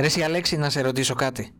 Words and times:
Ρε 0.00 0.06
εσύ 0.06 0.22
Αλέξη 0.22 0.56
να 0.56 0.70
σε 0.70 0.80
ρωτήσω 0.80 1.14
κάτι. 1.14 1.54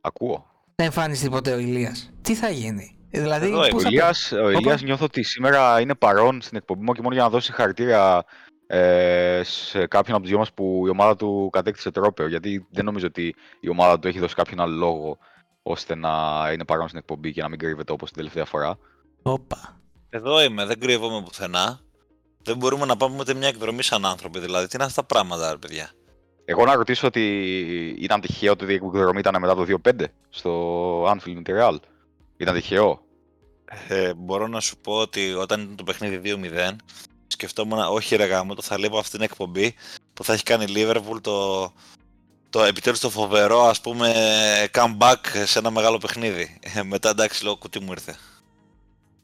Ακούω. 0.00 0.46
Δεν 0.74 0.86
εμφάνισε 0.86 1.28
ποτέ 1.28 1.52
ο 1.52 1.58
Ηλίας; 1.58 2.10
Τι 2.22 2.34
θα 2.34 2.48
γίνει; 2.48 2.98
Ε, 3.10 3.20
Δηλαδή, 3.20 3.46
Εδώ, 3.46 3.68
πού 3.68 3.76
ο 3.76 3.80
θα- 3.80 3.88
Ηλίας, 3.88 4.32
ο 4.32 4.50
Ηλίας 4.50 4.82
νιώθω 4.82 5.04
ότι 5.04 5.22
σήμερα 5.22 5.80
είναι 5.80 5.94
παρόν 5.94 6.40
στην 6.42 6.56
εκπομπή 6.56 6.84
μου 6.84 6.92
και 6.92 7.02
μόνο 7.02 7.14
για 7.14 7.22
να 7.22 7.28
δώσει 7.30 7.52
χαρακτήρια 7.52 8.24
ε, 8.66 9.40
σε 9.44 9.86
κάποιον 9.86 10.12
από 10.14 10.20
τους 10.20 10.28
δυο 10.30 10.38
μας 10.38 10.52
που 10.52 10.82
η 10.86 10.90
ομάδα 10.90 11.16
του 11.16 11.48
κατέκτησε 11.52 11.90
τρόπαιο. 11.90 12.28
Γιατί 12.28 12.66
δεν 12.70 12.84
νομίζω 12.84 13.06
ότι 13.06 13.34
η 13.60 13.68
ομάδα 13.68 13.98
του 13.98 14.08
έχει 14.08 14.18
δώσει 14.18 14.34
κάποιον 14.34 14.60
άλλο 14.60 14.74
λόγο 14.76 15.18
ώστε 15.62 15.94
να 15.94 16.10
είναι 16.52 16.64
παρόν 16.64 16.86
στην 16.86 16.98
εκπομπή 16.98 17.32
και 17.32 17.42
να 17.42 17.48
μην 17.48 17.58
κρύβεται 17.58 17.92
όπως 17.92 18.08
την 18.08 18.16
τελευταία 18.18 18.44
φορά. 18.44 18.78
Όπα. 19.22 19.80
Εδώ 20.10 20.42
είμαι, 20.42 20.64
δεν 20.66 20.80
κρύβομαι 20.80 21.22
πουθενά. 21.22 21.80
Δεν 22.42 22.56
μπορούμε 22.56 22.86
να 22.86 22.96
πάμε 22.96 23.16
ούτε 23.20 23.34
μια 23.34 23.48
εκδρομή 23.48 23.82
σαν 23.82 24.06
άνθρωποι. 24.06 24.38
Δηλαδή, 24.38 24.66
τι 24.66 24.72
είναι 24.76 24.84
αυτά 24.84 25.00
τα 25.00 25.06
πράγματα, 25.06 25.50
ρε 25.50 25.56
παιδιά; 25.58 25.90
Εγώ 26.48 26.64
να 26.64 26.74
ρωτήσω 26.74 27.06
ότι 27.06 27.20
ήταν 27.98 28.20
τυχαίο 28.20 28.52
ότι 28.52 28.64
η 28.64 28.74
εκδρομή 28.74 29.18
ήταν 29.18 29.36
μετά 29.40 29.54
το 29.54 29.78
2-5 29.88 30.04
στο 30.28 31.04
Anfield 31.04 31.34
με 31.34 31.42
τη 31.42 31.52
Real. 31.54 31.76
Ήταν 32.36 32.54
τυχαίο; 32.54 33.00
Ε, 33.88 34.14
μπορώ 34.14 34.46
να 34.46 34.60
σου 34.60 34.76
πω 34.76 34.92
ότι 34.92 35.32
όταν 35.32 35.60
ήταν 35.60 35.76
το 35.76 35.84
παιχνίδι 35.84 36.20
2-0, 36.24 36.76
σκεφτόμουν, 37.26 37.78
όχι 37.78 38.16
ρε 38.16 38.24
γάμο, 38.24 38.54
το 38.54 38.62
θα 38.62 38.78
λείπω 38.78 38.98
αυτήν 38.98 39.12
την 39.12 39.28
εκπομπή 39.30 39.74
που 40.14 40.24
θα 40.24 40.32
έχει 40.32 40.42
κάνει 40.42 40.64
η 40.64 40.74
Liverpool 40.76 41.20
το, 41.20 41.72
το 42.50 42.62
επιτέλους 42.62 43.00
το 43.00 43.10
φοβερό 43.10 43.62
ας 43.62 43.80
πούμε 43.80 44.12
comeback 44.72 45.44
σε 45.44 45.58
ένα 45.58 45.70
μεγάλο 45.70 45.98
παιχνίδι. 45.98 46.58
Ε, 46.74 46.82
μετά 46.82 47.08
εντάξει 47.08 47.44
λέω 47.44 47.56
κουτί 47.56 47.80
μου 47.80 47.92
ήρθε. 47.92 48.16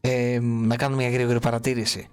Ε, 0.00 0.38
να 0.42 0.76
κάνω 0.76 0.96
μια 0.96 1.10
γρήγορη 1.10 1.38
παρατήρηση. 1.40 2.08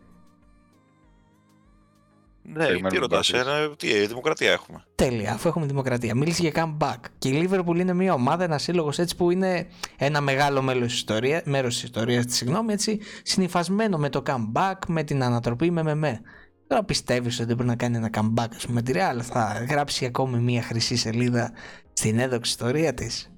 Ναι, 2.41 2.53
Περιμένουμε 2.65 2.89
τι 2.89 2.95
την 2.95 2.99
ρωτάς, 3.01 3.31
παρατήρηση. 3.31 3.71
ε, 3.71 3.75
τι, 3.75 3.93
ε, 4.03 4.07
δημοκρατία 4.07 4.51
έχουμε. 4.51 4.83
Τέλεια, 4.95 5.33
αφού 5.33 5.47
έχουμε 5.47 5.65
δημοκρατία. 5.65 6.15
Μίλησε 6.15 6.47
για 6.47 6.51
comeback. 6.77 6.97
Και 7.17 7.29
η 7.29 7.49
Liverpool 7.51 7.75
είναι 7.75 7.93
μια 7.93 8.13
ομάδα, 8.13 8.43
ένας 8.43 8.63
σύλλογος 8.63 8.99
έτσι 8.99 9.15
που 9.15 9.31
είναι 9.31 9.67
ένα 9.97 10.21
μεγάλο 10.21 10.61
μέλος 10.61 10.87
της 10.87 10.95
ιστορία, 10.95 11.41
μέρος 11.45 11.73
της 11.73 11.83
ιστορίας 11.83 12.25
της, 12.25 12.35
συγγνώμη, 12.35 12.73
έτσι, 12.73 12.99
συνυφασμένο 13.23 13.97
με 13.97 14.09
το 14.09 14.23
comeback, 14.25 14.75
με 14.87 15.03
την 15.03 15.23
ανατροπή, 15.23 15.71
με 15.71 15.95
με. 15.95 16.21
Τώρα 16.67 16.83
πιστεύεις 16.83 17.35
ότι 17.37 17.47
δεν 17.47 17.55
μπορεί 17.55 17.67
να 17.69 17.75
κάνει 17.75 17.97
ένα 17.97 18.09
comeback, 18.17 18.47
ας 18.55 18.65
πούμε, 18.65 18.81
τη 18.81 18.91
Real, 18.95 19.19
θα 19.21 19.65
γράψει 19.69 20.05
ακόμη 20.05 20.37
μια 20.37 20.61
χρυσή 20.61 20.95
σελίδα 20.95 21.51
στην 21.93 22.19
έδοξη 22.19 22.51
ιστορία 22.51 22.93
της; 22.93 23.31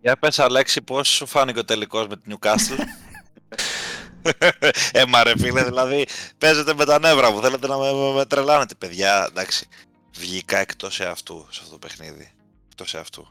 Για 0.00 0.16
πες 0.16 0.38
Αλέξη 0.38 0.82
πώς 0.82 1.08
σου 1.08 1.26
φάνηκε 1.26 1.58
ο 1.58 1.64
τελικός 1.64 2.06
με 2.06 2.16
την 2.16 2.36
Newcastle; 2.36 2.78
ε, 4.92 5.04
μα 5.08 5.22
ρε 5.22 5.32
φίλε, 5.38 5.64
δηλαδή 5.64 6.06
παίζετε 6.38 6.74
με 6.74 6.84
τα 6.84 6.98
νεύρα 6.98 7.30
μου, 7.30 7.40
θέλετε 7.40 7.66
να 7.66 7.78
με, 7.78 7.92
με, 7.92 8.12
με 8.12 8.24
τρελάνετε 8.24 8.74
παιδιά, 8.74 9.26
εντάξει. 9.30 9.68
Βγήκα 10.18 10.58
εκτός 10.58 11.00
εαυτού 11.00 11.46
σε 11.50 11.60
αυτό 11.62 11.72
το 11.72 11.78
παιχνίδι, 11.78 12.32
εκτός 12.68 12.94
εαυτού. 12.94 13.28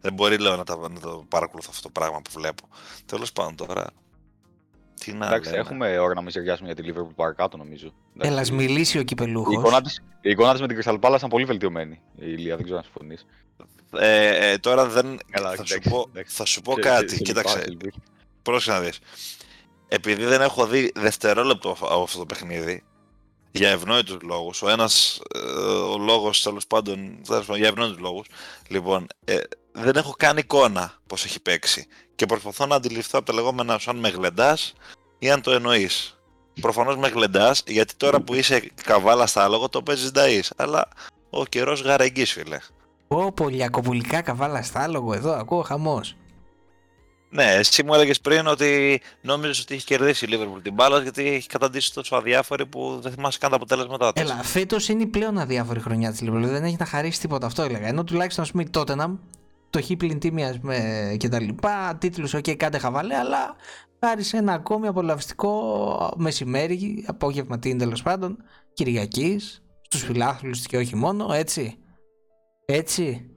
Δεν 0.00 0.12
μπορεί 0.12 0.38
λέω 0.38 0.56
να, 0.56 0.64
τα, 0.64 0.76
να 0.88 1.00
το 1.00 1.24
παρακολουθώ 1.28 1.68
αυτό 1.70 1.82
το 1.82 1.90
πράγμα 1.90 2.22
που 2.22 2.30
βλέπω. 2.34 2.68
Τέλος 3.06 3.32
πάντων 3.32 3.56
τώρα, 3.56 3.86
τι 5.00 5.12
να 5.12 5.26
Εντάξει, 5.26 5.50
λέμε. 5.50 5.62
έχουμε 5.62 5.98
ώρα 5.98 6.14
να 6.14 6.22
μιζεριάσουμε 6.22 6.72
για 6.72 6.82
τη 6.84 6.90
Liverpool 6.92 7.14
παρακάτω 7.14 7.56
νομίζω. 7.56 7.86
Εντάξει. 8.14 8.30
Έλα, 8.32 8.40
ας 8.40 8.50
μιλήσει 8.50 8.96
ο 8.98 9.00
Η 9.00 9.04
κυπελούχο. 9.04 9.52
εικόνα, 9.52 9.80
της, 9.82 10.02
η 10.20 10.30
εικόνα 10.30 10.52
της 10.52 10.60
με 10.60 10.66
την 10.66 10.80
Crystal 10.84 10.98
Palace 11.00 11.14
ήταν 11.16 11.28
πολύ 11.30 11.44
βελτιωμένη. 11.44 12.00
Η 12.16 12.24
Ηλία, 12.26 12.54
δεν 12.56 12.64
ξέρω 12.64 12.78
αν 12.78 12.84
συμφωνείς. 12.84 13.26
Ε, 13.98 14.50
ε, 14.50 14.58
τώρα 14.58 14.86
δεν, 14.86 15.18
Καλά, 15.30 15.48
θα, 15.54 15.64
σου 15.64 15.72
εντάξει, 15.72 15.90
πω, 15.90 16.06
εντάξει. 16.10 16.36
θα 16.36 16.44
σου 16.44 16.60
πω 16.62 16.74
Σε- 16.74 16.80
κάτι, 16.80 17.08
σε- 17.08 17.16
σε 17.16 17.22
κοίταξε. 17.22 17.54
λυπάμαι, 17.58 17.72
Ελβίρ. 17.72 17.92
Πρόσεχε 18.42 18.70
να 18.76 18.80
δεις. 18.84 18.98
Επειδή 19.88 20.24
δεν 20.24 20.40
έχω 20.40 20.66
δει 20.66 20.92
δευτερόλεπτο 20.94 21.70
από 21.80 22.02
αυτό 22.02 22.18
το 22.18 22.26
παιχνίδι, 22.26 22.84
για 23.52 23.70
ευνόητους 23.70 24.16
λόγους, 24.22 24.62
ο 24.62 24.68
ένας, 24.68 25.20
ε, 25.34 25.38
ο 25.68 25.98
λόγος 25.98 26.42
τέλος 26.42 26.66
πάντων, 26.66 27.18
τέλος 27.26 27.46
πάντων, 27.46 27.56
για 27.60 27.68
ευνόητους 27.68 27.98
λόγους, 27.98 28.26
λοιπόν, 28.68 29.06
ε, 29.24 29.38
δεν 29.72 29.96
έχω 29.96 30.14
καν 30.18 30.36
εικόνα 30.36 30.92
πώς 31.06 31.24
έχει 31.24 31.40
παίξει. 31.40 31.86
Και 32.14 32.26
προσπαθώ 32.26 32.66
να 32.66 32.74
αντιληφθώ 32.74 33.18
από 33.18 33.26
τα 33.26 33.32
λεγόμενα 33.32 33.78
σου 33.78 33.90
αν 33.90 33.96
με 33.96 34.08
γλεντάς 34.08 34.72
ή 35.18 35.30
αν 35.30 35.40
το 35.40 35.50
εννοείς. 35.50 36.18
Προφανώς 36.60 36.96
με 36.96 37.08
γλεντάς, 37.08 37.62
γιατί 37.66 37.94
τώρα 37.94 38.20
που 38.20 38.34
είσαι 38.34 38.70
καβάλα 38.82 39.26
στα 39.26 39.44
άλογο 39.44 39.68
το 39.68 39.82
παίζεις 39.82 40.10
νταΐς. 40.14 40.48
Αλλά 40.56 40.88
ο 41.30 41.44
καιρός 41.44 41.82
γαρεγγής, 41.82 42.32
φίλε. 42.32 42.58
Πω, 43.08 43.32
πολιακοπουλικά 43.32 44.22
καβάλα 44.22 44.62
στα 44.62 44.82
άλογο 44.82 45.12
εδώ, 45.12 45.32
ακούω 45.32 45.62
χαμός. 45.62 46.16
Ναι, 47.30 47.44
εσύ 47.44 47.82
μου 47.82 47.94
έλεγες 47.94 48.20
πριν 48.20 48.46
ότι 48.46 49.00
νόμιζες 49.20 49.60
ότι 49.60 49.74
έχει 49.74 49.84
κερδίσει 49.84 50.24
η 50.24 50.28
Liverpool 50.32 50.62
την 50.62 50.72
μπάλα 50.72 51.00
γιατί 51.02 51.28
έχει 51.28 51.48
καταντήσει 51.48 51.94
τόσο 51.94 52.16
αδιάφορη 52.16 52.66
που 52.66 52.98
δεν 53.02 53.12
θυμάσαι 53.12 53.38
καν 53.38 53.50
τα 53.50 53.56
αποτέλεσματά 53.56 54.12
τη. 54.12 54.20
Έλα, 54.20 54.34
φέτος 54.34 54.88
είναι 54.88 55.02
η 55.02 55.06
πλέον 55.06 55.38
αδιάφορη 55.38 55.80
χρονιά 55.80 56.10
της 56.10 56.20
Liverpool. 56.22 56.42
Δεν 56.44 56.64
έχει 56.64 56.76
να 56.78 56.86
χαρίσει 56.86 57.20
τίποτα 57.20 57.46
αυτό 57.46 57.62
έλεγα. 57.62 57.86
Ενώ 57.86 58.04
τουλάχιστον 58.04 58.44
ας 58.44 58.50
πούμε 58.50 58.62
η 58.62 58.68
Tottenham, 58.72 59.18
το 59.70 59.82
χ 59.82 59.90
πλην 59.98 60.18
τίμια 60.18 60.60
και 61.16 61.28
τα 61.28 61.40
λοιπά, 61.40 61.96
τίτλους, 62.00 62.34
OK, 62.34 62.56
κάντε 62.56 62.78
χαβαλέ, 62.78 63.16
αλλά 63.16 63.56
χάρη 64.04 64.22
σε 64.22 64.36
ένα 64.36 64.52
ακόμη 64.52 64.86
απολαυστικό 64.86 66.12
μεσημέρι, 66.16 67.04
απόγευμα 67.06 67.58
τι 67.58 67.68
είναι 67.68 67.78
τέλος 67.78 68.02
πάντων, 68.02 68.36
Κυριακής, 68.72 69.62
στους 69.82 70.02
φιλάθλους 70.02 70.66
και 70.66 70.76
όχι 70.76 70.96
μόνο, 70.96 71.32
έτσι. 71.32 71.78
Έτσι. 72.64 73.30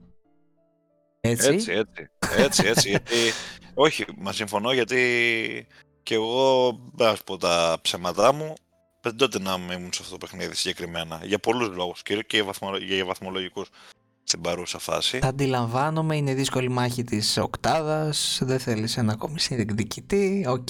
Έτσι. 1.20 1.48
Έτσι, 1.48 1.72
έτσι. 1.72 2.10
Έτσι, 2.36 2.66
έτσι. 2.66 2.88
γιατί... 2.88 3.14
Όχι, 3.82 4.04
μα 4.16 4.32
συμφωνώ 4.32 4.72
γιατί 4.72 5.66
και 6.02 6.14
εγώ, 6.14 6.78
να 6.96 7.14
σου 7.14 7.24
πω 7.24 7.36
τα 7.36 7.78
ψέματά 7.82 8.32
μου, 8.32 8.54
δεν 9.00 9.16
τότε 9.16 9.38
να 9.38 9.58
μην 9.58 9.70
ήμουν 9.70 9.92
σε 9.92 9.98
αυτό 10.02 10.18
το 10.18 10.26
παιχνίδι 10.26 10.54
συγκεκριμένα. 10.54 11.20
Για 11.24 11.38
πολλούς 11.38 11.68
λόγους 11.68 12.02
και 12.02 12.24
για, 12.30 12.44
βαθμο... 12.44 12.76
για 12.76 13.04
βαθμολογικούς 13.04 13.68
στην 14.24 14.40
παρούσα 14.40 14.78
φάση. 14.78 15.18
Τα 15.18 15.28
αντιλαμβάνομαι, 15.28 16.16
είναι 16.16 16.34
δύσκολη 16.34 16.68
μάχη 16.68 17.04
της 17.04 17.36
οκτάδας, 17.36 18.40
δεν 18.42 18.58
θέλεις 18.58 18.96
ένα 18.96 19.12
ακόμη 19.12 19.40
συνδιεκδικητή, 19.40 20.46
οκ. 20.48 20.68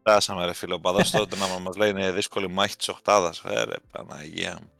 Φτάσαμε, 0.00 0.44
ρε 0.44 0.52
φίλε, 0.52 0.74
ο 0.74 0.80
παδός 0.80 1.10
τότε 1.20 1.36
να 1.36 1.58
μας 1.58 1.76
λέει 1.76 1.90
είναι 1.90 2.12
δύσκολη 2.12 2.48
μάχη 2.48 2.76
της 2.76 2.88
Οχτάδα. 2.88 3.34
Ε, 3.44 3.64
ρε, 3.64 3.76
Παναγία 3.90 4.58
μου. 4.62 4.70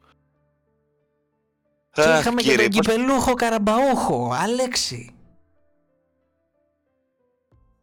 Και 1.93 2.03
Αχ, 2.03 2.21
είχαμε 2.21 2.43
και 2.43 2.49
κύριε, 2.49 2.69
τον 2.69 2.77
πώς- 2.77 2.87
κυπελούχο 2.87 3.35
Καραμπαούχο, 3.35 4.33
Αλέξη. 4.33 5.16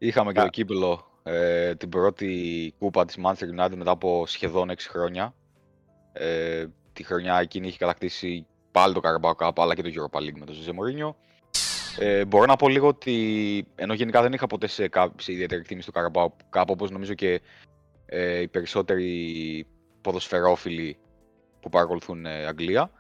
Είχαμε 0.04 0.32
και 0.32 0.40
Α. 0.40 0.44
το 0.44 0.50
κύπελο 0.50 1.06
ε, 1.24 1.76
την 1.76 1.90
πρώτη 1.90 2.74
κούπα 2.80 3.06
της 3.06 3.18
Manchester 3.24 3.60
United 3.60 3.76
μετά 3.76 3.92
από 3.92 4.24
σχεδόν 4.28 4.70
6 4.72 4.76
χρόνια. 4.90 5.34
Ε, 6.14 6.66
τη 6.94 7.04
χρονιά 7.04 7.40
εκείνη 7.40 7.68
είχε 7.68 7.78
κατακτήσει 7.78 8.46
πάλι 8.72 8.94
το 8.94 9.02
Carabao 9.04 9.32
Cup 9.48 9.52
αλλά 9.56 9.76
και 9.76 9.82
το 9.82 9.90
Europa 9.94 10.20
League 10.20 10.38
με 10.40 10.46
τον 10.46 10.56
Jose 10.56 10.70
Mourinho. 10.70 11.14
Ε, 12.00 12.26
μπορώ 12.26 12.46
να 12.46 12.56
πω 12.56 12.68
λίγο 12.70 12.88
ότι 12.88 13.68
ενώ 13.76 13.94
γενικά 13.94 14.22
δεν 14.22 14.34
είχα 14.34 14.48
ποτέ 14.48 14.68
σε, 14.68 14.88
κά- 14.88 15.22
σε 15.22 15.32
ιδιαίτερη 15.32 15.62
εκτίμηση 15.62 15.92
του 15.92 16.00
Carabao 16.00 16.28
Cup 16.60 16.66
όπως 16.68 16.92
νομίζω 16.92 17.14
και 17.14 17.42
ε, 18.06 18.40
οι 18.42 18.48
περισσότεροι 18.48 19.68
ποδοσφαιρόφιλοι 20.02 20.98
που 21.60 21.70
παρακολουθούν 21.70 22.26
ε, 22.26 22.46
Αγγλία. 22.46 22.92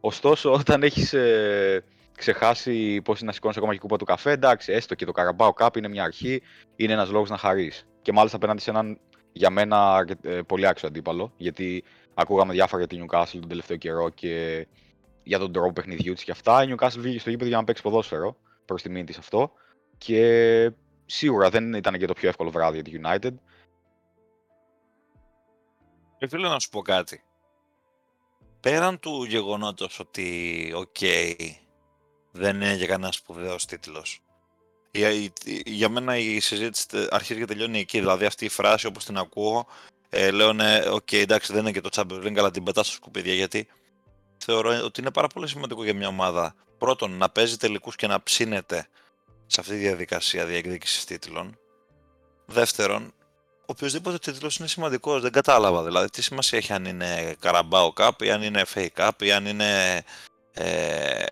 Ωστόσο, 0.00 0.52
όταν 0.52 0.82
έχεις 0.82 1.12
ε, 1.12 1.84
ξεχάσει 2.18 3.02
πώς 3.02 3.18
είναι 3.18 3.26
να 3.26 3.32
σηκώνεις 3.32 3.56
ακόμα 3.56 3.72
και 3.72 3.78
κούπα 3.78 3.96
του 3.96 4.04
καφέ, 4.04 4.30
εντάξει, 4.30 4.72
έστω 4.72 4.94
και 4.94 5.04
το 5.04 5.12
Carabao 5.14 5.50
Cup 5.58 5.76
είναι 5.76 5.88
μια 5.88 6.04
αρχή, 6.04 6.42
είναι 6.76 6.92
ένας 6.92 7.10
λόγος 7.10 7.30
να 7.30 7.36
χαρείς. 7.36 7.86
Και 8.02 8.12
μάλιστα 8.12 8.36
απέναντι 8.36 8.60
σε 8.60 8.70
έναν 8.70 9.00
για 9.32 9.50
μένα 9.50 9.94
αρκε- 9.94 10.24
ε, 10.24 10.42
πολύ 10.42 10.66
άξιο 10.66 10.88
αντίπαλο, 10.88 11.32
γιατί 11.36 11.84
ακούγαμε 12.14 12.52
διάφορα 12.52 12.84
για 12.84 12.98
την 12.98 13.06
Newcastle 13.06 13.38
τον 13.40 13.48
τελευταίο 13.48 13.76
καιρό 13.76 14.08
και 14.08 14.66
για 15.22 15.38
τον 15.38 15.52
τρόπο 15.52 15.72
παιχνιδιού 15.72 16.14
της 16.14 16.24
και 16.24 16.30
αυτά. 16.30 16.62
Η 16.62 16.74
Newcastle 16.74 16.98
βγήκε 16.98 17.18
στο 17.18 17.30
γήπεδο 17.30 17.48
για 17.48 17.58
να 17.58 17.64
παίξει 17.64 17.82
ποδόσφαιρο, 17.82 18.36
προς 18.64 18.82
τιμήν 18.82 19.04
της 19.04 19.18
αυτό. 19.18 19.52
Και 19.98 20.72
σίγουρα 21.06 21.50
δεν 21.50 21.72
ήταν 21.74 21.98
και 21.98 22.06
το 22.06 22.12
πιο 22.12 22.28
εύκολο 22.28 22.50
βράδυ 22.50 22.80
για 22.80 22.84
τη 22.84 23.00
United. 23.02 23.34
Ε, 26.18 26.28
φίλε, 26.28 26.48
να 26.48 26.58
σου 26.58 26.68
πω 26.68 26.82
κάτι. 26.82 27.22
Πέραν 28.60 28.98
του 28.98 29.24
γεγονότος 29.24 30.00
ότι, 30.00 30.72
οκ, 30.76 30.96
δεν 32.38 32.54
είναι 32.56 32.74
και 32.74 32.86
κανένας 32.86 33.12
σπουδαίος 33.12 33.64
τίτλος. 33.64 34.20
Για, 34.90 35.10
η- 35.10 35.32
για 35.66 35.88
μένα 35.88 36.16
η 36.16 36.40
συζήτηση 36.40 36.88
τε- 36.88 37.12
αρχίζει 37.14 37.38
και 37.40 37.44
τελειώνει 37.46 37.78
εκεί. 37.78 37.98
Δηλαδή 37.98 38.24
αυτή 38.24 38.44
η 38.44 38.48
φράση 38.48 38.86
όπως 38.86 39.04
την 39.04 39.18
ακούω, 39.18 39.66
ε, 40.08 40.30
λέω 40.30 40.52
ναι, 40.52 40.82
οκ, 40.90 41.12
εντάξει 41.12 41.52
δεν 41.52 41.60
είναι 41.62 41.72
και 41.72 41.80
το 41.80 41.88
Champions 41.92 42.24
League, 42.26 42.38
αλλά 42.38 42.50
την 42.50 42.64
πετάς 42.64 42.86
στα 42.86 42.96
σκουπίδια 42.96 43.34
γιατί 43.34 43.68
θεωρώ 44.38 44.84
ότι 44.84 45.00
είναι 45.00 45.10
πάρα 45.10 45.26
πολύ 45.26 45.48
σημαντικό 45.48 45.84
για 45.84 45.94
μια 45.94 46.08
ομάδα. 46.08 46.54
Πρώτον, 46.78 47.10
να 47.16 47.28
παίζει 47.28 47.56
τελικούς 47.56 47.96
και 47.96 48.06
να 48.06 48.22
ψήνεται 48.22 48.86
σε 49.46 49.60
αυτή 49.60 49.72
τη 49.72 49.78
διαδικασία 49.78 50.44
διεκδίκησης 50.46 51.04
τίτλων. 51.04 51.58
Δεύτερον, 52.46 53.12
οποιοδήποτε 53.66 54.18
τίτλος 54.18 54.56
είναι 54.56 54.68
σημαντικός, 54.68 55.22
δεν 55.22 55.32
κατάλαβα. 55.32 55.82
Δηλαδή, 55.84 56.08
τι 56.10 56.22
σημασία 56.22 56.58
έχει 56.58 56.72
αν 56.72 56.84
είναι 56.84 57.36
Carabao 57.42 57.88
Cup 57.94 58.10
ή 58.22 58.30
αν 58.30 58.42
είναι 58.42 58.64
FA 58.74 58.86
Cup 58.96 59.10
ή 59.22 59.32
αν 59.32 59.46
είναι 59.46 60.02
ε, 60.58 61.24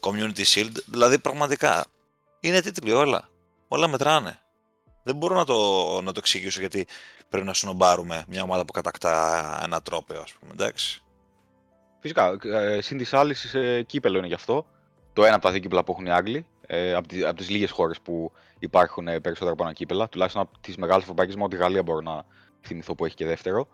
Community 0.00 0.44
Shield. 0.54 0.72
Δηλαδή, 0.86 1.18
πραγματικά, 1.18 1.84
είναι 2.40 2.60
τίτλοι 2.60 2.92
όλα. 2.92 3.28
Όλα 3.68 3.88
μετράνε. 3.88 4.38
Δεν 5.02 5.16
μπορώ 5.16 5.34
να 5.34 5.44
το, 5.44 6.00
να 6.02 6.12
το 6.12 6.18
εξηγήσω 6.18 6.60
γιατί 6.60 6.86
πρέπει 7.28 7.46
να 7.46 7.54
συνομπάρουμε 7.54 8.24
μια 8.28 8.42
ομάδα 8.42 8.64
που 8.64 8.72
κατακτά 8.72 9.60
ένα 9.64 9.82
τρόπαιο, 9.82 10.20
ας 10.20 10.32
πούμε, 10.32 10.52
εντάξει. 10.52 11.02
Φυσικά. 12.00 12.38
Ε, 12.42 12.80
Συν 12.80 12.98
τη 12.98 13.08
άλλη, 13.10 13.34
ε, 13.52 13.82
κύπελο 13.82 14.18
είναι 14.18 14.26
γι' 14.26 14.34
αυτό. 14.34 14.66
Το 15.12 15.24
ένα 15.24 15.34
από 15.34 15.44
τα 15.44 15.50
δύο 15.50 15.60
κύπελα 15.60 15.84
που 15.84 15.92
έχουν 15.92 16.06
οι 16.06 16.10
Άγγλοι. 16.10 16.46
Ε, 16.66 16.94
από, 16.94 17.08
τις, 17.08 17.24
από 17.24 17.36
τις 17.36 17.50
λίγες 17.50 17.70
χώρες 17.70 18.00
που 18.00 18.32
υπάρχουν 18.58 19.08
ε, 19.08 19.20
περισσότερα 19.20 19.52
από 19.52 19.62
ένα 19.62 19.72
κύπελα. 19.72 20.08
Τουλάχιστον 20.08 20.42
από 20.42 20.58
τις 20.60 20.76
μεγάλες 20.76 21.02
ευρωπαϊκές, 21.02 21.36
μόνο 21.36 21.48
τη 21.48 21.56
Γαλλία 21.56 21.82
μπορώ 21.82 22.00
να 22.00 22.24
θυμηθώ 22.60 22.94
που 22.94 23.04
έχει 23.04 23.14
και 23.14 23.26
δεύτερο. 23.26 23.68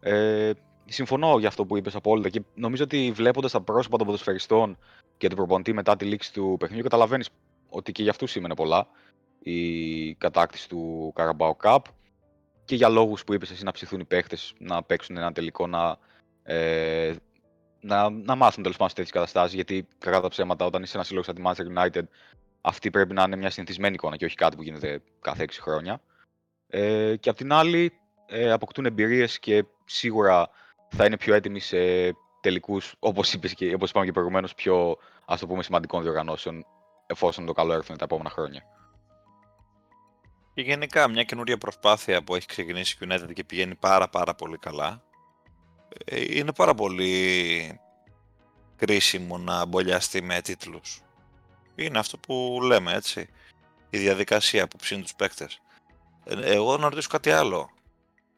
Ε, 0.00 0.50
συμφωνώ 0.88 1.38
για 1.38 1.48
αυτό 1.48 1.64
που 1.64 1.76
είπες 1.76 1.94
απόλυτα 1.94 2.28
και 2.28 2.42
νομίζω 2.54 2.84
ότι 2.84 3.12
βλέποντας 3.14 3.52
τα 3.52 3.60
πρόσωπα 3.60 3.96
των 3.96 4.06
ποδοσφαιριστών 4.06 4.78
και 5.16 5.28
του 5.28 5.36
προπονητή 5.36 5.72
μετά 5.72 5.96
τη 5.96 6.04
λήξη 6.04 6.32
του 6.32 6.56
παιχνιδιού 6.58 6.84
καταλαβαίνεις 6.84 7.28
ότι 7.68 7.92
και 7.92 8.02
για 8.02 8.10
αυτούς 8.10 8.30
σήμαινε 8.30 8.54
πολλά 8.54 8.86
η 9.42 10.14
κατάκτηση 10.14 10.68
του 10.68 11.12
Carabao 11.16 11.52
Cup 11.62 11.78
και 12.64 12.74
για 12.74 12.88
λόγους 12.88 13.24
που 13.24 13.34
είπες 13.34 13.50
εσύ 13.50 13.64
να 13.64 13.72
ψηθούν 13.72 14.00
οι 14.00 14.04
παίχτες 14.04 14.54
να 14.58 14.82
παίξουν 14.82 15.16
ένα 15.16 15.32
τελικό 15.32 15.66
να 15.66 15.98
ε, 16.42 17.14
να, 17.80 18.10
να 18.10 18.34
μάθουν 18.34 18.62
τέλος 18.62 18.76
πάντων 18.76 18.88
σε 18.88 18.94
τέτοιες 18.94 19.10
καταστάσεις. 19.12 19.54
Γιατί 19.54 19.88
κατά 19.98 20.20
τα 20.20 20.28
ψέματα, 20.28 20.64
όταν 20.64 20.82
είσαι 20.82 20.92
ένας 20.94 21.06
σύλλογος 21.06 21.26
σαν 21.26 21.34
τη 21.34 21.42
Manchester 21.44 21.78
United, 21.78 22.02
αυτή 22.60 22.90
πρέπει 22.90 23.14
να 23.14 23.22
είναι 23.22 23.36
μια 23.36 23.50
συνηθισμένη 23.50 23.94
εικόνα 23.94 24.16
και 24.16 24.24
όχι 24.24 24.34
κάτι 24.34 24.56
που 24.56 24.62
γίνεται 24.62 25.02
κάθε 25.20 25.44
6 25.44 25.60
χρόνια. 25.60 26.00
Ε, 26.66 27.16
και 27.16 27.28
απ' 27.28 27.36
την 27.36 27.52
άλλη, 27.52 27.92
ε, 28.26 28.52
αποκτούν 28.52 28.86
εμπειρίες 28.86 29.38
και 29.38 29.64
σίγουρα 29.84 30.50
θα 30.88 31.04
είναι 31.04 31.16
πιο 31.16 31.34
έτοιμοι 31.34 31.60
σε 31.60 31.76
τελικούς, 32.40 32.94
όπως 32.98 33.36
και 33.54 33.74
όπως 33.74 33.90
είπαμε 33.90 34.06
και 34.06 34.12
προηγουμένως, 34.12 34.54
πιο 34.54 34.96
ας 35.24 35.40
το 35.40 35.46
πούμε, 35.46 35.62
σημαντικών 35.62 36.02
διοργανώσεων, 36.02 36.66
εφόσον 37.06 37.46
το 37.46 37.52
καλό 37.52 37.72
έρθουν 37.72 37.96
τα 37.96 38.04
επόμενα 38.04 38.30
χρόνια. 38.30 38.62
Και 40.54 40.62
γενικά 40.62 41.08
μια 41.08 41.22
καινούρια 41.22 41.58
προσπάθεια 41.58 42.22
που 42.24 42.34
έχει 42.34 42.46
ξεκινήσει 42.46 42.96
η 43.00 43.06
United 43.10 43.32
και 43.32 43.44
πηγαίνει 43.44 43.74
πάρα 43.74 44.08
πάρα 44.08 44.34
πολύ 44.34 44.58
καλά 44.58 45.02
ε, 46.04 46.38
είναι 46.38 46.52
πάρα 46.52 46.74
πολύ 46.74 47.80
κρίσιμο 48.76 49.38
να 49.38 49.64
μπολιαστεί 49.64 50.22
με 50.22 50.40
τίτλους. 50.40 51.00
Είναι 51.74 51.98
αυτό 51.98 52.18
που 52.18 52.58
λέμε, 52.62 52.92
έτσι. 52.92 53.28
Η 53.90 53.98
διαδικασία 53.98 54.68
που 54.68 54.76
ψήνουν 54.76 55.02
τους 55.02 55.14
παίκτες. 55.14 55.60
Ε, 56.24 56.52
εγώ 56.52 56.76
να 56.76 56.88
ρωτήσω 56.88 57.08
κάτι 57.08 57.30
άλλο. 57.30 57.70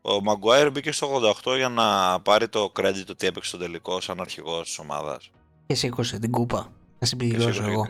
Ο 0.03 0.23
Μαγκουάιρ 0.23 0.71
μπήκε 0.71 0.93
στο 0.93 1.21
88 1.45 1.57
για 1.57 1.69
να 1.69 2.21
πάρει 2.21 2.49
το 2.49 2.73
credit 2.77 3.05
ότι 3.11 3.27
έπαιξε 3.27 3.49
στο 3.49 3.59
τελικό 3.59 4.01
σαν 4.01 4.21
αρχηγός 4.21 4.67
της 4.67 4.79
ομάδας. 4.79 5.31
Και 5.67 5.75
σήκωσε 5.75 6.19
την 6.19 6.31
κούπα. 6.31 6.73
Να 6.99 7.07
συμπληρώσω 7.07 7.65
εγώ. 7.65 7.89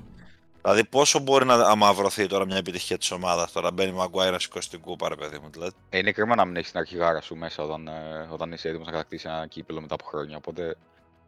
Δηλαδή, 0.62 0.84
πόσο 0.84 1.18
μπορεί 1.18 1.44
να 1.44 1.54
αμαυρωθεί 1.54 2.26
τώρα 2.26 2.46
μια 2.46 2.56
επιτυχία 2.56 2.98
της 2.98 3.10
ομάδας; 3.10 3.52
Τώρα 3.52 3.70
μπαίνει 3.72 3.90
ο 3.90 3.94
Μαγκουάιρα 3.94 4.32
να 4.32 4.38
σηκώσει 4.38 4.70
την 4.70 4.80
κούπα, 4.80 5.08
ρε 5.08 5.16
παιδί 5.16 5.38
μου. 5.38 5.48
Δηλαδή. 5.50 5.72
Ε, 5.88 5.98
είναι 5.98 6.12
κρίμα 6.12 6.34
να 6.34 6.44
μην 6.44 6.56
έχεις 6.56 6.70
την 6.70 6.80
αρχηγάρα 6.80 7.20
σου 7.20 7.36
μέσα 7.36 7.62
όταν, 7.62 7.88
ε, 7.88 8.28
όταν 8.30 8.52
είσαι 8.52 8.68
έτοιμος 8.68 8.86
να 8.86 8.92
κατακτήσεις 8.92 9.24
ένα 9.24 9.46
κύπελο 9.46 9.80
μετά 9.80 9.94
από 9.94 10.04
χρόνια. 10.04 10.36
Οπότε 10.36 10.76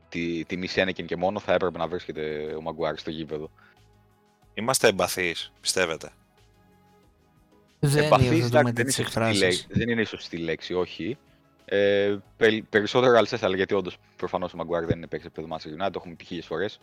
τη, 0.08 0.44
τη 0.44 0.56
μισή 0.56 0.93
και 0.93 1.17
μόνο 1.17 1.40
θα 1.40 1.52
έπρεπε 1.52 1.79
να 1.79 1.88
βρίσκεται 1.88 2.55
ο 2.58 2.61
Μαγκουάιρ 2.61 2.96
στο 2.96 3.11
γήπεδο. 3.11 3.50
Είμαστε 4.55 4.88
εμπαθείς, 4.88 5.52
πιστεύετε; 5.61 6.11
Δεν 7.84 8.05
εμπαθείς, 8.05 8.49
δεν, 8.49 8.73
δεν 9.69 9.88
είναι 9.88 10.00
η 10.00 10.05
σωστή 10.05 10.37
λέξη, 10.37 10.75
όχι. 10.75 11.19
Ε, 11.64 12.17
περισσότερο 12.70 13.17
ρεαλιστές 13.17 13.37
θα 13.37 13.49
γιατί 13.49 13.75
όντως 13.75 13.96
προφανώς 14.17 14.55
ο 14.55 14.56
Μαγκουάιρ 14.56 14.87
δεν 14.87 14.96
είναι 14.96 15.06
παίκτης 15.06 15.29
επίπεδο 15.29 15.56
Manchester 15.56 15.82
United, 15.82 15.90
το 15.90 15.99
έχουμε 15.99 16.14
πει 16.14 16.25
χίλιες 16.25 16.46
φορές. 16.46 16.81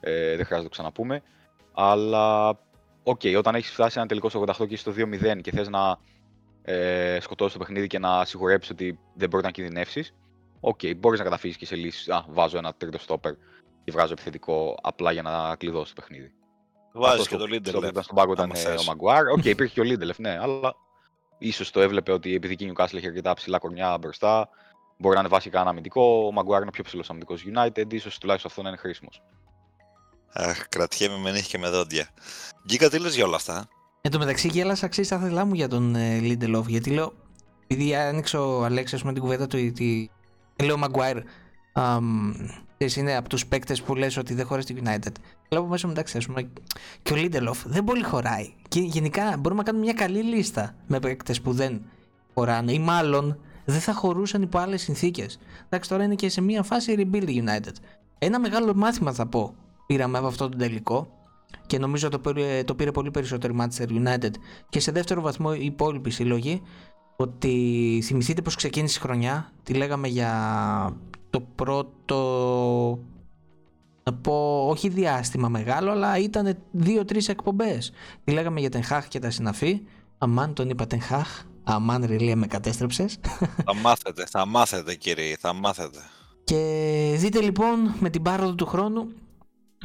Ε, 0.00 0.12
δεν 0.12 0.44
χρειάζεται 0.44 0.56
να 0.56 0.62
το 0.62 0.68
ξαναπούμε. 0.68 1.22
Αλλά, 1.72 2.48
ok, 3.02 3.20
okay, 3.22 3.36
όταν 3.38 3.54
έχεις 3.54 3.70
φτάσει 3.70 3.98
ένα 3.98 4.08
τελικό 4.08 4.28
στο 4.28 4.44
88 4.58 4.68
και 4.68 4.76
στο 4.76 4.92
2-0 4.96 5.40
και 5.40 5.50
θες 5.50 5.68
να 5.68 5.98
ε, 6.62 7.18
σκοτώσεις 7.20 7.52
το 7.52 7.58
παιχνίδι 7.58 7.86
και 7.86 7.98
να 7.98 8.24
σιγουρέψει 8.24 8.72
ότι 8.72 8.98
δεν 9.14 9.28
μπορεί 9.28 9.44
να 9.44 9.50
κινδυνεύσεις, 9.50 10.14
ok, 10.60 10.78
okay, 10.82 10.96
μπορείς 10.96 11.18
να 11.18 11.24
καταφύγεις 11.24 11.56
και 11.56 11.66
σε 11.66 11.76
λύσεις. 11.76 12.08
Α, 12.08 12.24
βάζω 12.28 12.58
ένα 12.58 12.74
τρίτο 12.74 12.98
στόπερ 12.98 13.32
και 13.84 13.92
βγάζω 13.92 14.12
επιθετικό 14.12 14.78
απλά 14.82 15.12
για 15.12 15.22
να 15.22 15.56
κλειδώσει 15.56 15.94
το 15.94 16.00
παιχνίδι. 16.00 16.32
Βάζεις 16.92 17.28
και 17.28 17.36
το 17.36 17.46
Λίντελοφ. 17.46 17.90
Στον 18.04 18.16
πάγκο 18.16 18.32
ήταν 18.32 18.52
ε, 18.54 18.70
ο 18.70 18.82
Μαγκουάιρ. 18.86 19.28
Ok, 19.28 19.38
okay, 19.38 19.44
υπήρχε 19.44 19.74
και 19.74 19.80
ο 19.80 19.84
Λίντελοφ, 19.84 20.18
ναι, 20.18 20.38
αλλά 20.40 20.74
ίσως 21.38 21.70
το 21.70 21.80
έβλεπε 21.80 22.12
ότι 22.12 22.34
επειδή 22.34 22.64
η 22.64 22.72
Newcastle 22.72 22.94
έχει 22.94 23.06
αρκετά 23.06 23.34
ψηλά 23.34 23.58
κορμιά 23.58 23.98
μπροστά, 23.98 24.48
μπορεί 24.98 25.14
να 25.14 25.20
ανεβάσει 25.20 25.50
κανένα 25.50 25.70
αμυντικό. 25.70 26.26
Ο 26.26 26.32
Μαγκουάιρ 26.32 26.62
είναι 26.62 26.70
πιο 26.70 26.84
ψηλός 26.84 27.10
αμυντικός 27.10 27.44
United, 27.54 27.92
ίσως 27.92 28.18
τουλάχιστον 28.18 28.50
αυτό 28.50 28.62
να 28.62 28.68
είναι 28.68 28.78
χρήσιμος. 28.78 29.22
Αχ, 30.32 30.68
κρατιέμαι 30.68 31.18
με 31.18 31.30
νύχια 31.30 31.48
και 31.48 31.58
με 31.58 31.68
δόντια. 31.68 32.08
Γκίκα, 32.66 32.90
τι 32.90 32.98
λες 32.98 33.14
για 33.14 33.24
όλα 33.24 33.36
αυτά. 33.36 33.68
Εν 34.00 34.10
τω 34.10 34.18
μεταξύ 34.18 34.48
γέλασα 34.48 34.88
ξέρεις 34.88 35.10
τα 35.10 35.18
θέλά 35.18 35.44
μου 35.44 35.54
για 35.54 35.68
τον 35.68 35.94
ε, 35.94 36.18
Lindelof, 36.22 36.64
γιατί 36.66 36.90
λέω, 36.90 37.12
επειδή 37.66 37.94
άνοιξε 37.94 38.36
ο 38.36 38.64
Αλέξης 38.64 39.02
με 39.02 39.12
την 39.12 39.22
κουβέντα 39.22 39.46
του, 39.46 39.68
ότι 39.70 40.10
λέω 40.62 40.76
Maguire, 40.84 41.22
είναι 42.96 43.16
από 43.16 43.28
τους 43.28 43.46
παίκτες 43.46 43.82
που 43.82 43.94
λες 43.94 44.16
ότι 44.16 44.34
δεν 44.34 44.46
χωράει 44.46 44.62
στην 44.62 44.78
United. 44.84 45.12
Λέω 45.48 45.60
από 45.60 45.68
μέσα 45.68 45.86
μεταξύ, 45.86 46.16
ας 46.16 46.26
πούμε, 46.26 46.48
και 47.02 47.12
ο 47.12 47.16
Lindelof 47.16 47.62
δεν 47.64 47.84
πολύ 47.84 48.04
χωράει. 48.04 48.52
Και 48.68 48.80
γενικά 48.80 49.36
μπορούμε 49.38 49.60
να 49.60 49.66
κάνουμε 49.66 49.84
μια 49.84 49.94
καλή 49.94 50.22
λίστα 50.22 50.74
με 50.86 51.00
παίκτες 51.00 51.40
που 51.40 51.52
δεν 51.52 51.82
χωράνε 52.34 52.72
ή 52.72 52.78
μάλλον 52.78 53.38
δεν 53.64 53.80
θα 53.80 53.94
χωρούσαν 53.94 54.42
υπό 54.42 54.58
άλλες 54.58 54.82
συνθήκες. 54.82 55.38
Εντάξει, 55.64 55.88
τώρα 55.88 56.04
είναι 56.04 56.14
και 56.14 56.28
σε 56.28 56.40
μια 56.40 56.62
φάση 56.62 56.94
rebuild 56.98 57.28
United. 57.28 57.72
Ένα 58.18 58.40
μεγάλο 58.40 58.74
μάθημα 58.74 59.12
θα 59.12 59.26
πω 59.26 59.54
πήραμε 59.86 60.18
από 60.18 60.26
αυτό 60.26 60.48
το 60.48 60.56
τελικό 60.56 61.08
και 61.66 61.78
νομίζω 61.78 62.08
το 62.08 62.18
πήρε, 62.18 62.64
το 62.64 62.74
πήρε 62.74 62.90
πολύ 62.90 63.10
περισσότερο 63.10 63.54
η 63.54 63.56
Manchester 63.60 63.88
United 63.88 64.30
και 64.68 64.80
σε 64.80 64.92
δεύτερο 64.92 65.20
βαθμό 65.20 65.50
οι 65.58 65.64
υπόλοιποι 65.64 66.10
σύλλογοι 66.10 66.62
ότι 67.16 68.00
θυμηθείτε 68.04 68.42
πως 68.42 68.54
ξεκίνησε 68.54 68.98
η 68.98 69.02
χρονιά 69.02 69.52
τη 69.62 69.74
λέγαμε 69.74 70.08
για 70.08 70.32
το 71.30 71.40
πρώτο 71.40 72.98
να 74.02 74.14
πω 74.14 74.66
όχι 74.68 74.88
διάστημα 74.88 75.48
μεγάλο 75.48 75.90
αλλά 75.90 76.18
ήταν 76.18 76.58
δύο-τρεις 76.70 77.28
εκπομπές 77.28 77.92
τη 78.24 78.32
λέγαμε 78.32 78.60
για 78.60 78.70
την 78.70 78.82
Χάχ 78.82 79.08
και 79.08 79.18
τα 79.18 79.30
συναφή; 79.30 79.80
Αμάν 80.18 80.54
τον 80.54 80.68
είπα 80.68 80.86
την 80.86 81.00
Χάχ 81.00 81.42
αμάν 81.64 82.04
ρηλία 82.04 82.36
με 82.36 82.46
κατέστρεψες 82.46 83.18
θα 83.64 83.74
μάθετε, 83.74 84.24
θα 84.30 84.46
μάθετε 84.46 84.94
κύριε, 84.94 85.36
θα 85.38 85.52
μάθετε 85.52 85.98
και 86.44 87.14
δείτε 87.18 87.40
λοιπόν 87.40 87.94
με 87.98 88.10
την 88.10 88.22
πάροδο 88.22 88.54
του 88.54 88.66
χρόνου 88.66 89.08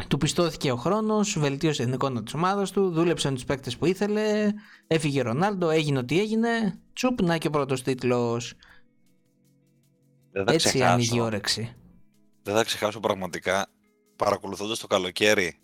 του 0.07 0.18
πιστώθηκε 0.18 0.72
ο 0.72 0.75
χρόνος, 0.75 1.39
βελτίωσε 1.39 1.84
την 1.84 1.94
εικόνα 1.94 2.24
της 2.24 2.34
ομάδας 2.34 2.72
του, 2.72 2.89
δούλεψε 2.89 3.30
με 3.30 3.34
τους 3.34 3.46
παίκτες 3.46 3.78
που 3.78 3.86
ήθελε, 3.86 4.51
έφυγε 4.88 5.19
ο 5.19 5.24
Ρονάλντο, 5.24 5.69
έγινε 5.69 6.00
ό,τι 6.00 6.19
έγινε. 6.19 6.80
Τσουπ, 6.94 7.22
να 7.22 7.38
και 7.38 7.48
ο 7.48 7.50
πρώτος 7.50 7.81
τίτλος. 7.81 8.54
Έτσι 10.33 10.57
ξεχάσω. 10.57 10.94
άνοιγε 10.94 11.15
η 11.15 11.19
όρεξη. 11.19 11.75
Δεν 12.44 12.56
θα 12.56 12.63
ξεχάσω 12.63 13.00
πραγματικά 13.00 13.68
παρακολουθώντας 14.15 14.80
το 14.80 14.88
καλοκαίρι, 14.88 15.59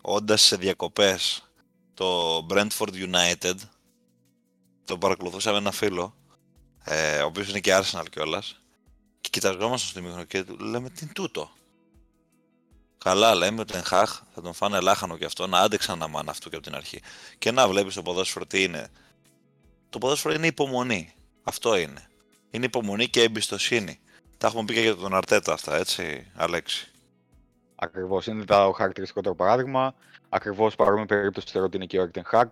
όντας 0.00 0.42
σε 0.42 0.56
διακοπές 0.56 1.42
το 1.94 2.36
Brentford 2.50 2.92
United. 2.92 3.54
Το 4.84 4.98
παρακολουθούσα 4.98 5.52
με 5.52 5.58
ένα 5.58 5.70
φίλο, 5.70 6.14
ε, 6.84 7.22
ο 7.22 7.26
οποίος 7.26 7.48
είναι 7.48 7.60
και 7.60 7.78
Arsenal 7.82 8.04
κιόλας. 8.10 8.62
Και 9.20 9.28
κοιταζόμασταν 9.32 9.90
στο 9.90 10.00
μήχρονο 10.00 10.24
και 10.24 10.44
λέμε 10.58 10.90
τι 10.90 10.98
είναι 11.02 11.12
τούτο; 11.12 11.50
Καλά 12.98 13.34
λέμε 13.34 13.60
ότι 13.60 13.72
Χαχ 13.72 14.22
θα 14.34 14.42
τον 14.42 14.52
φάνε 14.52 14.80
λάχανο 14.80 15.16
και 15.16 15.24
αυτό, 15.24 15.46
να 15.46 15.60
άντεξαν 15.60 15.98
να 15.98 16.08
μάνε 16.08 16.30
αυτό 16.30 16.48
και 16.48 16.56
από 16.56 16.64
την 16.64 16.74
αρχή. 16.74 17.00
Και 17.38 17.50
να 17.50 17.68
βλέπεις 17.68 17.94
το 17.94 18.02
ποδόσφαιρο 18.02 18.46
τι 18.46 18.62
είναι. 18.62 18.88
Το 19.88 19.98
ποδόσφαιρο 19.98 20.34
είναι 20.34 20.46
υπομονή. 20.46 21.12
Αυτό 21.42 21.76
είναι. 21.76 22.07
Είναι 22.50 22.64
υπομονή 22.64 23.08
και 23.08 23.22
εμπιστοσύνη. 23.22 24.00
Τα 24.38 24.46
έχουμε 24.46 24.64
πει 24.64 24.74
και 24.74 24.80
για 24.80 24.96
τον 24.96 25.14
Αρτέτα 25.14 25.52
αυτά, 25.52 25.76
έτσι, 25.76 26.26
Αλέξη; 26.34 26.90
Ακριβώς. 27.80 28.26
Είναι 28.26 28.44
το 28.44 28.72
χαρακτηριστικότερο 28.76 29.34
παράδειγμα. 29.34 29.94
Ακριβώς 30.28 30.74
παρόμοια 30.74 31.06
περίπτωση 31.06 31.46
θεωρώ 31.50 31.66
ότι 31.66 31.76
είναι 31.76 31.86
και 31.86 31.98
ο 31.98 32.02
Έρτεν 32.02 32.24
Χακ. 32.26 32.50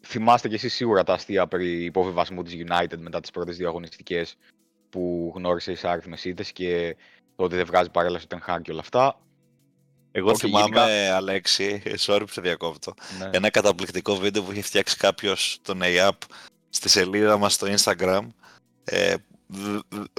Θυμάστε 0.00 0.48
κι 0.48 0.54
εσείς 0.54 0.74
σίγουρα 0.74 1.04
τα 1.04 1.12
αστεία 1.12 1.46
περί 1.46 1.84
υποβιβασμού 1.84 2.42
της 2.42 2.54
United 2.54 2.98
μετά 2.98 3.20
τις 3.20 3.30
πρώτες 3.30 3.56
δύο 3.56 3.68
αγωνιστικέ 3.68 4.24
που 4.90 5.32
γνώρισε 5.36 5.72
οι 5.72 5.78
άριθμε 5.82 6.16
ήττε 6.22 6.44
και 6.52 6.96
το 7.36 7.44
ότι 7.44 7.56
δεν 7.56 7.66
βγάζει 7.66 7.90
παρέλαση 7.90 8.26
ο 8.34 8.36
Ten 8.36 8.62
και 8.62 8.70
όλα 8.70 8.80
αυτά. 8.80 9.20
Εγώ 10.12 10.30
okay, 10.30 10.36
θυμάμαι, 10.36 10.64
γενικά... 10.64 11.16
Αλέξη, 11.16 11.82
sorry 12.06 12.20
που 12.20 12.32
σε 12.32 12.40
διακόπτω, 12.40 12.94
ναι. 13.18 13.30
ένα 13.32 13.50
καταπληκτικό 13.50 14.16
βίντεο 14.16 14.42
που 14.42 14.52
είχε 14.52 14.62
φτιάξει 14.62 14.96
κάποιος 14.96 15.58
τον 15.62 15.82
ΑΕΑΠ 15.82 16.16
στη 16.70 16.88
σελίδα 16.88 17.38
μας 17.38 17.54
στο 17.54 17.66
Instagram. 17.76 18.26
Ε, 18.88 19.14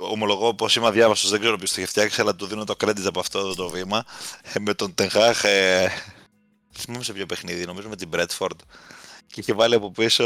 ομολογώ 0.02 0.54
πως 0.54 0.76
είμαι 0.76 0.88
αδιάβαστος, 0.88 1.30
δεν 1.30 1.40
ξέρω 1.40 1.58
ποιος 1.58 1.74
το 1.74 1.82
είχε 1.82 1.90
φτιάξει, 1.90 2.22
αλλά 2.22 2.36
του 2.36 2.46
δίνω 2.46 2.64
το 2.64 2.76
credit 2.80 3.06
από 3.06 3.20
αυτό 3.20 3.56
το 3.56 3.70
βήμα. 3.70 4.06
Ε, 4.54 4.60
με 4.60 4.74
τον 4.74 4.94
Τενχάχ, 4.94 5.44
ε, 5.44 5.88
θυμάμαι 6.74 7.04
σε 7.04 7.14
ποιο 7.14 7.26
παιχνίδι, 7.26 7.66
νομίζω 7.66 7.90
με 7.90 7.96
την 7.96 8.10
Bradford. 8.14 8.58
Και 9.28 9.40
είχε 9.40 9.54
βάλει 9.54 9.76
από 9.76 9.92
πίσω, 9.92 10.24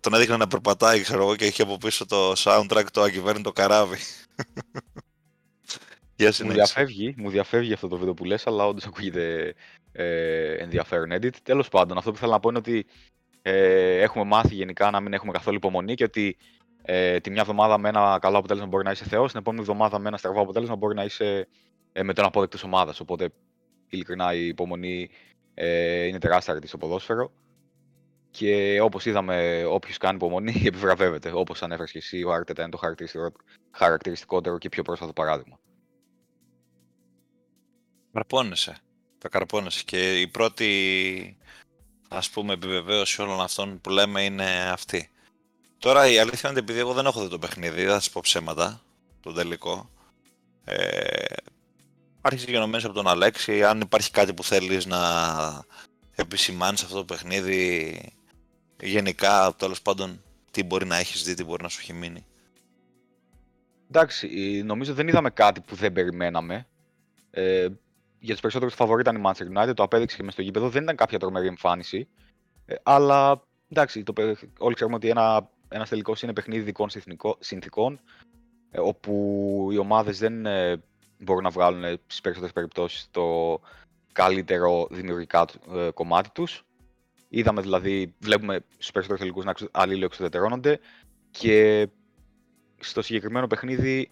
τον 0.00 0.14
έδειχνε 0.14 0.36
να 0.36 0.46
περπατάει, 0.46 1.00
ξέρω 1.00 1.22
εγώ, 1.22 1.36
και 1.36 1.46
είχε 1.46 1.62
από 1.62 1.78
πίσω 1.78 2.06
το 2.06 2.32
soundtrack 2.36 2.84
το 2.92 3.02
ακυβέρνητο 3.02 3.52
καράβι. 3.52 3.98
μου, 6.44 6.52
διαφεύγει, 6.52 7.14
μου 7.16 7.30
διαφεύγει 7.30 7.72
αυτό 7.72 7.88
το 7.88 7.96
βίντεο 7.96 8.14
που 8.14 8.24
λες, 8.24 8.46
αλλά 8.46 8.66
όντως 8.66 8.84
ακούγεται 8.84 9.54
ε, 9.92 10.54
ενδιαφέρον 10.54 11.12
edit. 11.12 11.34
Τέλος 11.42 11.68
πάντων, 11.68 11.98
αυτό 11.98 12.12
που 12.12 12.18
θέλω 12.18 12.32
να 12.32 12.40
πω 12.40 12.48
είναι 12.48 12.58
ότι 12.58 12.86
ε, 13.42 14.00
έχουμε 14.00 14.24
μάθει 14.24 14.54
γενικά 14.54 14.90
να 14.90 15.00
μην 15.00 15.12
έχουμε 15.12 15.32
καθόλου 15.32 15.56
υπομονή 15.56 15.94
και 15.94 16.04
ότι 16.04 16.36
ε, 16.82 17.20
τη 17.20 17.30
μια 17.30 17.40
εβδομάδα 17.40 17.78
με 17.78 17.88
ένα 17.88 18.18
καλό 18.20 18.38
αποτέλεσμα 18.38 18.68
μπορεί 18.68 18.84
να 18.84 18.90
είσαι 18.90 19.04
θεός, 19.04 19.30
την 19.30 19.40
επόμενη 19.40 19.62
εβδομάδα 19.62 19.98
με 19.98 20.08
ένα 20.08 20.16
στραβό 20.16 20.40
αποτέλεσμα 20.40 20.76
μπορεί 20.76 20.94
να 20.94 21.04
είσαι 21.04 21.48
ε, 21.92 22.02
με 22.02 22.12
τον 22.12 22.24
απόδεκτο 22.24 22.58
ομάδας. 22.64 23.00
Οπότε 23.00 23.30
ειλικρινά 23.88 24.34
η 24.34 24.46
υπομονή 24.46 25.10
ε, 25.54 26.04
είναι 26.04 26.18
τεράστια 26.18 26.60
στο 26.64 26.78
ποδόσφαιρο. 26.78 27.32
Και 28.30 28.80
όπως 28.80 29.06
είδαμε, 29.06 29.64
όποιος 29.64 29.96
κάνει 29.96 30.16
υπομονή 30.16 30.62
επιβραβεύεται. 30.66 31.30
Όπως 31.34 31.62
ανέφερες 31.62 31.90
και 31.90 31.98
εσύ, 31.98 32.24
ο 32.24 32.32
Άρτετα 32.32 32.62
είναι 32.62 32.70
το 32.70 32.78
χαρακτηριστικότερο 33.70 34.58
και 34.58 34.68
πιο 34.68 34.82
πρόσφατο 34.82 35.12
παράδειγμα. 35.12 35.58
Καρπώνεσαι. 38.12 38.76
Τα 39.18 39.28
καρπώνεσαι. 39.28 39.82
Και 39.84 40.20
η 40.20 40.28
πρώτη 40.28 41.36
ας 42.08 42.30
πούμε 42.30 42.52
επιβεβαίωση 42.52 43.22
όλων 43.22 43.40
αυτών 43.40 43.80
που 43.80 43.90
λέμε 43.90 44.22
είναι 44.22 44.70
αυτή. 44.70 45.10
Τώρα 45.80 46.10
η 46.10 46.18
αλήθεια 46.18 46.50
είναι 46.50 46.58
ότι 46.58 46.58
επειδή 46.58 46.78
εγώ 46.78 46.92
δεν 46.92 47.06
έχω 47.06 47.22
δει 47.22 47.28
το 47.28 47.38
παιχνίδι, 47.38 47.84
θα 47.84 47.92
σας 47.92 48.10
πω 48.10 48.20
ψέματα, 48.22 48.80
το 49.20 49.32
τελικό. 49.32 49.90
Ε, 50.64 51.34
άρχισε 52.20 52.50
γενομένως 52.50 52.84
από 52.84 52.94
τον 52.94 53.08
Αλέξη, 53.08 53.64
αν 53.64 53.80
υπάρχει 53.80 54.10
κάτι 54.10 54.34
που 54.34 54.44
θέλεις 54.44 54.86
να 54.86 54.98
επισημάνεις 56.14 56.82
αυτό 56.82 56.96
το 56.96 57.04
παιχνίδι, 57.04 58.00
γενικά, 58.80 59.54
τέλος 59.56 59.82
πάντων, 59.82 60.22
τι 60.50 60.62
μπορεί 60.62 60.86
να 60.86 60.96
έχεις 60.96 61.22
δει, 61.22 61.34
τι 61.34 61.44
μπορεί 61.44 61.62
να 61.62 61.68
σου 61.68 61.78
έχει 61.82 61.92
μείνει. 61.92 62.26
Εντάξει, 63.88 64.28
νομίζω 64.64 64.94
δεν 64.94 65.08
είδαμε 65.08 65.30
κάτι 65.30 65.60
που 65.60 65.74
δεν 65.74 65.92
περιμέναμε. 65.92 66.66
Ε, 67.30 67.68
για 68.18 68.32
τους 68.32 68.40
περισσότερους 68.40 68.74
φαβορή 68.74 69.00
ήταν 69.00 69.16
η 69.16 69.20
Manchester 69.24 69.58
United, 69.58 69.74
το 69.74 69.82
απέδειξε 69.82 70.16
και 70.16 70.22
μες 70.22 70.32
στο 70.32 70.42
γήπεδο. 70.42 70.68
Δεν 70.68 70.82
ήταν 70.82 70.96
κάποια 70.96 71.18
τρομερή 71.18 71.46
εμφάνιση. 71.46 72.08
Ε, 72.66 72.74
αλλά 72.82 73.42
εντάξει, 73.68 74.02
το, 74.02 74.12
όλοι 74.58 74.74
ξέρουμε 74.74 74.96
ότι 74.96 75.08
ένα, 75.08 75.50
ένας 75.70 75.88
τελικός 75.88 76.22
είναι 76.22 76.32
παιχνίδι 76.32 76.62
δικών 76.62 76.88
συνθήκων, 77.38 78.00
ε, 78.70 78.80
όπου 78.80 79.68
οι 79.72 79.78
ομάδες 79.78 80.18
δεν 80.18 80.46
ε, 80.46 80.82
μπορούν 81.18 81.42
να 81.42 81.50
βγάλουν 81.50 81.82
στι 82.06 82.20
περισσότερες 82.22 82.54
περιπτώσεις 82.54 83.08
το 83.10 83.60
καλύτερο 84.12 84.86
δημιουργικά 84.90 85.46
ε, 85.74 85.90
κομμάτι 85.94 86.30
τους. 86.30 86.64
Είδαμε 87.28 87.60
δηλαδή, 87.60 88.14
βλέπουμε 88.18 88.64
στους 88.72 88.90
περισσότερους 88.90 89.20
τελικούς 89.20 89.44
να 89.44 89.54
αλληλοεξοδετερώνονται 89.70 90.80
και 91.30 91.88
στο 92.80 93.02
συγκεκριμένο 93.02 93.46
παιχνίδι 93.46 94.10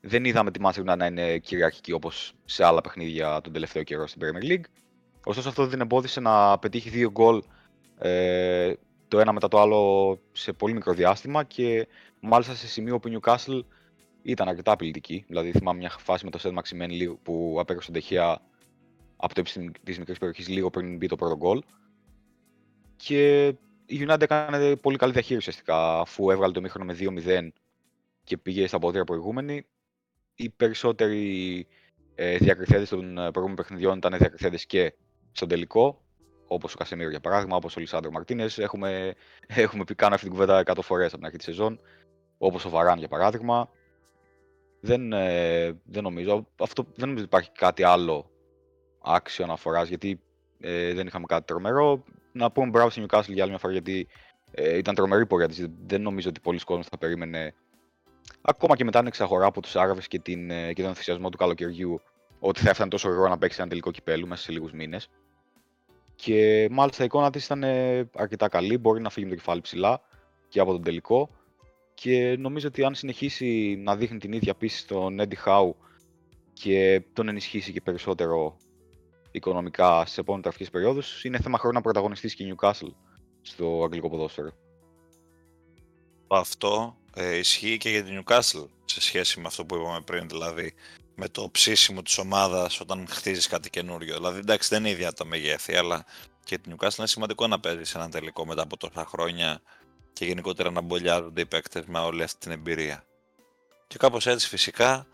δεν 0.00 0.24
είδαμε 0.24 0.50
τη 0.50 0.60
Manchester 0.62 0.96
να 0.96 1.06
είναι 1.06 1.38
κυριαρχική 1.38 1.92
όπως 1.92 2.34
σε 2.44 2.64
άλλα 2.64 2.80
παιχνίδια 2.80 3.40
τον 3.40 3.52
τελευταίο 3.52 3.82
καιρό 3.82 4.06
στην 4.06 4.22
Premier 4.24 4.50
League. 4.50 4.64
Ωστόσο, 5.24 5.48
αυτό 5.48 5.62
δεν 5.62 5.70
την 5.70 5.80
εμπόδισε 5.80 6.20
να 6.20 6.58
πετύχει 6.58 6.90
δύο 6.90 7.10
γκολ 7.10 7.42
ε, 7.98 8.72
το 9.08 9.20
ένα 9.20 9.32
μετά 9.32 9.48
το 9.48 9.60
άλλο 9.60 10.20
σε 10.32 10.52
πολύ 10.52 10.74
μικρό 10.74 10.92
διάστημα 10.92 11.44
και 11.44 11.88
μάλιστα 12.20 12.54
σε 12.54 12.66
σημείο 12.66 12.98
που 12.98 13.08
η 13.08 13.18
Newcastle 13.20 13.60
ήταν 14.22 14.48
αρκετά 14.48 14.72
απειλητική. 14.72 15.24
Δηλαδή, 15.28 15.52
θυμάμαι 15.52 15.78
μια 15.78 15.90
φάση 15.90 16.24
με 16.24 16.30
το 16.30 16.38
Σέντ 16.38 16.52
Μαξιμέν 16.52 17.18
που 17.22 17.56
απέκρουσε 17.60 17.90
τον 17.92 18.00
Τεχεία 18.00 18.40
από 19.16 19.34
το 19.34 19.40
ύψη 19.40 19.70
της 19.84 19.98
μικρής 19.98 20.18
περιοχής 20.18 20.48
λίγο 20.48 20.70
πριν 20.70 20.96
μπει 20.96 21.06
το 21.06 21.16
πρώτο 21.16 21.36
γκολ. 21.36 21.62
Και 22.96 23.46
η 23.86 24.06
United 24.08 24.20
έκανε 24.20 24.76
πολύ 24.76 24.96
καλή 24.96 25.12
διαχείριση 25.12 25.48
ουσιαστικά, 25.48 26.00
αφού 26.00 26.30
έβγαλε 26.30 26.52
το 26.52 26.60
μήχρονο 26.60 26.92
με 26.92 26.96
2-0 27.00 27.48
και 28.24 28.36
πήγε 28.36 28.66
στα 28.66 28.78
πόδια 28.78 29.04
προηγούμενη 29.04 29.66
οι 30.34 30.50
περισσότεροι 30.50 31.66
ε, 32.14 32.36
διακριθέντες 32.36 32.88
των 32.88 33.18
ε, 33.18 33.30
προηγούμενων 33.30 33.54
παιχνιδιών 33.54 33.96
ήταν 33.96 34.18
διακριθέντες 34.18 34.66
και 34.66 34.94
στον 35.32 35.48
τελικό. 35.48 36.02
Όπως 36.48 36.74
ο 36.74 36.76
Κασεμίρο 36.76 37.10
για 37.10 37.20
παράδειγμα, 37.20 37.56
όπως 37.56 37.76
ο 37.76 37.80
Λισάνδρο 37.80 38.10
Μαρτίνες. 38.10 38.58
Έχουμε, 38.58 39.14
έχουμε 39.46 39.84
πει 39.84 39.94
κάνει 39.94 40.14
αυτή 40.14 40.26
την 40.26 40.34
κουβέντα 40.34 40.62
100 40.64 40.78
φορές 40.82 41.06
από 41.06 41.16
την 41.16 41.24
αρχή 41.24 41.36
της 41.36 41.46
σεζόν. 41.46 41.80
Όπως 42.38 42.64
ο 42.64 42.68
Βαράν 42.68 42.98
για 42.98 43.08
παράδειγμα. 43.08 43.68
Δεν, 44.80 45.12
ε, 45.12 45.80
δεν 45.84 46.02
νομίζω. 46.02 46.46
Αυτό, 46.56 46.82
δεν 46.82 47.08
νομίζω 47.08 47.24
ότι 47.24 47.36
υπάρχει 47.36 47.50
κάτι 47.52 47.82
άλλο 47.82 48.30
άξιο 49.02 49.44
αναφοράς 49.44 49.88
γιατί 49.88 50.20
ε, 50.60 50.94
δεν 50.94 51.06
είχαμε 51.06 51.26
κάτι 51.26 51.44
τρομερό. 51.44 52.04
Να 52.32 52.50
πούμε 52.50 52.68
μπράβο 52.68 52.90
στην 52.90 53.06
Newcastle 53.06 53.28
για 53.28 53.42
άλλη 53.42 53.50
μια 53.50 53.58
φορά 53.58 53.72
γιατί 53.72 54.08
ε, 54.50 54.76
ήταν 54.76 54.94
τρομερή 54.94 55.26
πορεία 55.26 55.48
της. 55.48 55.66
Δεν 55.86 56.02
νομίζω 56.02 56.28
ότι 56.28 56.40
πολλοί 56.40 56.58
κόσμοι 56.58 56.84
θα 56.90 56.98
περίμενε 56.98 57.54
ακόμα 58.42 58.76
και 58.76 58.84
μετά 58.84 58.98
την 58.98 59.08
εξαγορά 59.08 59.46
από 59.46 59.60
τους 59.60 59.76
Άραβες 59.76 60.08
και, 60.08 60.18
την, 60.18 60.50
ε, 60.50 60.72
και 60.72 60.80
τον 60.80 60.90
ενθουσιασμό 60.90 61.28
του 61.28 61.36
καλοκαιριού, 61.36 62.00
ότι 62.38 62.60
θα 62.60 62.70
έφτανε 62.70 62.90
τόσο 62.90 63.08
γρήγορα 63.08 63.28
να 63.28 63.38
παίξει 63.38 63.60
ένα 63.60 63.68
τελικό 63.68 63.90
κυπέλου 63.90 64.26
μέσα 64.26 64.42
σε 64.42 64.52
λίγους 64.52 64.72
μήνες. 64.72 65.10
Και 66.20 66.68
μάλιστα 66.70 67.02
η 67.02 67.06
εικόνα 67.06 67.30
της 67.30 67.44
ήταν 67.44 67.62
ε, 67.62 68.10
αρκετά 68.14 68.48
καλή. 68.48 68.78
Μπορεί 68.78 69.00
να 69.00 69.10
φύγει 69.10 69.26
με 69.26 69.30
το 69.32 69.38
κεφάλι 69.38 69.60
ψηλά 69.60 70.00
και 70.48 70.60
από 70.60 70.72
τον 70.72 70.82
τελικό. 70.82 71.30
Και 71.94 72.36
νομίζω 72.38 72.68
ότι 72.68 72.84
αν 72.84 72.94
συνεχίσει 72.94 73.76
να 73.84 73.96
δείχνει 73.96 74.18
την 74.18 74.32
ίδια 74.32 74.54
πίστη 74.54 74.78
στον 74.78 75.20
Έντι 75.20 75.34
Χάου 75.36 75.76
και 76.52 77.02
τον 77.12 77.28
ενισχύσει 77.28 77.72
και 77.72 77.80
περισσότερο 77.80 78.56
οικονομικά 79.30 80.00
στις 80.04 80.18
επόμενες 80.18 80.48
τραφικέ 80.48 80.70
περιόδους, 80.70 81.24
είναι 81.24 81.40
θέμα 81.40 81.58
χρόνου 81.58 81.74
να 81.74 81.80
πρωταγωνιστήσει 81.80 82.36
και 82.36 82.44
η 82.44 82.54
Newcastle 82.56 82.92
στο 83.42 83.82
αγγλικό 83.84 84.10
ποδόσφαιρο. 84.10 84.50
Αυτό 86.28 86.96
ε, 87.14 87.36
ισχύει 87.36 87.76
και 87.76 87.90
για 87.90 88.04
την 88.04 88.22
Newcastle 88.22 88.66
σε 88.84 89.00
σχέση 89.00 89.40
με 89.40 89.46
αυτό 89.46 89.64
που 89.64 89.74
είπαμε 89.74 90.00
πριν, 90.00 90.28
δηλαδή 90.28 90.74
με 91.20 91.28
το 91.28 91.48
ψήσιμο 91.52 92.02
της 92.02 92.18
ομάδας 92.18 92.80
όταν 92.80 93.06
χτίζεις 93.08 93.46
κάτι 93.46 93.70
καινούριο. 93.70 94.14
Δηλαδή 94.14 94.38
εντάξει 94.38 94.68
δεν 94.68 94.78
είναι 94.78 94.90
ίδια 94.90 95.12
τα 95.12 95.24
μεγέθη, 95.24 95.76
αλλά 95.76 96.04
και 96.44 96.58
την 96.58 96.76
Newcastle 96.76 96.98
είναι 96.98 97.06
σημαντικό 97.06 97.46
να 97.46 97.60
παίζεις 97.60 97.88
σε 97.88 97.98
ένα 97.98 98.08
τελικό 98.08 98.46
μετά 98.46 98.62
από 98.62 98.76
τόσα 98.76 99.06
χρόνια 99.06 99.60
και 100.12 100.24
γενικότερα 100.24 100.70
να 100.70 100.80
μπολιάζονται 100.80 101.40
οι 101.40 101.46
παίκτες 101.46 101.84
με 101.86 101.98
όλη 101.98 102.22
αυτή 102.22 102.38
την 102.38 102.50
εμπειρία. 102.50 103.04
Και 103.86 103.98
κάπως 103.98 104.26
έτσι 104.26 104.48
φυσικά 104.48 105.06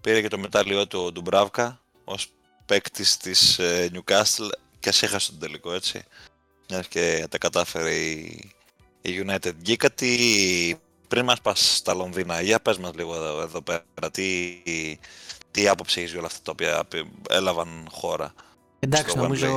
πήρε 0.00 0.20
και 0.20 0.28
το 0.28 0.38
μετάλλιό 0.38 0.86
του 0.86 1.00
ο 1.00 1.12
Ντουμπράβκα 1.12 1.80
ως 2.04 2.26
παίκτης 2.66 3.16
της 3.16 3.58
ε, 3.58 3.90
Newcastle 3.92 4.48
και 4.78 4.88
ας 4.88 5.02
έχασε 5.02 5.30
τον 5.30 5.40
τελικό 5.40 5.72
έτσι. 5.72 6.04
Μιας 6.68 6.88
και 6.88 7.26
τα 7.30 7.38
κατάφερε 7.38 7.94
η, 7.94 8.52
η 9.00 9.24
United. 9.26 9.54
Γκίκα 9.62 9.90
τι 9.90 10.16
πριν 11.10 11.24
μας 11.24 11.40
πας 11.40 11.76
στα 11.76 11.94
Λονδίνα, 11.94 12.40
για 12.40 12.60
πες 12.60 12.78
μας 12.78 12.94
λίγο 12.94 13.14
εδώ, 13.14 13.40
εδώ 13.40 13.62
πέρα, 13.62 14.10
τι, 14.10 14.62
τι 15.50 15.68
άποψη 15.68 15.98
έχεις 15.98 16.10
για 16.10 16.18
όλα 16.18 16.28
αυτά 16.28 16.40
τα 16.42 16.50
οποία 16.52 17.04
έλαβαν 17.28 17.68
χώρα. 17.90 18.32
Εντάξει, 18.78 19.16
νομίζω 19.16 19.48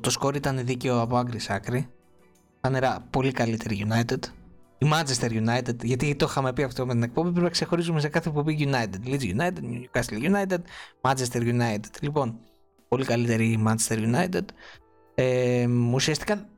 το 0.00 0.10
σκόρ 0.10 0.36
ήταν 0.36 0.64
δίκαιο 0.64 1.00
από 1.00 1.16
άκρη 1.16 1.38
σ' 1.38 1.50
άκρη. 1.50 1.88
Φανερά 2.60 3.06
πολύ 3.10 3.32
καλύτερη 3.32 3.86
United. 3.88 4.18
Η 4.78 4.86
Manchester 4.92 5.30
United, 5.30 5.84
γιατί 5.84 6.16
το 6.16 6.26
είχαμε 6.28 6.52
πει 6.52 6.62
αυτό 6.62 6.86
με 6.86 6.92
την 6.92 7.02
εκπομπή, 7.02 7.28
πρέπει 7.28 7.44
να 7.44 7.50
ξεχωρίζουμε 7.50 8.00
σε 8.00 8.08
κάθε 8.08 8.28
εκπομπή 8.28 8.68
United. 8.70 9.08
Leeds 9.08 9.36
United, 9.36 9.60
Newcastle 9.62 10.32
United, 10.32 10.58
Manchester 11.00 11.40
United. 11.40 12.00
Λοιπόν, 12.00 12.38
πολύ 12.88 13.04
καλύτερη 13.04 13.46
η 13.46 13.64
Manchester 13.66 14.14
United. 14.14 14.44
Ε, 15.14 15.66
ουσιαστικά, 15.92 16.48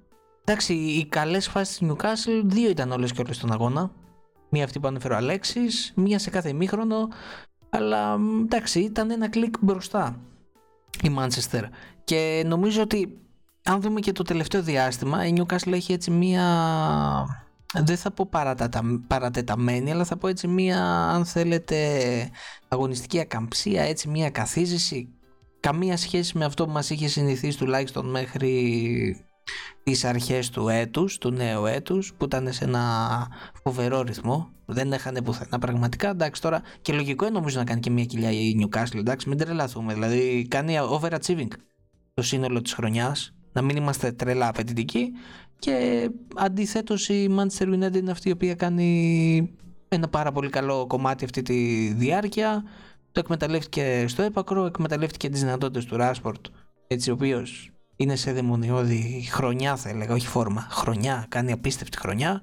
εντάξει, 0.44 0.74
οι 0.74 1.06
καλές 1.06 1.48
φάσεις 1.48 1.78
της 1.78 1.88
Newcastle, 1.90 2.42
δύο 2.44 2.70
ήταν 2.70 2.92
όλες 2.92 3.12
και 3.12 3.20
όλες 3.20 3.36
στον 3.36 3.52
αγώνα. 3.52 3.92
Μία 4.50 4.64
αυτή 4.64 4.80
που 4.80 4.88
ανέφερε 4.88 5.14
ο 5.14 5.16
Αλέξης, 5.16 5.92
μία 5.96 6.18
σε 6.18 6.30
κάθε 6.30 6.48
ημίχρονο, 6.48 7.08
αλλά 7.70 8.18
εντάξει 8.40 8.80
ήταν 8.80 9.10
ένα 9.10 9.28
κλικ 9.28 9.54
μπροστά 9.60 10.20
η 11.02 11.16
Manchester. 11.18 11.62
Και 12.04 12.42
νομίζω 12.46 12.82
ότι 12.82 13.18
αν 13.62 13.80
δούμε 13.80 14.00
και 14.00 14.12
το 14.12 14.22
τελευταίο 14.22 14.62
διάστημα 14.62 15.26
η 15.26 15.32
Newcastle 15.36 15.72
έχει 15.72 15.92
έτσι 15.92 16.10
μία 16.10 16.44
δεν 17.74 17.96
θα 17.96 18.10
πω 18.10 18.28
παρατεταμένη 19.06 19.90
αλλά 19.90 20.04
θα 20.04 20.16
πω 20.16 20.28
έτσι 20.28 20.48
μία 20.48 20.84
αν 21.08 21.24
θέλετε 21.24 22.00
αγωνιστική 22.68 23.20
ακαμψία 23.20 23.82
έτσι 23.82 24.08
μία 24.08 24.30
καθίζηση. 24.30 25.12
Καμία 25.60 25.96
σχέση 25.96 26.38
με 26.38 26.44
αυτό 26.44 26.64
που 26.66 26.72
μας 26.72 26.90
είχε 26.90 27.08
συνηθίσει 27.08 27.58
τουλάχιστον 27.58 28.10
μέχρι 28.10 29.27
τις 29.82 30.04
αρχές 30.04 30.50
του 30.50 30.68
έτους, 30.68 31.18
του 31.18 31.30
νέου 31.30 31.66
έτους 31.66 32.14
που 32.16 32.24
ήταν 32.24 32.52
σε 32.52 32.64
ένα 32.64 33.26
φοβερό 33.62 34.02
ρυθμό 34.02 34.50
δεν 34.64 34.92
έχανε 34.92 35.22
πουθενά. 35.22 35.58
Πραγματικά 35.58 36.08
εντάξει 36.08 36.42
τώρα 36.42 36.62
και 36.82 36.92
λογικό 36.92 37.24
είναι 37.24 37.34
νομίζω 37.34 37.58
να 37.58 37.64
κάνει 37.64 37.80
και 37.80 37.90
μια 37.90 38.04
κοιλιά 38.04 38.30
η 38.30 38.54
Newcastle 38.60 38.98
εντάξει 38.98 39.28
μην 39.28 39.38
τρελαθούμε. 39.38 39.94
Δηλαδή 39.94 40.46
κάνει 40.50 40.74
overachieving 41.00 41.48
το 42.14 42.22
σύνολο 42.22 42.62
της 42.62 42.72
χρονιάς 42.72 43.34
να 43.52 43.62
μην 43.62 43.76
είμαστε 43.76 44.12
τρελά 44.12 44.48
απαιτητικοί. 44.48 45.12
Και 45.58 46.08
αντιθέτως 46.36 47.08
η 47.08 47.36
Manchester 47.38 47.66
United 47.66 47.96
είναι 47.96 48.10
αυτή 48.10 48.28
η 48.28 48.32
οποία 48.32 48.54
κάνει 48.54 49.50
ένα 49.88 50.08
πάρα 50.08 50.32
πολύ 50.32 50.50
καλό 50.50 50.86
κομμάτι 50.86 51.24
αυτή 51.24 51.42
τη 51.42 51.88
διάρκεια. 51.92 52.64
Το 53.12 53.20
εκμεταλλεύτηκε 53.20 54.04
στο 54.08 54.22
έπακρο, 54.22 54.66
εκμεταλλεύτηκε 54.66 55.28
τις 55.28 55.40
δυνατότητες 55.40 55.84
του 55.84 55.96
Rashford 56.00 56.40
έτσι 56.86 57.10
ο 57.10 57.12
οποίος 57.12 57.72
είναι 58.00 58.16
σε 58.16 58.32
δαιμονιώδη 58.32 59.28
χρονιά 59.30 59.76
θα 59.76 59.88
έλεγα, 59.88 60.14
όχι 60.14 60.26
φόρμα, 60.26 60.66
χρονιά, 60.70 61.26
κάνει 61.28 61.52
απίστευτη 61.52 61.98
χρονιά. 61.98 62.42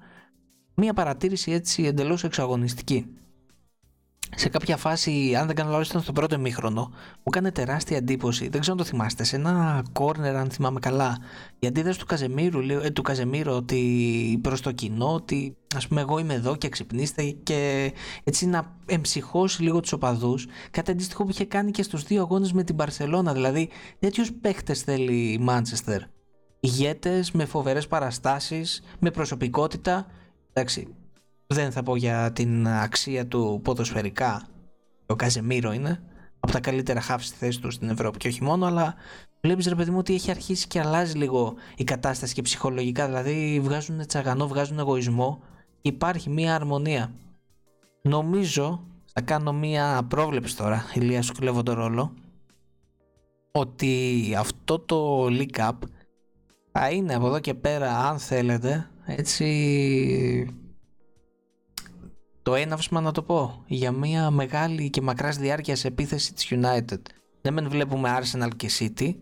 Μία 0.75 0.93
παρατήρηση 0.93 1.51
έτσι 1.51 1.83
εντελώς 1.83 2.23
εξαγωνιστική. 2.23 3.05
Σε 4.35 4.49
κάποια 4.49 4.77
φάση, 4.77 5.35
αν 5.39 5.47
δεν 5.47 5.55
κάνω 5.55 5.69
λάθος 5.69 5.89
ήταν 5.89 6.01
στο 6.01 6.11
πρώτο 6.11 6.35
ημίχρονο, 6.35 6.81
μου 6.91 7.23
έκανε 7.23 7.51
τεράστια 7.51 7.97
εντύπωση. 7.97 8.47
Δεν 8.47 8.61
ξέρω 8.61 8.77
αν 8.77 8.83
το 8.83 8.89
θυμάστε. 8.89 9.23
Σε 9.23 9.35
ένα 9.35 9.83
κόρνερ, 9.91 10.35
αν 10.35 10.49
θυμάμαι 10.49 10.79
καλά, 10.79 11.17
η 11.59 11.67
αντίδραση 11.67 11.99
του 11.99 12.05
Καζεμίρου, 12.05 12.59
ε, 12.59 12.89
του 12.89 13.01
Καζεμίρου 13.01 13.53
ότι 13.53 14.39
προς 14.41 14.61
το 14.61 14.71
κοινό, 14.71 15.13
ότι 15.13 15.57
ας 15.75 15.87
πούμε, 15.87 16.01
εγώ 16.01 16.19
είμαι 16.19 16.33
εδώ 16.33 16.55
και 16.55 16.69
ξυπνήστε 16.69 17.23
και 17.23 17.91
έτσι 18.23 18.45
να 18.45 18.77
εμψυχώσει 18.85 19.61
λίγο 19.61 19.79
τους 19.79 19.91
οπαδούς. 19.91 20.47
Κάτι 20.71 20.91
αντίστοιχο 20.91 21.23
που 21.23 21.29
είχε 21.29 21.45
κάνει 21.45 21.71
και 21.71 21.83
στους 21.83 22.03
δύο 22.03 22.21
αγώνες 22.21 22.53
με 22.53 22.63
την 22.63 22.75
Παρσελώνα. 22.75 23.33
Δηλαδή, 23.33 23.69
τέτοιους 23.99 24.31
παίχτες 24.33 24.81
θέλει 24.81 25.31
η 25.31 25.37
Μάντσεστερ. 25.37 26.01
Ηγέτες 26.59 27.31
με 27.31 27.45
φοβερές 27.45 27.87
παραστάσεις, 27.87 28.83
με 28.99 29.11
προσωπικότητα. 29.11 30.07
Εντάξει, 30.53 30.87
δεν 31.47 31.71
θα 31.71 31.83
πω 31.83 31.95
για 31.95 32.31
την 32.31 32.67
αξία 32.67 33.27
του 33.27 33.59
ποδοσφαιρικά. 33.63 34.47
Ο 35.05 35.15
Καζεμίρο 35.15 35.71
είναι 35.71 36.03
από 36.39 36.51
τα 36.51 36.59
καλύτερα 36.59 37.01
χάφ 37.01 37.25
στη 37.25 37.35
θέση 37.37 37.61
του 37.61 37.71
στην 37.71 37.89
Ευρώπη 37.89 38.17
και 38.17 38.27
όχι 38.27 38.43
μόνο, 38.43 38.65
αλλά 38.65 38.95
βλέπεις 39.41 39.67
ρε 39.67 39.75
παιδί 39.75 39.91
μου 39.91 39.97
ότι 39.97 40.13
έχει 40.13 40.31
αρχίσει 40.31 40.67
και 40.67 40.79
αλλάζει 40.79 41.17
λίγο 41.17 41.53
η 41.75 41.83
κατάσταση 41.83 42.33
και 42.33 42.41
ψυχολογικά. 42.41 43.05
Δηλαδή 43.05 43.59
βγάζουν 43.63 44.07
τσαγανό, 44.07 44.47
βγάζουν 44.47 44.79
εγωισμό. 44.79 45.39
Υπάρχει 45.81 46.29
μία 46.29 46.55
αρμονία. 46.55 47.13
Νομίζω, 48.01 48.87
θα 49.13 49.21
κάνω 49.21 49.53
μία 49.53 50.05
πρόβλεψη 50.07 50.57
τώρα, 50.57 50.85
Ηλίας 50.93 51.25
σου 51.25 51.33
κλέβω 51.33 51.63
το 51.63 51.73
ρόλο, 51.73 52.13
ότι 53.51 54.35
αυτό 54.37 54.79
το 54.79 55.25
leak 55.25 55.59
up 55.59 55.71
θα 56.71 56.89
είναι 56.89 57.15
από 57.15 57.27
εδώ 57.27 57.39
και 57.39 57.53
πέρα, 57.53 57.97
αν 58.09 58.19
θέλετε, 58.19 58.89
έτσι 59.05 60.44
το 62.45 62.55
έναυσμα 62.55 63.01
να 63.01 63.11
το 63.11 63.21
πω 63.21 63.63
για 63.67 63.91
μια 63.91 64.31
μεγάλη 64.31 64.89
και 64.89 65.01
μακράς 65.01 65.37
διάρκειας 65.37 65.85
επίθεση 65.85 66.33
της 66.33 66.47
United. 66.49 67.01
Δεν 67.41 67.53
μεν 67.53 67.69
βλέπουμε 67.69 68.19
Arsenal 68.19 68.49
και 68.55 68.69
City. 68.79 69.15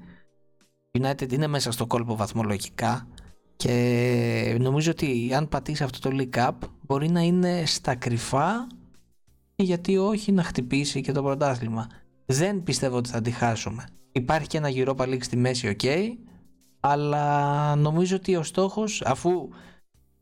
United 1.02 1.32
είναι 1.32 1.48
μέσα 1.48 1.72
στο 1.72 1.88
κόλπο 1.88 2.16
βαθμολογικά 2.16 3.08
και 3.56 4.58
νομίζω 4.60 4.92
ότι 4.92 5.32
αν 5.36 5.50
πατήσει 5.50 5.84
αυτό 5.84 6.10
το 6.10 6.18
League 6.20 6.38
Cup 6.38 6.52
μπορεί 6.82 7.10
να 7.10 7.22
είναι 7.22 7.66
στα 7.66 7.96
κρυφά 7.96 8.68
γιατί 9.56 9.98
όχι 9.98 10.32
να 10.32 10.44
χτυπήσει 10.44 11.02
και 11.02 11.12
το 11.12 11.24
πρωτάθλημα. 11.24 11.88
Δεν 12.26 12.64
πιστεύω 12.64 12.98
ότι 12.98 13.10
θα 13.10 13.22
τη 13.22 13.32
χάσουμε. 13.32 13.86
Υπάρχει 14.12 14.48
και 14.48 14.58
ένα 14.58 14.70
Europa 14.72 15.08
League 15.08 15.24
στη 15.24 15.38
μέση, 15.38 15.76
ok, 15.80 15.88
αλλά 16.80 17.76
νομίζω 17.76 18.16
ότι 18.16 18.36
ο 18.36 18.44
στόχος 18.44 19.02
αφού 19.06 19.50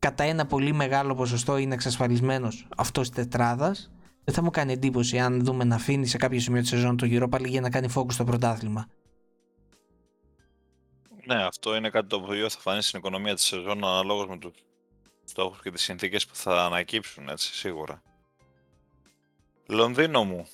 κατά 0.02 0.24
ένα 0.24 0.46
πολύ 0.46 0.74
μεγάλο 0.74 1.16
ποσοστό 1.16 1.58
είναι 1.58 1.74
εξασφαλισμένος 1.74 2.68
αυτός 2.78 3.10
της 3.10 3.16
τετράδας. 3.16 3.92
Δεν 4.24 4.36
θα 4.36 4.44
μου 4.44 4.50
κάνει 4.50 4.74
εντύπωση 4.74 5.20
αν 5.20 5.44
δούμε 5.44 5.64
να 5.64 5.76
αφήνει 5.76 6.06
σε 6.06 6.18
κάποιο 6.18 6.40
σημείο 6.40 6.62
τη 6.62 6.68
σεζόν 6.68 6.98
το 6.98 7.08
Europa 7.10 7.38
League 7.40 7.48
για 7.48 7.62
να 7.62 7.70
κάνει 7.70 7.88
focus 7.96 8.12
στο 8.12 8.24
πρωτάθλημα. 8.24 8.88
Ναι, 11.26 11.44
αυτό 11.44 11.76
είναι 11.76 11.90
κάτι 11.90 12.08
το 12.08 12.16
οποίο 12.16 12.50
θα 12.50 12.60
φανεί 12.60 12.82
στην 12.82 13.00
οικονομία 13.00 13.36
της 13.36 13.44
σεζόν 13.44 13.86
αναλόγως 13.86 14.28
με 14.28 14.38
τους 14.38 14.54
στόχους 15.24 15.62
και 15.62 15.72
τις 15.72 15.82
συνθήκες 15.82 16.26
που 16.26 16.36
θα 16.36 16.66
ανακύψουν, 16.66 17.30
έτσι 17.30 17.54
σίγουρα. 17.54 18.02
Λονδίνο 19.68 20.24
μου. 20.24 20.48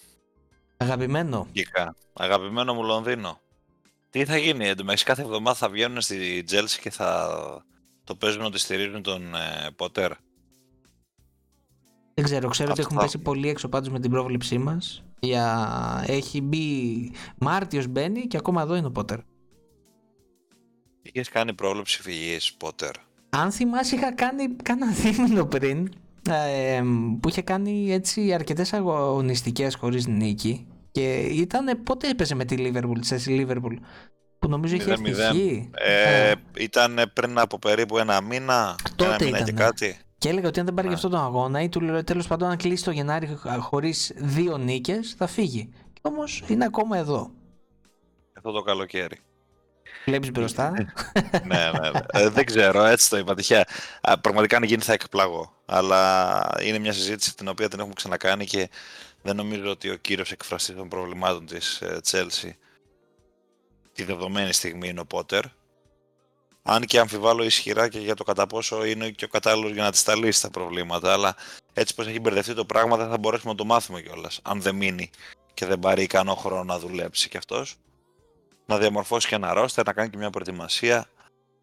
Αγαπημένο. 0.77 1.48
Γικά. 1.51 1.96
Αγαπημένο 2.13 2.74
μου 2.74 2.84
Λονδίνο. 2.84 3.39
Τι 4.10 4.25
θα 4.25 4.38
γίνει, 4.38 4.68
εντωμεταξύ 4.68 5.06
κάθε 5.06 5.22
εβδομάδα 5.22 5.58
θα 5.58 5.70
βγαίνουν 5.70 6.01
στη 6.01 6.44
Τζέλση 6.44 6.80
και 6.80 6.89
θα 6.89 7.66
το 8.08 8.16
παίζουν 8.16 8.42
ότι 8.42 8.60
στηρίζουν 8.60 9.02
τον 9.02 9.36
ε, 9.36 9.70
Ποτέρ. 9.76 10.12
Δεν 12.14 12.26
ξέρω, 12.26 12.50
ξέρω 12.50 12.72
ότι 12.72 12.82
έχουν 12.82 12.98
πέσει 12.98 13.18
πολύ 13.18 13.50
έξω 13.50 13.70
πάντως 13.70 13.90
με 13.90 14.00
την 14.00 14.12
πρόβλεψή 14.12 14.58
μας. 14.58 15.04
Για... 15.20 16.04
Έχει 16.08 16.42
μπει 16.42 17.12
Μάρτιος 17.38 17.88
μπαίνει 17.88 18.28
και 18.28 18.38
ακόμα 18.38 18.62
εδώ 18.62 18.76
είναι 18.76 18.88
ο 18.88 18.92
Πότερ. 18.92 19.20
Είχες 21.02 21.30
κάνει 21.30 21.54
πρόβλεψη 21.54 22.02
φυγής 22.02 22.54
Πότερ. 22.54 22.92
Αν 23.30 23.52
θυμάσαι 23.52 23.96
είχα 23.96 24.14
κάνει 24.14 24.56
κάνα 24.56 24.92
δίμηνο 24.92 25.46
πριν 25.46 25.90
ε, 26.30 26.82
που 27.20 27.30
είχε 27.30 27.42
κάνει 27.42 27.92
έτσι 27.92 28.34
αρκετές 28.34 28.74
αγωνιστικές 28.74 29.76
χωρίς 29.76 30.08
νίκη 30.08 30.68
και 30.92 31.20
ήταν 31.20 31.84
πότε 31.84 32.10
έπαιζε 32.10 32.36
με 32.36 32.46
τη 32.46 32.56
Liverpool, 32.60 33.00
τη 33.00 33.46
Liverpool 33.46 33.78
που 34.39 34.50
νομίζω 34.50 34.75
είχε 34.75 34.91
έρθει 34.91 35.70
ε, 35.74 36.34
Ήταν 36.58 37.12
πριν 37.13 37.39
από 37.39 37.60
περίπου 37.60 37.97
ένα 37.97 38.21
μήνα, 38.21 38.76
Τότε 38.95 39.13
ένα 39.13 39.26
μήνα 39.26 39.41
και 39.41 39.52
κάτι. 39.52 39.97
Και 40.17 40.30
έλεγε 40.30 40.47
ότι 40.47 40.60
αν 40.60 40.65
δεν 40.65 40.73
πάρει 40.73 40.88
yeah. 40.89 40.93
αυτό 40.93 41.10
τον 41.10 41.19
αγώνα 41.19 41.62
ή 41.62 41.69
του 41.69 42.04
τέλος 42.04 42.28
πάντων 42.28 42.50
αν 42.50 42.58
κλείσει 42.58 42.84
το 42.84 42.91
Γενάρη 42.91 43.38
χωρίς 43.60 44.12
δύο 44.15 44.58
νίκες, 44.58 45.15
θα 45.17 45.28
φύγει. 45.28 45.69
Όμως 46.02 46.43
είναι 46.47 46.65
ακόμα 46.65 46.97
εδώ. 46.97 47.32
Αυτό 48.38 48.52
το 48.52 48.62
καλοκαίρι. 48.62 49.17
Βλέπεις 50.06 50.32
μπροστά. 50.32 50.71
ναι, 50.71 50.86
ναι. 51.47 51.89
ναι. 51.89 52.00
Ε, 52.12 52.30
δεν 52.30 52.45
ξέρω, 52.45 52.84
έτσι 52.84 53.10
το 53.10 53.17
είπα 53.17 53.36
τυχαία. 53.36 53.65
Πραγματικά 54.21 54.58
αν 54.58 54.63
γίνει 54.63 54.82
θα 54.82 54.93
εκπλαγώ. 54.93 55.54
Αλλά 55.65 56.41
είναι 56.62 56.80
μια 56.80 56.93
συζήτηση 56.93 57.36
την 57.36 57.47
οποία 57.47 57.67
την 57.67 57.80
έχουμε 57.80 57.93
ξανακάνει 57.95 58.45
και 58.45 58.69
δεν 59.21 59.36
νομίζω 59.36 59.69
ότι 59.69 59.89
ο 59.89 59.95
κύριος 59.95 60.32
εκφραστή 60.32 60.73
των 60.73 60.88
προβλημάτων 60.88 61.45
της 61.45 61.82
Chelsea 62.12 62.52
τη 63.97 64.03
δεδομένη 64.03 64.53
στιγμή 64.53 64.88
είναι 64.88 64.99
ο 64.99 65.05
Πότερ. 65.05 65.43
Αν 66.63 66.83
και 66.86 66.99
αμφιβάλλω 66.99 67.43
ισχυρά 67.43 67.89
και 67.89 67.99
για 67.99 68.15
το 68.15 68.23
κατά 68.23 68.47
πόσο 68.47 68.86
είναι 68.86 69.10
και 69.10 69.25
ο 69.25 69.27
κατάλληλος 69.27 69.71
για 69.71 69.83
να 69.83 69.91
τη 69.91 70.03
τα 70.03 70.15
λύσει 70.15 70.41
τα 70.41 70.49
προβλήματα. 70.49 71.13
Αλλά 71.13 71.36
έτσι 71.73 71.95
πως 71.95 72.07
έχει 72.07 72.19
μπερδευτεί 72.19 72.53
το 72.53 72.65
πράγμα 72.65 72.97
δεν 72.97 73.10
θα 73.10 73.17
μπορέσουμε 73.17 73.51
να 73.51 73.57
το 73.57 73.65
μάθουμε 73.65 74.01
κιόλας. 74.01 74.39
Αν 74.43 74.62
δεν 74.62 74.75
μείνει 74.75 75.10
και 75.53 75.65
δεν 75.65 75.79
πάρει 75.79 76.03
ικανό 76.03 76.36
χρόνο 76.36 76.63
να 76.63 76.79
δουλέψει 76.79 77.29
κι 77.29 77.38
αυτός. 77.38 77.75
Να 78.65 78.77
διαμορφώσει 78.77 79.27
και 79.27 79.36
ένα 79.36 79.53
ρόστερ, 79.53 79.86
να 79.86 79.93
κάνει 79.93 80.10
και 80.10 80.17
μια 80.17 80.29
προετοιμασία. 80.29 81.10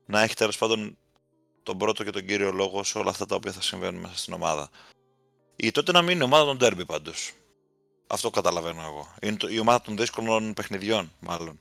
Να 0.07 0.23
έχει 0.23 0.35
τέλος 0.35 0.59
πάντων 0.59 0.97
τον 1.63 1.79
πρώτο 1.79 2.05
και 2.05 2.11
τον 2.11 2.27
κύριο 2.27 2.53
λόγο 2.53 2.85
σε 2.85 2.99
όλα 2.99 3.11
αυτά 3.11 3.27
τα 3.27 3.35
οποία 3.35 3.53
θα 3.53 3.61
συμβαίνουν 3.61 4.01
μέσα 4.01 4.17
στην 4.17 4.33
ομάδα. 4.33 4.69
Η 5.57 5.71
τότε 5.71 5.93
να 5.93 6.03
μείνει 6.03 6.21
η 6.21 6.23
ομάδα 6.23 6.45
των 6.45 6.59
Derby 6.61 6.87
πάντως. 6.87 7.33
Αυτό 8.07 8.31
καταλαβαίνω 8.31 8.83
εγώ. 8.83 9.15
Είναι 9.23 9.37
η 9.49 9.59
ομάδα 9.59 9.81
των 9.81 9.97
δύσκολων 9.97 10.55
παιχνιδιών, 10.55 11.13
μάλλον 11.21 11.59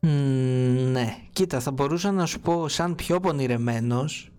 ναι, 0.00 1.16
κοίτα, 1.32 1.60
θα 1.60 1.70
μπορούσα 1.70 2.12
να 2.12 2.26
σου 2.26 2.40
πω 2.40 2.68
σαν 2.68 2.94
πιο 2.94 3.20
πονηρεμένος 3.20 4.30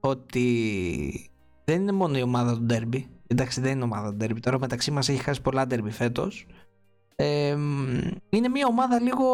ότι 0.00 1.30
δεν 1.64 1.80
είναι 1.80 1.92
μόνο 1.92 2.18
η 2.18 2.22
ομάδα 2.22 2.54
του 2.54 2.66
Derby. 2.70 3.04
Εντάξει, 3.26 3.60
δεν 3.60 3.72
είναι 3.72 3.84
ομάδα 3.84 4.14
του 4.14 4.24
Derby. 4.24 4.40
Τώρα 4.40 4.58
μεταξύ 4.58 4.90
μας 4.90 5.08
έχει 5.08 5.22
χάσει 5.22 5.40
πολλά 5.40 5.66
Derby 5.70 5.90
φέτος. 5.90 6.46
είναι 8.28 8.48
μια 8.48 8.66
ομάδα 8.66 9.00
λίγο 9.00 9.26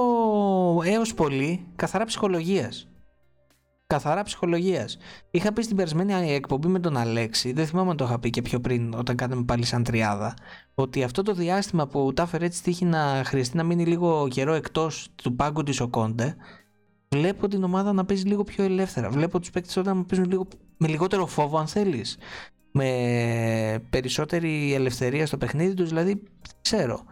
έως 0.85 1.15
πολύ 1.15 1.67
καθαρά 1.77 2.05
ψυχολογίας 2.05 2.89
καθαρά 3.87 4.23
ψυχολογίας. 4.23 4.97
Είχα 5.31 5.53
πει 5.53 5.63
στην 5.63 5.77
περασμένη 5.77 6.33
εκπομπή 6.33 6.69
με 6.69 6.79
τον 6.79 6.97
Αλέξη, 6.97 7.53
δεν 7.53 7.67
θυμάμαι 7.67 7.91
αν 7.91 7.97
το 7.97 8.05
είχα 8.05 8.19
πει 8.19 8.31
και 8.31 8.43
πιο 8.43 8.61
πριν, 8.61 8.95
όταν 8.95 9.17
κάναμε 9.17 9.45
πάλι 9.45 9.65
σαν 9.65 9.83
τριάδα, 9.83 10.35
ότι 10.75 11.03
αυτό 11.03 11.23
το 11.23 11.33
διάστημα 11.35 11.87
που 11.87 12.13
τα 12.13 12.23
έφερε 12.23 12.45
έτσι 12.45 12.63
τύχει 12.63 12.85
να 12.85 13.23
χρειαστεί 13.25 13.57
να 13.57 13.63
μείνει 13.63 13.87
λίγο 13.87 14.29
καιρό 14.31 14.53
εκτός 14.53 15.09
του 15.15 15.37
πάγκου 15.37 15.63
της 15.63 15.81
ο 15.81 15.89
Κόντε, 15.89 16.37
βλέπω 17.09 17.49
την 17.49 17.65
ομάδα 17.65 17.93
να 17.93 18.05
παίζει 18.05 18.25
λίγο 18.25 18.45
πιο 18.45 18.65
ελεύθερα. 18.65 19.11
Βλέπω 19.11 19.41
τους 19.41 19.51
παίκτες 19.51 19.77
όταν 19.77 20.07
παίζουν 20.07 20.31
λίγο, 20.31 20.47
με 20.77 20.89
λιγότερο 20.89 21.27
φόβο, 21.27 21.59
αν 21.59 21.67
θέλεις. 21.67 22.19
Με 22.73 23.87
περισσότερη 23.91 24.75
ελευθερία 24.75 25.27
στο 25.27 25.37
παιχνίδι 25.37 25.75
τους, 25.75 25.89
δηλαδή 25.89 26.23
ξέρω. 26.61 27.05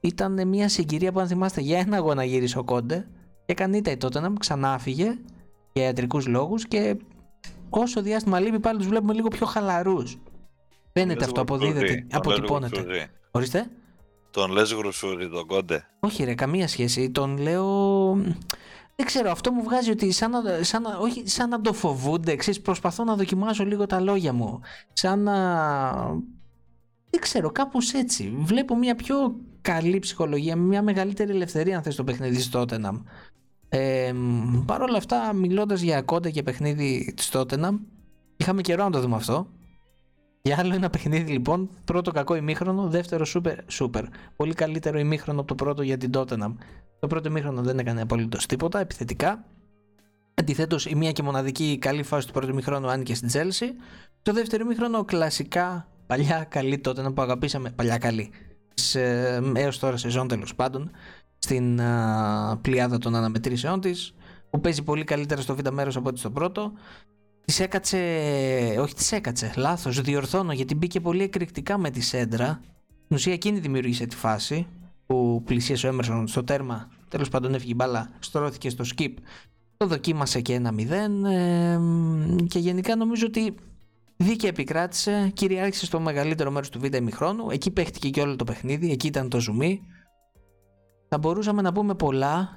Ήταν 0.00 0.48
μια 0.48 0.68
συγκυρία 0.68 1.12
που 1.12 1.20
αν 1.20 1.26
θυμάστε 1.26 1.60
για 1.60 1.78
ένα 1.78 1.96
αγώνα 1.96 2.24
γύρισε 2.24 2.58
ο 2.58 2.64
Κόντε 2.64 3.06
και 3.46 3.52
έκανε 3.52 3.76
ήττα 3.76 3.90
η 3.90 3.96
τότε 3.96 4.20
να 4.20 4.30
μου 4.30 4.36
ξανά 4.36 4.78
για 5.76 5.84
ιατρικούς 5.84 6.26
λόγους 6.26 6.68
και 6.68 6.96
όσο 7.70 8.02
διάστημα 8.02 8.40
λείπει 8.40 8.60
πάλι 8.60 8.78
τους 8.78 8.86
βλέπουμε 8.86 9.12
λίγο 9.12 9.28
πιο 9.28 9.46
χαλαρούς. 9.46 10.18
Φαίνεται 10.92 11.24
αυτό, 11.24 11.40
αποδίδεται, 11.40 12.06
αποτυπώνεται. 12.10 13.08
Ορίστε. 13.30 13.70
Τον 14.30 14.50
λες 14.50 14.72
γρουσούρι, 14.72 15.28
τον 15.28 15.46
κόντε. 15.46 15.86
Όχι, 16.00 16.24
ρε, 16.24 16.34
καμία 16.34 16.68
σχέση. 16.68 17.10
Τον 17.10 17.38
λέω. 17.38 18.12
Δεν 18.96 19.06
ξέρω, 19.06 19.30
αυτό 19.30 19.52
μου 19.52 19.62
βγάζει 19.62 19.90
ότι 19.90 20.10
σαν 20.12 20.30
να, 20.30 20.62
σαν 20.62 20.82
να, 20.82 20.96
όχι, 20.96 21.28
σαν 21.28 21.48
να 21.48 21.60
το 21.60 21.72
φοβούνται. 21.72 22.36
Ξέρεις, 22.36 22.60
προσπαθώ 22.60 23.04
να 23.04 23.16
δοκιμάσω 23.16 23.64
λίγο 23.64 23.86
τα 23.86 24.00
λόγια 24.00 24.32
μου. 24.32 24.60
Σαν 24.92 25.22
να. 25.22 25.34
Δεν 27.10 27.20
ξέρω, 27.20 27.50
κάπως 27.50 27.92
έτσι. 27.92 28.36
Βλέπω 28.38 28.76
μια 28.76 28.94
πιο 28.94 29.36
καλή 29.60 29.98
ψυχολογία, 29.98 30.56
μια 30.56 30.82
μεγαλύτερη 30.82 31.30
ελευθερία 31.30 31.76
αν 31.76 31.82
θες 31.82 31.94
το 31.94 32.04
παιχνίδι 32.04 32.40
στο 32.40 32.64
Tottenham. 32.68 33.02
Ε, 33.68 34.12
Παρ' 34.66 34.82
όλα 34.82 34.96
αυτά, 34.96 35.32
μιλώντας 35.32 35.80
για 35.80 36.02
κόντε 36.02 36.30
και 36.30 36.42
παιχνίδι 36.42 37.12
της 37.16 37.28
Τότεναμ, 37.28 37.78
είχαμε 38.36 38.60
καιρό 38.60 38.84
να 38.84 38.90
το 38.90 39.00
δούμε 39.00 39.16
αυτό. 39.16 39.46
Για 40.42 40.56
άλλο 40.58 40.74
ένα 40.74 40.90
παιχνίδι 40.90 41.32
λοιπόν, 41.32 41.70
πρώτο 41.84 42.10
κακό 42.10 42.34
ημίχρονο, 42.34 42.88
δεύτερο 42.88 43.24
σούπερ, 43.24 43.58
σούπερ. 43.66 44.04
Πολύ 44.36 44.54
καλύτερο 44.54 44.98
ημίχρονο 44.98 45.38
από 45.38 45.48
το 45.48 45.54
πρώτο 45.54 45.82
για 45.82 45.96
την 45.96 46.10
Τότεναμ. 46.10 46.54
Το 47.00 47.06
πρώτο 47.06 47.28
ημίχρονο 47.28 47.62
δεν 47.62 47.78
έκανε 47.78 48.00
απολύτως 48.00 48.46
τίποτα, 48.46 48.80
επιθετικά. 48.80 49.44
Αντιθέτως, 50.34 50.86
η 50.86 50.94
μία 50.94 51.12
και 51.12 51.22
μοναδική 51.22 51.78
καλή 51.80 52.02
φάση 52.02 52.26
του 52.26 52.32
πρώτου 52.32 52.50
ημίχρονου 52.50 52.88
άνοιγε 52.88 53.14
στην 53.14 53.28
Chelsea. 53.32 53.66
Το 54.22 54.32
δεύτερο 54.32 54.64
ημίχρονο 54.64 55.04
κλασικά 55.04 55.88
Παλιά 56.06 56.46
καλή 56.48 56.78
τότε 56.78 57.10
που 57.10 57.22
αγαπήσαμε. 57.22 57.70
Παλιά 57.70 57.98
καλή. 57.98 58.30
Σε, 58.74 59.00
έως 59.54 59.78
τώρα 59.78 59.96
σεζόν 59.96 60.28
τέλος 60.28 60.54
πάντων. 60.54 60.90
Στην 61.46 61.80
α, 61.80 62.58
πλειάδα 62.62 62.98
των 62.98 63.14
αναμετρήσεών 63.14 63.80
της. 63.80 64.14
Που 64.50 64.60
παίζει 64.60 64.82
πολύ 64.82 65.04
καλύτερα 65.04 65.40
στο 65.40 65.56
β' 65.56 65.68
μέρος 65.68 65.96
από 65.96 66.08
ό,τι 66.08 66.18
στο 66.18 66.30
πρώτο. 66.30 66.72
Της 67.44 67.60
έκατσε. 67.60 67.98
Όχι, 68.80 68.94
της 68.94 69.12
έκατσε. 69.12 69.52
Λάθος. 69.56 70.00
Διορθώνω 70.00 70.52
γιατί 70.52 70.74
μπήκε 70.74 71.00
πολύ 71.00 71.22
εκρηκτικά 71.22 71.78
με 71.78 71.90
τη 71.90 72.00
σέντρα. 72.00 72.60
Στην 73.04 73.16
ουσία 73.16 73.32
εκείνη 73.32 73.58
δημιούργησε 73.58 74.06
τη 74.06 74.16
φάση 74.16 74.66
που 75.06 75.42
πλησίασε 75.44 75.86
ο 75.86 75.88
Έμερσον 75.88 76.26
στο 76.26 76.44
τέρμα. 76.44 76.88
Τέλος 77.08 77.28
πάντων 77.28 77.54
έφυγε 77.54 77.72
η 77.72 77.74
μπάλα, 77.76 78.10
στρώθηκε 78.18 78.70
στο 78.70 78.84
skip. 78.96 79.12
Το 79.76 79.86
δοκίμασε 79.86 80.40
και 80.40 80.54
ένα 80.54 80.72
0 80.78 80.80
ε, 81.30 81.78
και 82.46 82.58
γενικά 82.58 82.96
νομίζω 82.96 83.26
ότι 83.26 83.54
δίκαια 84.16 84.50
επικράτησε, 84.50 85.30
κυριάρχησε 85.34 85.84
στο 85.86 86.00
μεγαλύτερο 86.00 86.50
μέρος 86.50 86.68
του 86.68 86.80
β' 86.80 86.94
ημιχρόνου. 86.94 87.50
Εκεί 87.50 87.70
παίχτηκε 87.70 88.08
και 88.08 88.20
όλο 88.20 88.36
το 88.36 88.44
παιχνίδι, 88.44 88.90
εκεί 88.90 89.06
ήταν 89.06 89.28
το 89.28 89.40
ζουμί. 89.40 89.82
Θα 91.08 91.18
μπορούσαμε 91.18 91.62
να 91.62 91.72
πούμε 91.72 91.94
πολλά. 91.94 92.56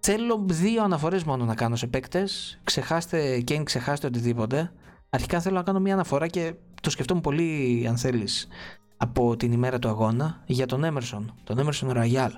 Θέλω 0.00 0.44
δύο 0.46 0.82
αναφορές 0.82 1.24
μόνο 1.24 1.44
να 1.44 1.54
κάνω 1.54 1.76
σε 1.76 1.86
παίκτες. 1.86 2.60
Ξεχάστε 2.64 3.40
και 3.40 3.62
ξεχάστε 3.62 4.06
οτιδήποτε. 4.06 4.72
Αρχικά 5.10 5.40
θέλω 5.40 5.56
να 5.56 5.62
κάνω 5.62 5.80
μια 5.80 5.94
αναφορά 5.94 6.26
και 6.26 6.54
το 6.82 6.90
σκεφτόμουν 6.90 7.22
πολύ 7.22 7.86
αν 7.88 7.96
θέλεις 7.96 8.48
από 8.96 9.36
την 9.36 9.52
ημέρα 9.52 9.78
του 9.78 9.88
αγώνα 9.88 10.42
για 10.46 10.66
τον 10.66 10.84
Έμερσον, 10.84 11.34
τον 11.44 11.58
Έμερσον 11.58 11.90
Ραγιάλ. 11.90 12.32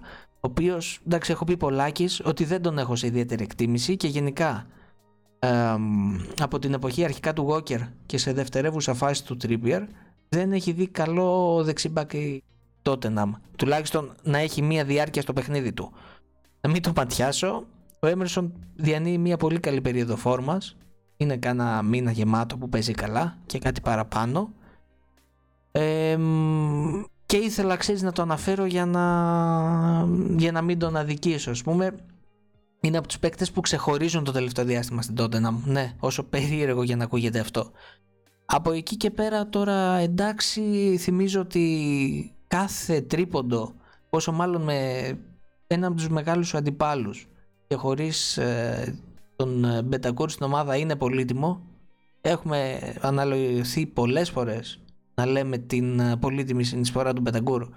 Ο 0.45 0.49
οποίος, 0.49 1.01
εντάξει, 1.07 1.33
έχω 1.33 1.45
πει 1.45 1.57
πολλάκις 1.57 2.21
ότι 2.25 2.45
δεν 2.45 2.63
τον 2.63 2.79
έχω 2.79 2.97
σε 2.97 3.07
ιδιαίτερη 3.07 3.43
εκτίμηση 3.43 3.97
και 3.97 4.09
γενικά 4.09 4.67
από 6.41 6.59
την 6.59 6.75
εποχή 6.75 7.05
αρχικά 7.05 7.33
του 7.33 7.49
Walker 7.51 7.89
και 8.07 8.19
σε 8.19 8.33
δευτερεύουσα 8.33 8.95
φάση 8.95 9.25
του 9.25 9.37
Trippier 9.43 9.87
δεν 10.29 10.53
έχει 10.53 10.73
δει 10.73 10.87
καλό 10.87 11.63
δεξιμπάκ 11.65 12.13
η 12.13 12.43
Tottenham. 12.83 13.31
Τουλάχιστον 13.57 14.13
να 14.23 14.39
έχει 14.39 14.63
μία 14.63 14.85
διάρκεια 14.85 15.23
στο 15.23 15.33
παιχνίδι 15.33 15.73
του. 15.73 15.93
Να 16.61 16.71
μην 16.71 16.83
το 16.83 16.93
ματιάσω, 16.97 17.65
ο 18.01 18.07
Έμερσον 18.07 18.53
διανύει 18.75 19.19
μία 19.19 19.37
πολύ 19.37 19.61
καλή 19.61 19.81
περίοδο 19.81 20.17
φόρμας. 20.17 20.77
Είναι 21.17 21.37
κάνα 21.37 21.83
μήνα 21.83 22.11
γεμάτο 22.11 22.57
που 22.57 22.69
παίζει 22.69 22.93
καλά 22.93 23.39
και 23.47 23.59
κάτι 23.59 23.81
παραπάνω. 23.81 24.53
Ε, 25.73 26.19
και 27.33 27.39
ήθελα 27.39 27.77
ξέρεις 27.77 28.03
να 28.03 28.13
το 28.13 28.23
αναφέρω 28.23 28.65
για 28.65 28.87
να, 28.87 29.03
για 30.37 30.53
να 30.53 30.63
μην 30.63 30.79
τον 30.79 30.97
αδικήσω 30.97 31.51
ας 31.51 31.63
πούμε 31.63 31.95
είναι 32.81 32.97
από 32.99 33.07
τους 33.07 33.19
παίκτες 33.19 33.51
που 33.51 33.61
ξεχωρίζουν 33.61 34.25
το 34.25 34.33
τελευταίο 34.33 34.65
διάστημα 34.65 35.03
στην 35.03 35.15
Tottenham 35.19 35.55
ναι 35.65 35.95
όσο 35.99 36.23
περίεργο 36.25 36.83
για 36.83 36.97
να 36.97 37.05
ακούγεται 37.05 37.39
αυτό 37.39 37.71
από 38.45 38.73
εκεί 38.73 38.97
και 38.97 39.11
πέρα 39.11 39.49
τώρα 39.49 39.97
εντάξει 39.97 40.97
θυμίζω 40.99 41.41
ότι 41.41 42.35
κάθε 42.57 43.01
τρίποντο 43.01 43.73
όσο 44.11 44.33
μάλλον 44.33 44.63
με 44.63 45.09
ένα 45.67 45.87
από 45.87 45.97
τους 45.97 46.09
μεγάλους 46.09 46.55
αντιπάλους 46.55 47.27
και 47.67 47.75
χωρίς 47.75 48.37
ε, 48.37 48.99
τον 49.37 49.65
Μπεντακούρ 49.85 50.31
στην 50.31 50.47
ομάδα 50.47 50.77
είναι 50.77 50.97
πολύτιμο 50.97 51.61
έχουμε 52.21 52.79
αναλογηθεί 53.01 53.87
πολλές 53.87 54.31
φορές 54.31 54.81
να 55.15 55.27
λέμε 55.27 55.59
την 55.59 56.01
ε, 56.01 56.17
πολύτιμη 56.17 56.65
συνεισφορά 56.65 57.13
του 57.13 57.21
Μπεταγκούρ 57.21 57.69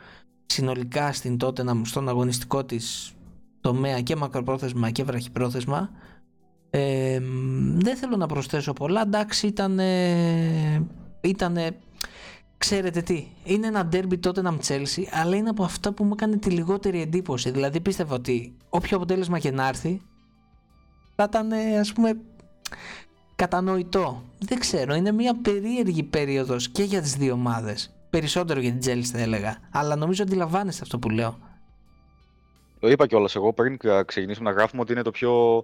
συνολικά 0.45 1.13
στην 1.13 1.38
τότε 1.38 1.63
να 1.63 1.81
στον 1.83 2.09
αγωνιστικό 2.09 2.65
της 2.65 3.13
τομέα 3.61 4.01
και 4.01 4.15
μακροπρόθεσμα 4.15 4.89
και 4.91 5.03
βραχυπρόθεσμα. 5.03 5.89
Ε, 6.69 7.19
δεν 7.75 7.95
θέλω 7.95 8.15
να 8.15 8.25
προσθέσω 8.25 8.73
πολλά 8.73 9.01
εντάξει 9.01 9.47
ήταν 9.47 9.79
ήτανε, 11.21 11.77
ξέρετε 12.57 13.01
τι 13.01 13.27
είναι 13.43 13.67
ένα 13.67 13.85
ντέρμπι 13.85 14.17
τότε 14.17 14.41
να 14.41 14.57
Chelsea 14.67 15.03
αλλά 15.11 15.35
είναι 15.35 15.49
από 15.49 15.63
αυτά 15.63 15.91
που 15.91 16.03
μου 16.03 16.11
έκανε 16.13 16.37
τη 16.37 16.49
λιγότερη 16.49 17.01
εντύπωση 17.01 17.51
δηλαδή 17.51 17.81
πίστευα 17.81 18.15
ότι 18.15 18.55
όποιο 18.69 18.97
αποτέλεσμα 18.97 19.39
και 19.39 19.51
να 19.51 19.67
έρθει 19.67 20.01
θα 21.15 21.23
ήταν 21.23 21.51
ας 21.79 21.93
πούμε 21.93 22.17
κατανοητό. 23.35 24.23
Δεν 24.39 24.59
ξέρω, 24.59 24.93
είναι 24.93 25.11
μια 25.11 25.35
περίεργη 25.41 26.03
περίοδος 26.03 26.69
και 26.69 26.83
για 26.83 27.01
τις 27.01 27.15
δύο 27.15 27.33
ομάδες. 27.33 27.93
Περισσότερο 28.09 28.59
για 28.59 28.69
την 28.69 28.79
Τζέλης 28.79 29.09
θα 29.09 29.19
έλεγα, 29.19 29.57
αλλά 29.71 29.95
νομίζω 29.95 30.23
αντιλαμβάνεστε 30.23 30.81
αυτό 30.83 30.99
που 30.99 31.09
λέω. 31.09 31.37
Το 32.79 32.87
είπα 32.87 33.07
κιόλας 33.07 33.35
εγώ 33.35 33.53
πριν 33.53 33.77
ξεκινήσουμε 34.05 34.49
να 34.49 34.55
γράφουμε 34.55 34.81
ότι 34.81 34.91
είναι 34.91 35.01
το 35.01 35.11
πιο 35.11 35.63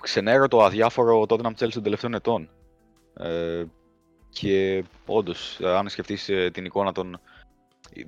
ξενέρωτο, 0.00 0.62
αδιάφορο 0.62 1.26
τότε 1.26 1.42
να 1.42 1.50
Chelsea 1.50 1.72
των 1.72 1.82
τελευταίων 1.82 2.14
ετών. 2.14 2.50
Ε, 3.14 3.64
και 4.30 4.84
όντως, 5.06 5.60
αν 5.60 5.88
σκεφτείς 5.88 6.28
ε, 6.28 6.50
την 6.50 6.64
εικόνα 6.64 6.92
των, 6.92 7.20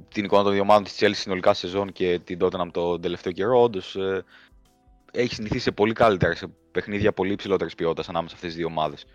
την 0.09 0.25
εικόνα 0.25 0.43
των 0.43 0.53
δύο 0.53 0.63
ομάδων 0.63 0.85
της 0.85 0.97
Chelsea 1.01 1.15
συνολικά 1.15 1.55
σεζόν 1.55 1.93
και 1.93 2.19
την 2.25 2.39
Tottenham 2.41 2.69
τον 2.73 3.01
τελευταίο 3.01 3.33
καιρό, 3.33 3.63
όντως 3.63 3.97
ε, 3.97 4.25
έχει 5.13 5.35
συνηθίσει 5.35 5.63
σε 5.63 5.73
πολύ 5.73 5.93
καλύτερα, 5.93 6.35
σε 6.35 6.47
παιχνίδια 6.73 7.13
πολύ 7.13 7.33
υψηλότερης 7.33 7.75
ποιότητας 7.75 8.09
ανάμεσα 8.09 8.29
σε 8.31 8.35
αυτές 8.35 8.51
τις 8.51 8.59
δύο 8.59 8.67
ομάδες. 8.67 9.07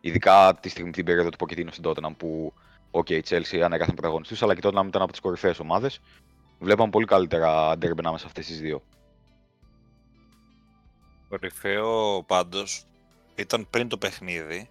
Ειδικά 0.00 0.58
τη 0.60 0.68
στιγμή 0.68 0.90
την 0.90 1.04
περίοδο 1.04 1.28
του 1.28 1.36
Ποκετίνου 1.36 1.72
στην 1.72 1.84
Tottenham 1.86 2.16
που, 2.16 2.52
OK, 2.90 3.10
η 3.10 3.22
Chelsea 3.28 3.58
ανέκαθεν 3.58 3.94
πρωταγωνιστής, 3.94 4.42
αλλά 4.42 4.54
και 4.54 4.60
τότε 4.60 4.86
ήταν 4.86 5.02
από 5.02 5.10
τις 5.10 5.20
κορυφαίες 5.20 5.58
ομάδες. 5.58 6.00
Βλέπαμε 6.58 6.90
πολύ 6.90 7.06
καλύτερα 7.06 7.70
αντέρμπε 7.70 8.00
ανάμεσα 8.00 8.22
σε 8.22 8.28
αυτές 8.28 8.46
τις 8.46 8.60
δύο. 8.60 8.82
Κορυφαίο 11.28 12.22
πάντως 12.26 12.84
ήταν 13.34 13.66
πριν 13.70 13.88
το 13.88 13.98
παιχνίδι. 13.98 14.70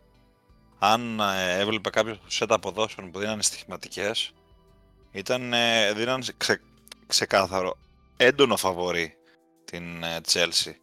Αν 0.84 1.20
ε, 1.20 1.60
έβλεπε 1.60 1.89
κάποιος 1.89 2.20
σετ 2.28 2.52
αποδόσεων 2.52 3.12
που 3.12 3.20
δίνανε 3.20 3.41
στοιχηματικέ, 3.41 4.12
ήταν, 5.12 5.54
ε, 5.54 5.94
δίνανε 5.94 6.26
ξε, 6.38 6.62
ξεκάθαρο 7.08 7.78
έντονο 8.17 8.58
φαβορή 8.58 9.15
την 9.65 10.04
ε, 10.04 10.17
Chelsea. 10.28 10.74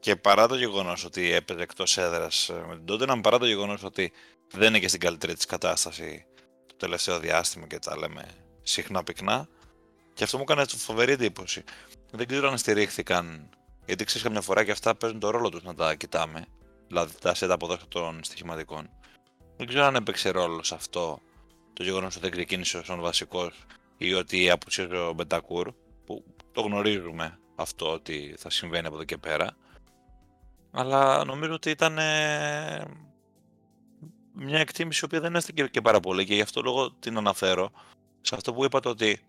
Και 0.00 0.16
παρά 0.16 0.48
το 0.48 0.54
γεγονός 0.54 1.04
ότι 1.04 1.32
έπαιζε 1.32 1.62
εκτός 1.62 1.98
έδρας 1.98 2.48
ε, 2.48 2.64
με 2.68 2.76
την 2.76 2.84
Tottenham, 2.88 3.20
παρά 3.22 3.38
το 3.38 3.46
γεγονός 3.46 3.82
ότι 3.82 4.12
δεν 4.52 4.68
είναι 4.68 4.78
και 4.78 4.88
στην 4.88 5.00
καλύτερη 5.00 5.34
της 5.34 5.46
κατάσταση 5.46 6.26
το 6.66 6.74
τελευταίο 6.76 7.18
διάστημα 7.18 7.66
και 7.66 7.78
τα 7.78 7.98
λέμε 7.98 8.28
συχνά 8.62 9.02
πυκνά, 9.02 9.48
και 10.14 10.24
αυτό 10.24 10.36
μου 10.36 10.44
έκανε 10.48 10.64
φοβερή 10.66 11.12
εντύπωση. 11.12 11.64
Δεν 12.10 12.26
ξέρω 12.26 12.48
αν 12.48 12.58
στηρίχθηκαν, 12.58 13.48
γιατί 13.86 14.04
ξέρεις 14.04 14.22
καμιά 14.22 14.40
φορά 14.40 14.64
και 14.64 14.70
αυτά 14.70 14.94
παίζουν 14.94 15.18
το 15.20 15.30
ρόλο 15.30 15.48
τους 15.48 15.62
να 15.62 15.74
τα 15.74 15.94
κοιτάμε. 15.94 16.46
Δηλαδή 16.92 17.14
τα 17.20 17.34
σέτα 17.34 17.54
αποδόσεις 17.54 17.88
των 17.88 18.24
στοιχηματικών. 18.24 18.90
Δεν 19.56 19.66
ξέρω 19.66 19.84
αν 19.84 19.94
έπαιξε 19.94 20.30
ρόλο 20.30 20.62
σε 20.62 20.74
αυτό 20.74 21.20
το 21.72 21.82
γεγονός 21.82 22.12
ότι 22.12 22.22
δεν 22.24 22.30
ξεκίνησε 22.30 22.78
ως 22.78 22.96
βασικός 23.00 23.64
ή 23.96 24.14
ότι 24.14 24.50
απουσίαζε 24.50 24.96
ο 24.96 25.12
Μπεντακούρ, 25.12 25.72
που 26.06 26.24
το 26.52 26.60
γνωρίζουμε 26.60 27.38
αυτό 27.54 27.92
ότι 27.92 28.34
θα 28.38 28.50
συμβαίνει 28.50 28.86
από 28.86 28.94
εδώ 28.94 29.04
και 29.04 29.16
πέρα. 29.16 29.56
Αλλά 30.70 31.24
νομίζω 31.24 31.52
ότι 31.52 31.70
ήταν 31.70 31.92
μια 34.32 34.58
εκτίμηση 34.58 35.00
η 35.02 35.04
οποία 35.04 35.20
δεν 35.20 35.34
έστηκε 35.34 35.66
και 35.66 35.80
πάρα 35.80 36.00
πολύ 36.00 36.24
και 36.24 36.34
γι' 36.34 36.40
αυτό 36.40 36.62
λόγο 36.62 36.92
την 36.92 37.16
αναφέρω. 37.16 37.70
Σε 38.20 38.34
αυτό 38.34 38.52
που 38.52 38.64
είπατε 38.64 38.88
ότι 38.88 39.20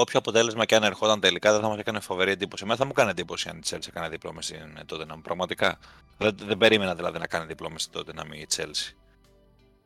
όποιο 0.00 0.18
αποτέλεσμα 0.18 0.64
και 0.64 0.74
αν 0.74 0.82
ερχόταν 0.82 1.20
τελικά 1.20 1.52
δεν 1.52 1.60
θα 1.60 1.68
μας 1.68 1.78
έκανε 1.78 2.00
φοβερή 2.00 2.30
εντύπωση. 2.30 2.62
Εμένα 2.62 2.78
θα 2.78 2.84
μου 2.84 2.90
έκανε 2.94 3.10
εντύπωση 3.10 3.48
αν 3.48 3.56
η 3.56 3.60
Chelsea 3.70 3.86
έκανε 3.88 4.08
διπλό 4.08 4.32
μες 4.32 4.42
στην 4.42 4.86
τότε 4.86 5.04
να 5.04 5.18
πραγματικά. 5.18 5.78
Δεν, 6.18 6.36
δεν 6.42 6.58
περίμενα 6.58 6.94
δηλαδή 6.94 7.18
να 7.18 7.26
κάνει 7.26 7.46
διπλό 7.46 7.70
μες 7.70 7.78
στην 7.78 7.92
τότε 7.92 8.12
να 8.12 8.24
μην 8.24 8.40
η 8.40 8.46
Chelsea. 8.56 8.94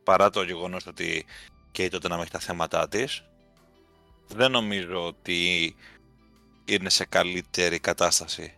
Παρά 0.05 0.31
το 0.31 0.43
γεγονός 0.43 0.87
ότι 0.87 1.27
και 1.73 1.85
η 1.85 1.89
τότε 1.89 2.09
να 2.09 2.15
έχει 2.15 2.31
τα 2.31 2.39
θέματα 2.39 2.89
της, 2.89 3.25
δεν 4.29 4.51
νομίζω 4.51 5.07
ότι 5.07 5.75
είναι 6.65 6.89
σε 6.89 7.05
καλύτερη 7.05 7.79
κατάσταση 7.79 8.55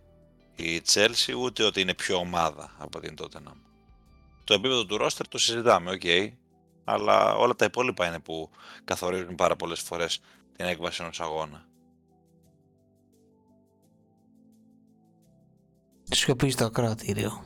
η 0.57 0.83
Chelsea, 0.93 1.35
ούτε 1.39 1.63
ότι 1.63 1.81
είναι 1.81 1.95
πιο 1.95 2.17
ομάδα 2.17 2.75
από 2.79 3.01
την 3.01 3.15
Tottenham. 3.21 3.57
Το 4.45 4.55
επίπεδο 4.55 4.87
του 4.87 4.99
roster 5.01 5.27
το 5.29 5.39
συζητάμε, 5.39 5.91
ok, 5.91 6.01
okay, 6.05 6.33
αλλά 6.85 7.35
όλα 7.35 7.55
τα 7.55 7.65
υπόλοιπα 7.65 8.07
είναι 8.07 8.19
που 8.19 8.51
καθορίζουν 8.85 9.35
πάρα 9.35 9.57
πολλές 9.57 9.81
φορές 9.81 10.21
την 10.63 10.71
έκβαση 10.71 11.03
ενός 11.03 11.21
αγώνα. 11.21 11.65
Σιωπή 16.11 16.51
στο 16.51 16.65
ακροατήριο. 16.65 17.45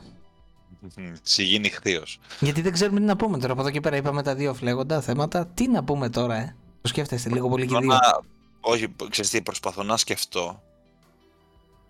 Συγγίνει 1.21 1.69
χθείο. 1.69 2.03
Γιατί 2.39 2.61
δεν 2.61 2.71
ξέρουμε 2.71 2.99
τι 2.99 3.05
να 3.05 3.15
πούμε 3.15 3.39
τώρα. 3.39 3.51
Από 3.51 3.61
εδώ 3.61 3.71
και 3.71 3.79
πέρα 3.79 3.95
είπαμε 3.95 4.23
τα 4.23 4.35
δύο 4.35 4.53
φλέγοντα 4.53 5.01
θέματα. 5.01 5.47
Τι 5.47 5.67
να 5.67 5.83
πούμε 5.83 6.09
τώρα, 6.09 6.35
ε; 6.35 6.55
Το 6.81 6.87
σκέφτεστε 6.87 7.29
λίγο 7.29 7.49
πολύ 7.49 7.67
και 7.67 7.77
δύο. 7.77 7.97
Όχι, 8.59 8.95
ξέρεις 9.09 9.31
τι, 9.31 9.41
προσπαθώ 9.41 9.83
να 9.83 9.97
σκεφτώ 9.97 10.61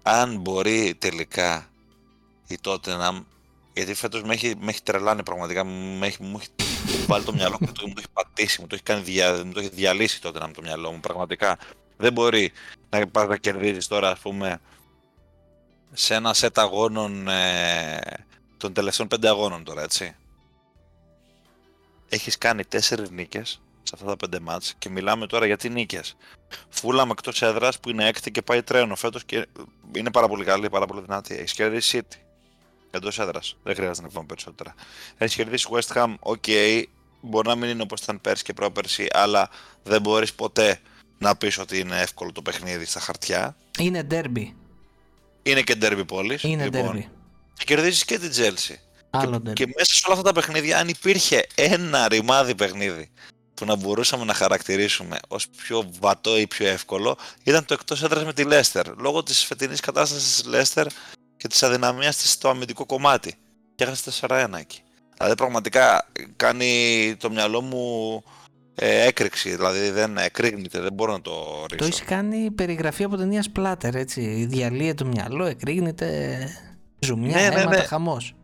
αν 0.03 0.39
μπορεί 0.39 0.95
τελικά 0.99 1.69
η 2.47 2.57
Tottenham 2.63 3.23
γιατί 3.73 3.93
φέτος 3.93 4.23
με 4.23 4.33
έχει, 4.33 4.53
με 4.59 4.69
έχει 4.69 4.83
τρελάνει 4.83 5.23
πραγματικά, 5.23 5.63
με 5.63 6.07
έχει, 6.07 6.23
μου 6.23 6.37
έχει 6.39 6.49
βάλει 7.07 7.23
το 7.23 7.33
μυαλό 7.33 7.57
μου, 7.59 7.67
μου 7.67 7.93
το 7.93 7.93
έχει 7.97 8.09
πατήσει, 8.13 8.61
μου 8.61 8.67
το 8.67 8.75
έχει, 8.75 8.83
κάνει 8.83 9.01
δια, 9.01 9.45
μου 9.45 9.51
το 9.51 9.59
έχει 9.59 9.69
διαλύσει 9.69 10.21
τότε 10.21 10.39
να 10.39 10.51
το 10.51 10.61
μυαλό 10.61 10.91
μου, 10.91 10.99
πραγματικά. 10.99 11.57
Δεν 11.97 12.13
μπορεί 12.13 12.51
να 12.89 13.07
πας 13.07 13.27
να 13.27 13.37
κερδίζεις 13.37 13.87
τώρα, 13.87 14.11
ας 14.11 14.19
πούμε, 14.19 14.59
σε 15.93 16.13
ένα 16.15 16.33
σετ 16.33 16.59
αγώνων 16.59 17.27
ε, 17.27 17.99
των 18.57 18.73
τελευταίων 18.73 19.07
πέντε 19.07 19.29
αγώνων 19.29 19.63
τώρα, 19.63 19.81
έτσι. 19.81 20.15
Έχεις 22.09 22.37
κάνει 22.37 22.65
τέσσερις 22.65 23.09
νίκες 23.09 23.61
σε 23.83 23.93
αυτά 23.95 24.05
τα 24.05 24.17
πέντε 24.17 24.39
μάτς 24.39 24.73
και 24.77 24.89
μιλάμε 24.89 25.27
τώρα 25.27 25.45
για 25.45 25.57
τι 25.57 25.69
νίκες. 25.69 26.15
Φούλαμ 26.69 27.09
εκτός 27.09 27.41
έδρας 27.41 27.79
που 27.79 27.89
είναι 27.89 28.07
έκτη 28.07 28.31
και 28.31 28.41
πάει 28.41 28.63
τρένο 28.63 28.95
φέτος 28.95 29.23
και 29.23 29.47
είναι 29.95 30.11
πάρα 30.11 30.27
πολύ 30.27 30.43
καλή, 30.43 30.69
πάρα 30.69 30.85
πολύ 30.85 31.01
δυνατή. 31.01 31.35
Έχεις 31.35 31.53
κερδίσει 31.53 32.01
City 32.01 32.26
εντός 32.91 33.19
έδρας. 33.19 33.57
Δεν 33.63 33.75
χρειάζεται 33.75 34.07
να 34.07 34.13
πούμε 34.13 34.25
περισσότερα. 34.25 34.75
Έχεις 35.17 35.35
κερδίσει 35.35 35.67
West 35.71 35.93
Ham, 35.95 36.15
ok, 36.19 36.43
μπορεί 37.21 37.47
να 37.47 37.55
μην 37.55 37.69
είναι 37.69 37.81
όπως 37.81 38.01
ήταν 38.01 38.21
πέρσι 38.21 38.43
και 38.43 38.53
πρόπερσι, 38.53 39.07
αλλά 39.11 39.49
δεν 39.83 40.01
μπορείς 40.01 40.33
ποτέ 40.33 40.79
να 41.17 41.35
πεις 41.35 41.57
ότι 41.57 41.79
είναι 41.79 42.01
εύκολο 42.01 42.31
το 42.31 42.41
παιχνίδι 42.41 42.85
στα 42.85 42.99
χαρτιά. 42.99 43.55
Είναι 43.79 44.07
ντέρμπι. 44.11 44.53
Είναι 45.43 45.61
και 45.61 45.77
ντέρμπι 45.81 46.03
πόλης. 46.07 46.43
Είναι 46.43 46.63
λοιπόν. 46.63 46.91
ντέρμπι. 46.95 47.03
Και 47.53 47.63
κερδίζει 47.65 48.05
και 48.05 48.19
την 48.19 48.31
Chelsea. 48.35 48.75
Άλλο 49.09 49.41
και, 49.41 49.49
ντέρμπι. 49.49 49.53
και 49.53 49.67
μέσα 49.77 49.93
σε 49.93 50.01
όλα 50.05 50.17
αυτά 50.17 50.31
τα 50.33 50.39
παιχνίδια, 50.39 50.79
αν 50.79 50.87
υπήρχε 50.87 51.47
ένα 51.55 52.07
ρημάδι 52.07 52.55
παιχνίδι 52.55 53.11
που 53.53 53.65
να 53.65 53.75
μπορούσαμε 53.75 54.25
να 54.25 54.33
χαρακτηρίσουμε 54.33 55.17
ως 55.27 55.47
πιο 55.47 55.89
βατό 55.99 56.37
ή 56.37 56.47
πιο 56.47 56.67
εύκολο, 56.67 57.17
ήταν 57.43 57.65
το 57.65 57.73
εκτός 57.73 58.03
έδρας 58.03 58.25
με 58.25 58.33
τη 58.33 58.43
Leicester. 58.47 58.83
Λόγω 58.97 59.23
της 59.23 59.43
φετινής 59.43 59.79
κατάστασης 59.79 60.35
της 60.35 60.45
Leicester 60.53 60.85
και 61.37 61.47
της 61.47 61.63
αδυναμίας 61.63 62.17
της 62.17 62.31
στο 62.31 62.49
αμυντικό 62.49 62.85
κομμάτι. 62.85 63.35
Και 63.75 63.83
έχασε 63.83 64.11
4-1 64.27 64.47
εκεί. 64.59 64.81
Δηλαδή 65.17 65.35
πραγματικά 65.35 66.07
κάνει 66.35 67.15
το 67.19 67.29
μυαλό 67.29 67.61
μου 67.61 68.23
ε, 68.75 69.05
έκρηξη, 69.07 69.49
δηλαδή 69.55 69.89
δεν 69.89 70.17
εκρήγνεται, 70.17 70.79
δεν 70.79 70.93
μπορώ 70.93 71.11
να 71.11 71.21
το 71.21 71.31
Το 71.31 71.65
ρίξω. 71.69 71.87
έχει 71.87 72.03
κάνει 72.03 72.51
περιγραφή 72.51 73.03
από 73.03 73.17
ταινία 73.17 73.45
Splatter, 73.53 73.93
έτσι. 73.93 74.45
Διαλύεται 74.49 75.03
το 75.03 75.05
μυαλό, 75.05 75.45
εκρήγνεται. 75.45 76.39
Ζουμιά, 76.99 77.35
Ναι, 77.35 77.47
ναι, 77.47 77.55
αίματα, 77.61 77.77
ναι. 77.77 77.83
χαμός. 77.83 78.35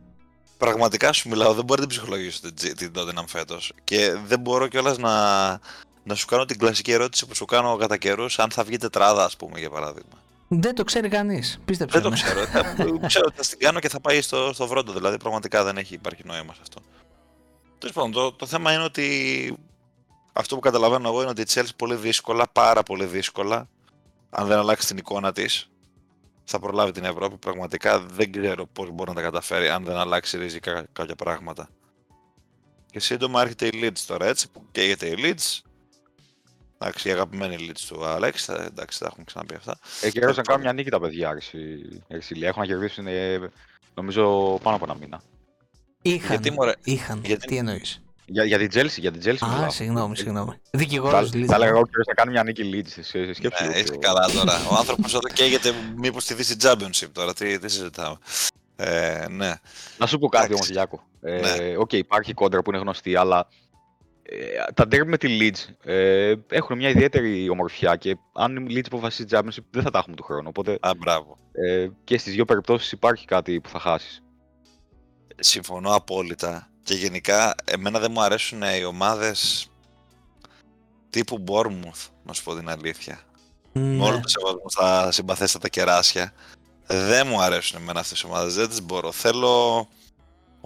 Πραγματικά 0.58 1.12
σου 1.12 1.28
μιλάω, 1.28 1.54
δεν 1.54 1.64
μπορεί 1.64 1.80
να 1.80 1.86
την 1.86 1.96
ψυχολογήσω 1.96 2.40
την, 2.40 2.76
την 2.76 2.92
Tottenham 2.96 3.24
φέτος. 3.26 3.72
Και 3.84 4.16
δεν 4.26 4.40
μπορώ 4.40 4.66
κιόλας 4.66 4.98
να, 4.98 5.12
να 6.04 6.14
σου 6.14 6.26
κάνω 6.26 6.44
την 6.44 6.58
κλασική 6.58 6.92
ερώτηση 6.92 7.26
που 7.26 7.34
σου 7.34 7.44
κάνω 7.44 7.76
κατά 7.76 7.96
καιρούς, 7.96 8.38
αν 8.38 8.50
θα 8.50 8.64
βγει 8.64 8.76
τετράδα, 8.76 9.24
ας 9.24 9.36
πούμε, 9.36 9.58
για 9.58 9.70
παράδειγμα. 9.70 10.22
Δεν 10.60 10.74
το 10.74 10.84
ξέρει 10.84 11.08
κανείς. 11.08 11.58
Πίστεψε. 11.64 12.00
Δεν 12.00 12.02
το 12.02 12.10
με. 12.10 12.14
ξέρω. 12.22 12.46
Θα- 12.46 12.74
ξέρω 13.06 13.24
ότι 13.28 13.36
θα 13.36 13.42
την 13.48 13.58
κάνω 13.58 13.78
και 13.80 13.88
θα 13.88 14.00
πάει 14.00 14.20
στο, 14.20 14.50
στο 14.52 14.66
βρόντο. 14.66 14.92
Δηλαδή, 14.92 15.16
πραγματικά 15.18 15.64
δεν 15.64 15.76
έχει 15.76 15.94
υπάρχει 15.94 16.22
νόημα 16.24 16.54
σε 16.54 16.60
αυτό. 16.62 16.80
Τέλος 17.78 17.94
πάντων, 17.94 18.12
το, 18.12 18.32
το 18.32 18.46
θέμα 18.46 18.72
είναι 18.72 18.82
ότι 18.82 19.56
αυτό 20.32 20.54
που 20.54 20.60
καταλαβαίνω 20.60 21.08
εγώ 21.08 21.20
είναι 21.20 21.30
ότι 21.30 21.40
η 21.40 21.46
Chelsea 21.48 21.68
πολύ 21.76 21.94
δύσκολα, 21.94 22.48
πάρα 22.52 22.82
πολύ 22.82 23.04
δύσκολα, 23.04 23.68
αν 24.30 24.46
δεν 24.46 24.58
αλλάξει 24.58 24.86
την 24.86 24.96
εικόνα 24.96 25.32
της, 25.32 25.68
θα 26.44 26.58
προλάβει 26.58 26.92
την 26.92 27.04
Ευρώπη. 27.04 27.36
Πραγματικά 27.36 28.00
δεν 28.00 28.32
ξέρω 28.32 28.66
πώς 28.66 28.90
μπορεί 28.90 29.08
να 29.10 29.16
τα 29.16 29.22
καταφέρει 29.22 29.68
αν 29.68 29.84
δεν 29.84 29.96
αλλάξει 29.96 30.38
ριζικά 30.38 30.86
κάποια 30.92 31.14
πράγματα. 31.14 31.68
Και 32.90 33.00
σύντομα 33.00 33.40
έρχεται 33.40 33.66
η 33.66 33.70
Leeds 33.82 33.98
τώρα 34.06 34.26
έτσι 34.26 34.50
που 34.50 34.64
καίγεται 34.72 35.06
η 35.06 35.14
Leeds. 35.18 35.63
Εντάξει, 36.86 37.08
η 37.08 37.12
αγαπημένη 37.12 37.56
Leeds 37.60 37.80
του 37.88 38.04
Αλέξη, 38.04 38.44
θα- 38.44 38.62
εντάξει, 38.62 38.98
τα 38.98 39.06
έχουμε 39.06 39.24
ξαναπεί 39.24 39.54
αυτά. 39.54 39.78
Έχει 40.00 40.12
καιρό 40.18 40.32
να 40.36 40.42
κάνουν 40.42 40.62
μια 40.62 40.72
νίκη 40.72 40.90
τα 40.90 41.00
παιδιά, 41.00 41.38
Ερσίλια. 42.08 42.48
Έχουν 42.48 42.60
να 42.62 42.66
κερδίσουν, 42.68 43.06
ε, 43.06 43.38
νομίζω, 43.94 44.54
πάνω 44.62 44.76
από 44.76 44.84
ένα 44.84 44.94
μήνα. 45.00 45.22
Είχαν. 46.02 46.28
Γιατί, 46.30 46.50
μωρέ, 46.50 46.72
Είχαν. 46.84 47.20
γιατί- 47.24 47.46
Τι 47.46 47.56
εννοείς; 47.56 48.02
Για, 48.26 48.44
για 48.44 48.58
την 48.58 48.68
Chelsea, 48.74 48.98
για 48.98 49.12
την 49.12 49.20
Chelsea 49.24 49.36
Α, 49.48 49.52
μιλάω. 49.54 49.70
συγγνώμη, 49.70 50.16
συγγνώμη. 50.16 50.50
Θα, 50.50 50.78
Δικηγόρο 50.78 51.26
θα 51.26 51.54
έλεγα 51.54 51.70
εγώ 51.70 51.86
καιρός 51.86 52.06
να 52.06 52.14
κάνει 52.14 52.30
μια 52.30 52.42
νίκη 52.42 52.70
Leeds. 52.74 52.88
Σε, 52.88 53.02
σε 53.02 53.32
σκέψου 53.32 53.62
Ναι, 53.64 53.68
λίγο 53.68 53.80
είσαι 53.80 53.90
πιο- 53.90 53.98
καλά 54.00 54.26
τώρα. 54.26 54.52
Ο 54.70 54.74
άνθρωπος 54.74 55.14
εδώ 55.14 55.28
καίγεται 55.34 55.72
μήπως 55.96 56.24
τη 56.24 56.34
δύση 56.34 56.56
Championship 56.60 57.08
τώρα. 57.12 57.34
Τι, 57.34 57.58
τι 57.58 57.68
συζητάμε. 57.70 58.16
Ε, 58.76 59.26
ναι. 59.30 59.52
Να 59.98 60.06
σου 60.06 60.18
πω 60.18 60.28
κάτι 60.28 60.44
Εντάξει. 60.44 60.54
όμως, 60.54 60.68
Γιάκο. 60.68 61.02
Ε, 61.20 61.40
Ναι. 61.40 61.76
Οκ, 61.76 61.92
υπάρχει 61.92 62.32
κόντρα 62.34 62.62
που 62.62 62.70
είναι 62.70 62.78
γνωστή, 62.80 63.16
αλλά 63.16 63.38
ε, 63.38 63.63
τα 64.74 64.84
ντέρμπι 64.84 65.06
με 65.06 65.16
τη 65.18 65.38
Leeds 65.40 65.88
ε, 65.90 66.34
έχουν 66.48 66.76
μια 66.76 66.88
ιδιαίτερη 66.88 67.48
ομορφιά 67.48 67.96
και 67.96 68.16
αν 68.34 68.56
η 68.56 68.74
Leeds 68.74 68.86
αποφασίσει 68.86 69.28
Championship 69.30 69.64
δεν 69.70 69.82
θα 69.82 69.90
τα 69.90 69.98
έχουμε 69.98 70.16
του 70.16 70.22
χρόνου. 70.22 70.46
Οπότε 70.48 70.78
Α, 70.80 70.90
μπράβο. 70.98 71.38
ε, 71.52 71.88
και 72.04 72.18
στις 72.18 72.32
δύο 72.32 72.44
περιπτώσεις 72.44 72.92
υπάρχει 72.92 73.26
κάτι 73.26 73.60
που 73.60 73.68
θα 73.68 73.78
χάσεις. 73.78 74.22
Συμφωνώ 75.36 75.94
απόλυτα. 75.94 76.68
Και 76.82 76.94
γενικά, 76.94 77.54
εμένα 77.64 77.98
δεν 77.98 78.10
μου 78.12 78.20
αρέσουν 78.22 78.62
οι 78.80 78.84
ομάδες 78.84 79.68
τύπου 81.10 81.44
Bournemouth, 81.48 82.08
να 82.24 82.32
σου 82.32 82.44
πω 82.44 82.54
την 82.54 82.68
αλήθεια. 82.68 83.20
Με 83.72 83.80
Ναι. 83.82 84.04
όλο 84.04 84.20
το 84.20 84.28
σεβασμό 84.28 84.64
στα 84.66 85.12
συμπαθέστατα 85.12 85.68
κεράσια. 85.68 86.32
Δεν 86.86 87.26
μου 87.26 87.40
αρέσουν 87.40 87.80
εμένα 87.80 88.00
αυτές 88.00 88.20
οι 88.20 88.26
ομάδες, 88.26 88.54
δεν 88.54 88.68
τις 88.68 88.82
μπορώ. 88.82 89.12
Θέλω 89.12 89.88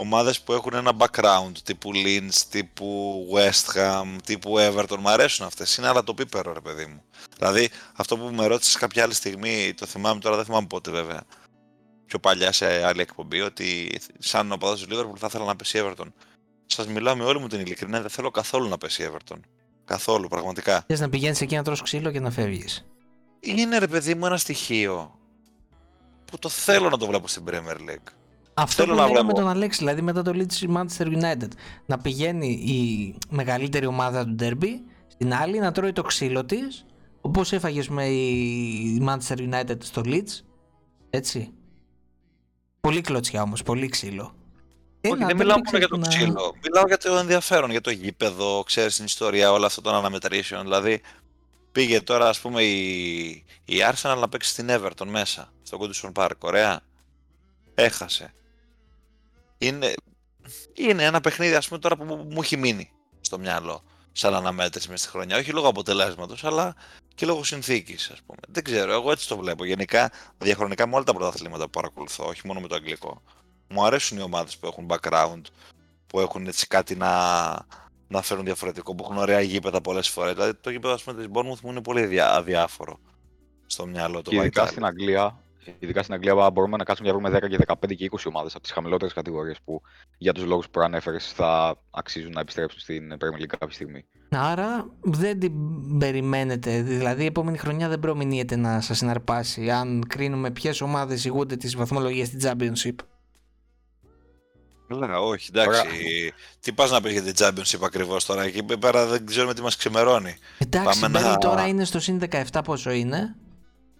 ομάδες 0.01 0.41
που 0.41 0.53
έχουν 0.53 0.73
ένα 0.73 0.91
background, 0.97 1.51
τύπου 1.63 1.91
Lynch, 1.93 2.41
τύπου 2.49 3.27
West 3.33 3.77
Ham, 3.77 4.15
τύπου 4.23 4.55
Everton. 4.57 4.97
Μ' 4.99 5.07
αρέσουν 5.07 5.45
αυτές, 5.45 5.75
είναι 5.75 5.87
άλλα 5.87 6.03
το 6.03 6.13
πίπερο 6.13 6.53
ρε 6.53 6.59
παιδί 6.59 6.85
μου. 6.85 7.03
Δηλαδή, 7.37 7.69
αυτό 7.95 8.17
που 8.17 8.33
με 8.33 8.45
ρώτησες 8.45 8.75
κάποια 8.75 9.03
άλλη 9.03 9.13
στιγμή, 9.13 9.73
το 9.73 9.85
θυμάμαι 9.85 10.19
τώρα, 10.19 10.35
δεν 10.35 10.45
θυμάμαι 10.45 10.67
πότε 10.67 10.91
βέβαια, 10.91 11.23
πιο 12.05 12.19
παλιά 12.19 12.51
σε 12.51 12.83
άλλη 12.85 13.01
εκπομπή, 13.01 13.41
ότι 13.41 13.99
σαν 14.19 14.51
οπαδός 14.51 14.81
του 14.81 14.95
Liverpool 14.95 15.17
θα 15.17 15.27
ήθελα 15.27 15.45
να 15.45 15.55
πέσει 15.55 15.77
η 15.77 15.81
Everton. 15.83 16.07
Σας 16.65 16.87
μιλάω 16.87 17.15
με 17.15 17.23
όλη 17.23 17.39
μου 17.39 17.47
την 17.47 17.59
ειλικρινία, 17.59 18.01
δεν 18.01 18.09
θέλω 18.09 18.31
καθόλου 18.31 18.67
να 18.67 18.77
πέσει 18.77 19.03
η 19.03 19.09
Everton. 19.11 19.39
Καθόλου, 19.85 20.27
πραγματικά. 20.27 20.83
Θες 20.87 20.99
να 20.99 21.09
πηγαίνεις 21.09 21.41
εκεί 21.41 21.55
να 21.55 21.63
τρως 21.63 21.81
ξύλο 21.81 22.11
και 22.11 22.19
να 22.19 22.31
φεύγεις. 22.31 22.85
είναι 23.39 23.77
ρε 23.77 23.87
παιδί 23.87 24.15
μου 24.15 24.25
ένα 24.25 24.37
στοιχείο 24.37 25.19
που 26.25 26.37
το 26.39 26.49
θέλω 26.49 26.89
να 26.89 26.97
το 26.97 27.05
βλέπω 27.07 27.27
στην 27.27 27.43
Premier 27.47 27.89
League. 27.89 28.18
Αυτό 28.61 28.83
Θέλω 28.83 28.93
που 28.95 28.99
να 28.99 29.07
λέγαμε 29.07 29.19
με 29.27 29.31
βλέπω. 29.33 29.39
τον 29.39 29.49
Αλέξη, 29.49 29.79
δηλαδή 29.79 30.01
μετά 30.01 30.21
το 30.21 30.31
Leeds 30.35 30.75
Manchester 30.77 31.05
United. 31.21 31.47
Να 31.85 31.97
πηγαίνει 31.97 32.47
η 32.47 33.15
μεγαλύτερη 33.29 33.85
ομάδα 33.85 34.25
του 34.25 34.35
Derby 34.39 34.67
στην 35.07 35.33
άλλη, 35.33 35.59
να 35.59 35.71
τρώει 35.71 35.91
το 35.91 36.01
ξύλο 36.01 36.45
της, 36.45 36.85
όπως 37.21 37.51
έφαγες 37.51 37.87
με 37.89 38.05
η 38.05 39.03
Manchester 39.07 39.37
United 39.37 39.77
στο 39.83 40.01
Leeds. 40.05 40.39
Έτσι. 41.09 41.51
Πολύ 42.81 43.01
κλωτσιά 43.01 43.41
όμως, 43.41 43.63
πολύ 43.63 43.87
ξύλο. 43.89 44.23
Όχι, 45.01 45.13
Ένα 45.13 45.25
δεν 45.25 45.35
derby, 45.35 45.39
μιλάω 45.39 45.57
μόνο 45.57 45.61
ξέρεις, 45.69 45.87
για 45.87 45.95
το 45.97 46.01
που 46.01 46.01
να- 46.01 46.07
ξύλο. 46.17 46.55
Μιλάω 46.63 46.83
για 46.87 46.97
το 46.97 47.15
ενδιαφέρον, 47.17 47.69
για 47.71 47.81
το 47.81 47.89
γήπεδο, 47.91 48.63
ξέρεις 48.65 48.95
την 48.95 49.05
ιστορία, 49.05 49.51
όλα 49.51 49.65
αυτά 49.65 49.81
των 49.81 49.95
αναμετρήσεων. 49.95 50.61
Δηλαδή, 50.61 51.01
πήγε 51.71 52.01
τώρα, 52.01 52.29
ας 52.29 52.39
πούμε, 52.39 52.63
η, 52.63 53.27
η 53.65 53.75
Arsenal 53.91 54.17
να 54.19 54.29
παίξει 54.29 54.49
στην 54.49 54.67
Everton 54.69 55.05
μέσα, 55.07 55.51
στο 55.63 55.77
Goodison 55.81 56.11
Park. 56.13 56.31
Ωραία. 56.39 56.79
Έχασε. 57.75 58.33
Είναι, 59.61 59.93
είναι 60.73 61.03
ένα 61.03 61.21
παιχνίδι, 61.21 61.55
ας 61.55 61.67
πούμε, 61.67 61.79
τώρα 61.79 61.95
που 61.95 62.03
μου, 62.03 62.15
μου 62.15 62.41
έχει 62.41 62.57
μείνει 62.57 62.91
στο 63.21 63.39
μυαλό. 63.39 63.83
Σαν 64.11 64.35
αναμέτρηση 64.35 64.89
μέσα 64.89 65.03
στη 65.03 65.11
χρονιά. 65.11 65.37
Όχι 65.37 65.51
λόγω 65.51 65.67
αποτελέσματος, 65.67 66.43
αλλά 66.43 66.75
και 67.15 67.25
λόγω 67.25 67.43
συνθήκης, 67.43 68.09
ας 68.09 68.21
πούμε. 68.25 68.39
Δεν 68.47 68.63
ξέρω, 68.63 68.91
εγώ 68.91 69.11
έτσι 69.11 69.27
το 69.27 69.37
βλέπω. 69.37 69.65
Γενικά, 69.65 70.11
διαχρονικά 70.37 70.87
με 70.87 70.95
όλα 70.95 71.03
τα 71.03 71.13
πρωταθλήματα 71.13 71.63
που 71.63 71.69
παρακολουθώ, 71.69 72.25
όχι 72.25 72.47
μόνο 72.47 72.59
με 72.59 72.67
το 72.67 72.75
αγγλικό. 72.75 73.21
Μου 73.67 73.85
αρέσουν 73.85 74.17
οι 74.17 74.21
ομάδες 74.21 74.57
που 74.57 74.67
έχουν 74.67 74.87
background, 74.89 75.41
που 76.07 76.19
έχουν 76.19 76.47
έτσι 76.47 76.67
κάτι 76.67 76.95
να, 76.95 77.11
να 78.07 78.21
φέρουν 78.21 78.45
διαφορετικό, 78.45 78.95
που 78.95 79.03
έχουν 79.03 79.17
ωραία 79.17 79.41
γήπεδα 79.41 79.81
πολλές 79.81 80.09
φορές. 80.09 80.33
Δηλαδή 80.33 80.53
το 80.53 80.69
γήπεδο 80.69 80.93
ας 80.93 81.03
πούμε, 81.03 81.17
της 81.17 81.27
Bournemouth 81.33 81.59
μου 81.61 81.71
είναι 81.71 81.81
πολύ 81.81 82.05
δια, 82.05 82.33
αδιάφορο 82.33 82.99
στο 83.65 83.85
μυαλό 83.85 84.21
το 84.21 84.29
Και 84.29 84.35
ειδικά 84.35 84.63
White 84.63 84.67
στην 84.67 84.83
Hart. 84.83 84.87
Αγγλία, 84.87 85.43
ειδικά 85.79 86.01
στην 86.03 86.13
Αγγλία 86.13 86.49
μπορούμε 86.51 86.77
να 86.77 86.83
κάτσουμε 86.83 87.09
να 87.09 87.15
βρούμε 87.17 87.37
10 87.37 87.49
και 87.49 87.57
15 87.89 87.95
και 87.95 88.09
20 88.11 88.17
ομάδες 88.25 88.53
από 88.53 88.63
τις 88.63 88.71
χαμηλότερες 88.71 89.13
κατηγορίες 89.13 89.57
που 89.65 89.81
για 90.17 90.33
τους 90.33 90.43
λόγους 90.45 90.65
που 90.65 90.71
προανέφερες 90.71 91.31
θα 91.31 91.77
αξίζουν 91.91 92.31
να 92.31 92.39
επιστρέψουν 92.39 92.79
στην 92.79 93.11
Premier 93.19 93.41
League 93.41 93.45
κάποια 93.59 93.71
στιγμή. 93.75 94.05
Άρα 94.29 94.89
δεν 95.01 95.39
την 95.39 95.51
περιμένετε. 95.97 96.81
Δηλαδή 96.81 97.23
η 97.23 97.25
επόμενη 97.25 97.57
χρονιά 97.57 97.89
δεν 97.89 97.99
προμηνύεται 97.99 98.55
να 98.55 98.81
σας 98.81 98.97
συναρπάσει 98.97 99.69
αν 99.69 100.03
κρίνουμε 100.07 100.51
ποιες 100.51 100.81
ομάδες 100.81 101.25
ηγούνται 101.25 101.55
τι 101.55 101.77
βαθμολογίε 101.77 102.25
στην 102.25 102.39
Championship. 102.43 102.95
Καλά, 104.87 105.19
όχι, 105.19 105.49
εντάξει. 105.55 106.33
Τι 106.59 106.71
πας 106.73 106.91
να 106.91 107.01
πεις 107.01 107.11
για 107.11 107.21
την 107.21 107.33
Championship 107.37 107.79
ακριβώς 107.83 108.25
τώρα, 108.25 108.43
εκεί 108.43 108.63
πέρα 108.77 109.05
δεν 109.05 109.25
ξέρουμε 109.25 109.53
τι 109.53 109.61
μας 109.61 109.75
ξημερώνει. 109.75 110.35
Εντάξει, 110.57 110.99
Πάμε 110.99 111.19
η 111.19 111.21
να- 111.21 111.33
Burnley 111.33 111.39
τώρα 111.39 111.67
είναι 111.67 111.83
στο 111.85 111.99
συν 111.99 112.19
17 112.53 112.61
πόσο 112.63 112.91
είναι. 112.91 113.35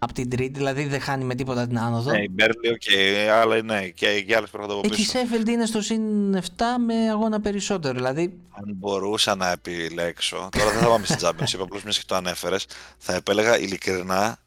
Από 0.02 0.14
την 0.14 0.30
τρίτη, 0.30 0.58
δηλαδή 0.58 0.86
δεν 0.86 1.00
χάνει 1.02 1.24
με 1.24 1.36
τίποτα 1.36 1.68
την 1.68 1.80
άνοδο. 1.80 2.12
Ναι, 2.12 2.22
η 2.22 2.30
Burnley, 2.32 2.70
ok, 2.70 3.32
αλλά 3.32 3.62
ναι, 3.62 3.88
και, 3.88 4.22
και 4.22 4.36
άλλες 4.36 4.50
πράγματα 4.50 4.74
από 4.74 4.82
Εκεί 4.88 5.02
η 5.02 5.06
πίσω. 5.06 5.20
Sheffield 5.20 5.48
είναι 5.50 5.66
στο 5.66 5.82
συν 5.82 6.02
7 6.38 6.42
με 6.86 7.10
αγώνα 7.12 7.42
περισσότερο. 7.42 7.94
Δηλαδή 7.94 8.22
Αν 8.52 8.64
μπορούσα 8.76 9.36
να 9.36 9.52
επιλέξω, 9.52 10.50
τώρα 10.58 10.72
δεν 10.72 10.80
θα 10.80 10.88
πάμε 10.88 11.06
στην 11.06 11.18
Championship, 11.22 11.60
απλώς 11.62 11.84
μιας 11.84 11.98
και 11.98 12.04
το 12.08 12.16
ανέφερες, 12.16 12.66
θα 12.98 13.14
επέλεγα 13.14 13.60
ειλικρινά 13.60 14.38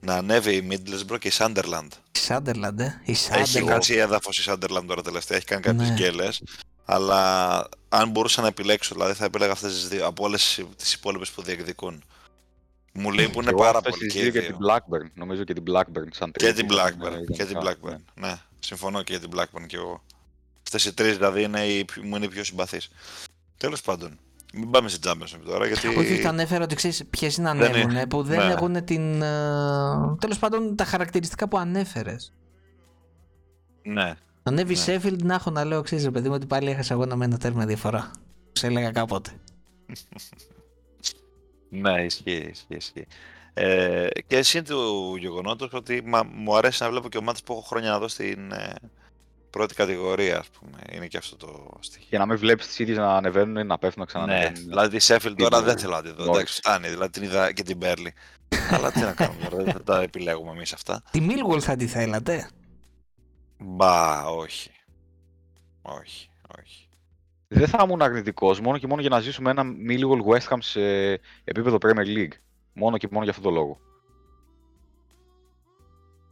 να 0.00 0.14
ανέβει 0.14 0.54
η 0.54 0.68
Middlesbrough 0.70 1.18
και 1.18 1.28
η 1.28 1.32
Sunderland. 1.34 1.88
η 2.12 2.18
Sunderland, 2.28 2.78
ε. 2.78 2.84
Η 3.04 3.10
Έχει 3.12 3.28
Sunderland. 3.62 3.66
χάσει 3.68 3.94
έδαφος 3.94 4.38
η 4.46 4.50
Sunderland 4.50 4.84
τώρα 4.86 5.02
τελευταία, 5.02 5.36
έχει 5.36 5.46
κάνει 5.46 5.62
κάποιες 5.62 5.88
Ναι. 5.88 5.94
γκέλες. 5.94 6.42
Αλλά 6.84 7.68
αν 7.88 8.10
μπορούσα 8.10 8.40
να 8.40 8.46
επιλέξω, 8.46 8.94
δηλαδή 8.94 9.12
θα 9.12 9.24
επέλεγα 9.24 9.52
αυτές 9.52 9.72
τις 9.72 9.88
δύο 9.88 10.06
από 10.06 10.24
όλες 10.24 10.60
τις 10.76 10.92
υπόλοιπες 10.92 11.30
που 11.30 11.42
διεκδικούν. 11.42 12.02
Μου 12.94 13.12
λείπουν 13.12 13.46
Εγώ 13.48 13.56
πάρα 13.58 13.78
αυτές 13.78 13.92
πολύ 13.92 14.04
τις 14.04 14.12
και 14.12 14.18
οι 14.18 14.22
δύο 14.22 14.32
και 14.32 14.40
δύο. 14.40 14.56
την 14.56 14.66
Blackburn. 14.68 15.10
Νομίζω 15.14 15.44
και 15.44 15.52
την 15.52 15.62
Blackburn 15.66 16.06
σαν 16.10 16.30
Και 16.32 16.38
τρίτη. 16.38 16.64
την 16.64 16.76
θα 16.76 16.84
Blackburn. 16.88 16.98
πούμε, 16.98 17.24
Και 17.36 17.44
την 17.44 17.56
ιδανικά, 17.58 17.76
Blackburn. 17.82 17.96
ναι. 18.14 18.26
Ναι, 18.28 18.34
συμφωνώ 18.60 19.02
και 19.02 19.16
για 19.16 19.28
την 19.28 19.38
Blackburn 19.38 19.66
και 19.66 19.76
εγώ. 19.76 20.02
Αυτές 20.62 20.84
οι 20.84 20.94
τρεις 20.94 21.16
δηλαδή 21.16 21.42
είναι 21.42 21.64
οι, 21.66 21.84
πιο- 21.84 22.02
μου 22.02 22.16
είναι 22.16 22.24
οι 22.24 22.28
πιο 22.28 22.44
συμπαθείς. 22.44 22.90
Τέλος 23.56 23.80
πάντων, 23.80 24.18
μην 24.54 24.70
πάμε 24.70 24.88
σε 24.88 24.98
Championship 25.04 25.40
τώρα, 25.44 25.66
γιατί... 25.66 25.86
Όχι, 25.86 26.20
το 26.22 26.28
ανέφερα 26.28 26.64
ότι 26.64 26.74
ξέρεις 26.74 27.04
ποιες 27.10 27.38
να 27.38 27.54
Δεν 27.54 27.70
είναι. 27.74 27.80
ανέβουν 27.82 28.08
που 28.08 28.22
δεν 28.22 28.46
Ναι. 28.46 28.52
έχουν 28.52 28.84
την. 28.84 29.18
Τέλος 30.20 30.38
πάντων 30.38 30.76
τα 30.76 30.84
χαρακτηριστικά 30.84 31.48
που 31.48 31.58
ανέφερες. 31.58 32.32
Ναι, 33.82 34.14
Ανέβει 34.42 34.74
Ναι. 34.74 34.82
Sheffield 34.86 35.22
να 35.22 35.34
έχω 35.34 35.50
να 35.50 35.64
λέω, 35.64 35.82
ξέρεις, 35.82 36.04
ρε 36.04 36.10
παιδί 36.10 36.28
μου, 36.28 36.34
ότι 36.34 36.46
πάλι 36.46 36.70
έχασα 36.70 36.94
αγώνα 36.94 37.16
με 37.16 37.24
ένα 37.24 37.38
τέρμα 37.38 37.66
διαφορά. 37.66 38.10
Σε 38.52 38.66
έλεγα 38.66 38.90
κάποτε. 38.90 39.30
ναι, 41.74 42.04
ισχύει, 42.04 42.48
ισχύει, 42.50 42.66
ισχύει. 42.76 43.06
Ε, 43.54 44.08
και 44.26 44.36
εσύ 44.36 44.62
του 44.62 45.14
γεγονότος 45.18 45.72
ότι 45.72 46.02
μα, 46.06 46.22
μου 46.22 46.56
αρέσει 46.56 46.82
να 46.82 46.90
βλέπω 46.90 47.08
και 47.08 47.18
ομάδες 47.18 47.42
που 47.42 47.52
έχω 47.52 47.62
χρόνια 47.62 47.90
να 47.90 47.98
δω 47.98 48.08
στην 48.08 48.52
ε, 48.52 48.72
πρώτη 49.50 49.74
κατηγορία, 49.74 50.38
ας 50.38 50.48
πούμε. 50.48 50.78
Είναι 50.92 51.06
και 51.06 51.16
αυτό 51.16 51.36
το 51.36 51.68
στοιχείο. 51.80 52.06
Για 52.10 52.18
να 52.18 52.26
μην 52.26 52.38
βλέπεις 52.38 52.66
τις 52.66 52.78
ίδιες 52.78 52.96
να 52.96 53.16
ανεβαίνουν 53.16 53.56
ή 53.56 53.64
να 53.64 53.78
πέφτουν 53.78 54.06
να 54.12 54.20
Ναι, 54.20 54.26
ξανανεβαίνουν. 54.34 54.68
δηλαδή 54.68 54.98
τη 54.98 55.06
Sheffield 55.08 55.34
τώρα 55.36 55.56
Την- 55.56 55.66
δεν 55.66 55.78
θέλω 55.78 55.92
να 55.94 56.02
τη 56.02 56.10
δω. 56.12 56.24
Norwich. 56.24 56.34
Εντάξει, 56.34 56.54
φτάνει. 56.54 56.88
Δηλαδή 56.88 57.10
την 57.10 57.22
είδα 57.22 57.52
και 57.52 57.62
την 57.62 57.78
Burnley. 57.82 58.08
Αλλά 58.70 58.92
τι 58.92 59.00
να 59.00 59.12
κάνουμε 59.12 59.46
τώρα, 59.50 59.62
δεν 59.64 59.84
τα 59.84 60.00
επιλέγουμε 60.00 60.50
εμείς 60.50 60.72
αυτά. 60.72 61.02
Τη 61.10 61.26
Millwall 61.28 61.60
θα 61.60 61.76
τη 61.76 61.86
θέλατε; 61.86 62.48
Μπα, 63.58 64.24
όχι. 64.26 64.70
Όχι, 65.82 66.28
όχι. 66.58 66.88
Δεν 67.54 67.68
θα 67.68 67.82
ήμουν 67.84 68.02
αρνητικός 68.02 68.60
μόνο 68.60 68.78
και 68.78 68.86
μόνο 68.86 69.00
για 69.00 69.10
να 69.10 69.20
ζήσουμε 69.20 69.50
ένα 69.50 69.62
Millwall 69.88 70.32
West 70.32 70.48
Ham 70.52 70.56
σε 70.60 70.80
επίπεδο 71.44 71.76
Premier 71.80 72.06
League. 72.16 72.32
Μόνο 72.72 72.96
και 72.96 73.08
μόνο 73.10 73.22
για 73.24 73.32
αυτόν 73.32 73.44
τον 73.52 73.54
λόγο. 73.62 73.78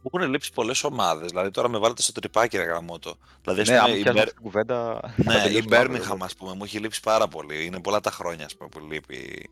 Μου 0.05 0.11
έχουν 0.13 0.29
λείψει 0.31 0.51
πολλές 0.53 0.83
ομάδες. 0.83 1.29
Δηλαδή 1.29 1.51
τώρα 1.51 1.69
με 1.69 1.77
βάλετε 1.77 2.01
στο 2.01 2.11
τρυπάκι, 2.11 2.57
ρε 2.57 2.63
γραμμότο. 2.63 3.15
Δηλαδή, 3.41 3.61
ας 3.61 3.69
Ναι, 3.69 3.75
πούμε, 3.77 3.89
αν 3.91 3.97
η 3.97 4.01
πιάσουμε 4.01 4.13
Μπέρ- 4.13 4.23
αυτή 4.23 4.33
την 4.33 4.43
κουβέντα. 4.43 4.99
θα 5.01 5.13
Ναι, 5.33 5.39
η 5.39 5.41
τελειώσουμε 5.41 5.77
αύριο, 5.77 5.95
Birmingham, 5.97 6.05
οπότε. 6.07 6.25
ας 6.25 6.35
πούμε, 6.35 6.53
μου 6.53 6.63
έχει 6.63 6.79
λείψει 6.79 6.99
πάρα 7.01 7.27
πολύ. 7.27 7.65
Είναι 7.65 7.81
πολλά 7.81 7.99
τα 7.99 8.11
χρόνια 8.11 8.45
ας 8.45 8.55
πούμε, 8.55 8.69
που 8.69 8.79
λείπει 8.79 9.49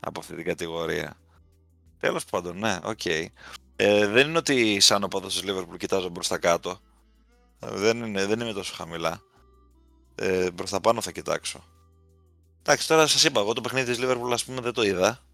από 0.00 0.20
αυτή 0.20 0.34
την 0.34 0.44
κατηγορία. 0.44 1.16
Τέλος 2.00 2.24
πάντων, 2.24 2.58
ναι, 2.58 2.78
οκ. 2.84 3.04
Ε, 3.76 4.06
δεν 4.06 4.28
είναι 4.28 4.38
ότι 4.38 4.80
σαν 4.80 5.04
οπαδό 5.04 5.26
τη 5.28 5.40
Liverpool 5.44 5.76
κοιτάζω 5.78 6.08
προς 6.08 6.22
τα 6.28 6.38
κάτω. 6.38 6.78
Ε, 7.60 7.70
Δεν, 7.70 8.04
είναι, 8.04 8.26
δεν 8.26 8.40
είμαι 8.40 8.52
τόσο 8.52 8.74
χαμηλά. 8.76 9.20
Ε, 10.14 10.48
προς 10.54 10.70
τα 10.70 10.80
πάνω 10.80 11.00
θα 11.00 11.10
κοιτάξω. 11.12 11.64
Εντάξει, 12.62 12.88
τώρα 12.88 13.06
σας 13.06 13.24
είπα, 13.24 13.40
εγώ 13.40 13.52
το 13.52 13.60
παιχνίδι 13.60 13.94
της 13.94 14.04
Liverpool 14.04 14.30
ας 14.32 14.44
πούμε 14.44 14.60
δεν 14.60 14.72
το 14.72 14.82
είδα. 14.82 15.24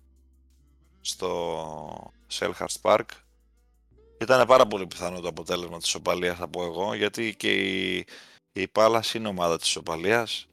Στο 1.00 2.12
Selhurst 2.32 2.80
Park. 2.82 3.04
Ήταν 4.20 4.46
πάρα 4.46 4.66
πολύ 4.66 4.86
πιθανό 4.86 5.20
το 5.20 5.28
αποτέλεσμα 5.28 5.78
της 5.78 5.94
ισοπαλίας 5.94 6.38
θα 6.38 6.48
πω 6.48 6.64
εγώ, 6.64 6.94
γιατί 6.94 7.34
και 7.36 7.52
η, 7.52 8.06
η 8.52 8.66
Palace 8.72 9.14
είναι 9.14 9.28
ομάδα 9.28 9.58
της 9.58 9.76
ισοπαλίας. 9.76 10.46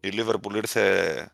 Η 0.00 0.08
Liverpool 0.12 0.54
ήρθε 0.54 1.28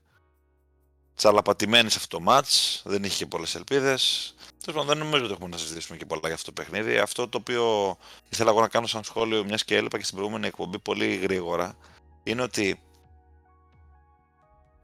τσαλαπατημένη 1.14 1.90
σε 1.90 1.98
αυτό 1.98 2.16
το 2.16 2.22
μάτς, 2.22 2.82
δεν 2.84 3.04
είχε 3.04 3.16
και 3.16 3.26
πολλές 3.26 3.54
ελπίδες. 3.54 4.34
Τέλος 4.64 4.80
πάντων, 4.80 4.86
δεν 4.86 4.98
νομίζω 4.98 5.24
ότι 5.24 5.32
έχουμε 5.32 5.48
να 5.48 5.56
συζητήσουμε 5.56 5.98
και 5.98 6.06
πολλά 6.06 6.20
για 6.24 6.34
αυτό 6.34 6.52
το 6.52 6.62
παιχνίδι. 6.62 6.98
Αυτό 6.98 7.28
το 7.28 7.38
οποίο 7.38 7.96
ήθελα 8.28 8.50
εγώ 8.50 8.60
να 8.60 8.68
κάνω 8.68 8.86
σαν 8.86 9.04
σχόλιο, 9.04 9.44
μιας 9.44 9.64
και 9.64 9.76
έλειπα 9.76 9.98
και 9.98 10.04
στην 10.04 10.16
προηγούμενη 10.16 10.46
εκπομπή 10.46 10.78
πολύ 10.78 11.16
γρήγορα, 11.16 11.76
είναι 12.22 12.42
ότι 12.42 12.80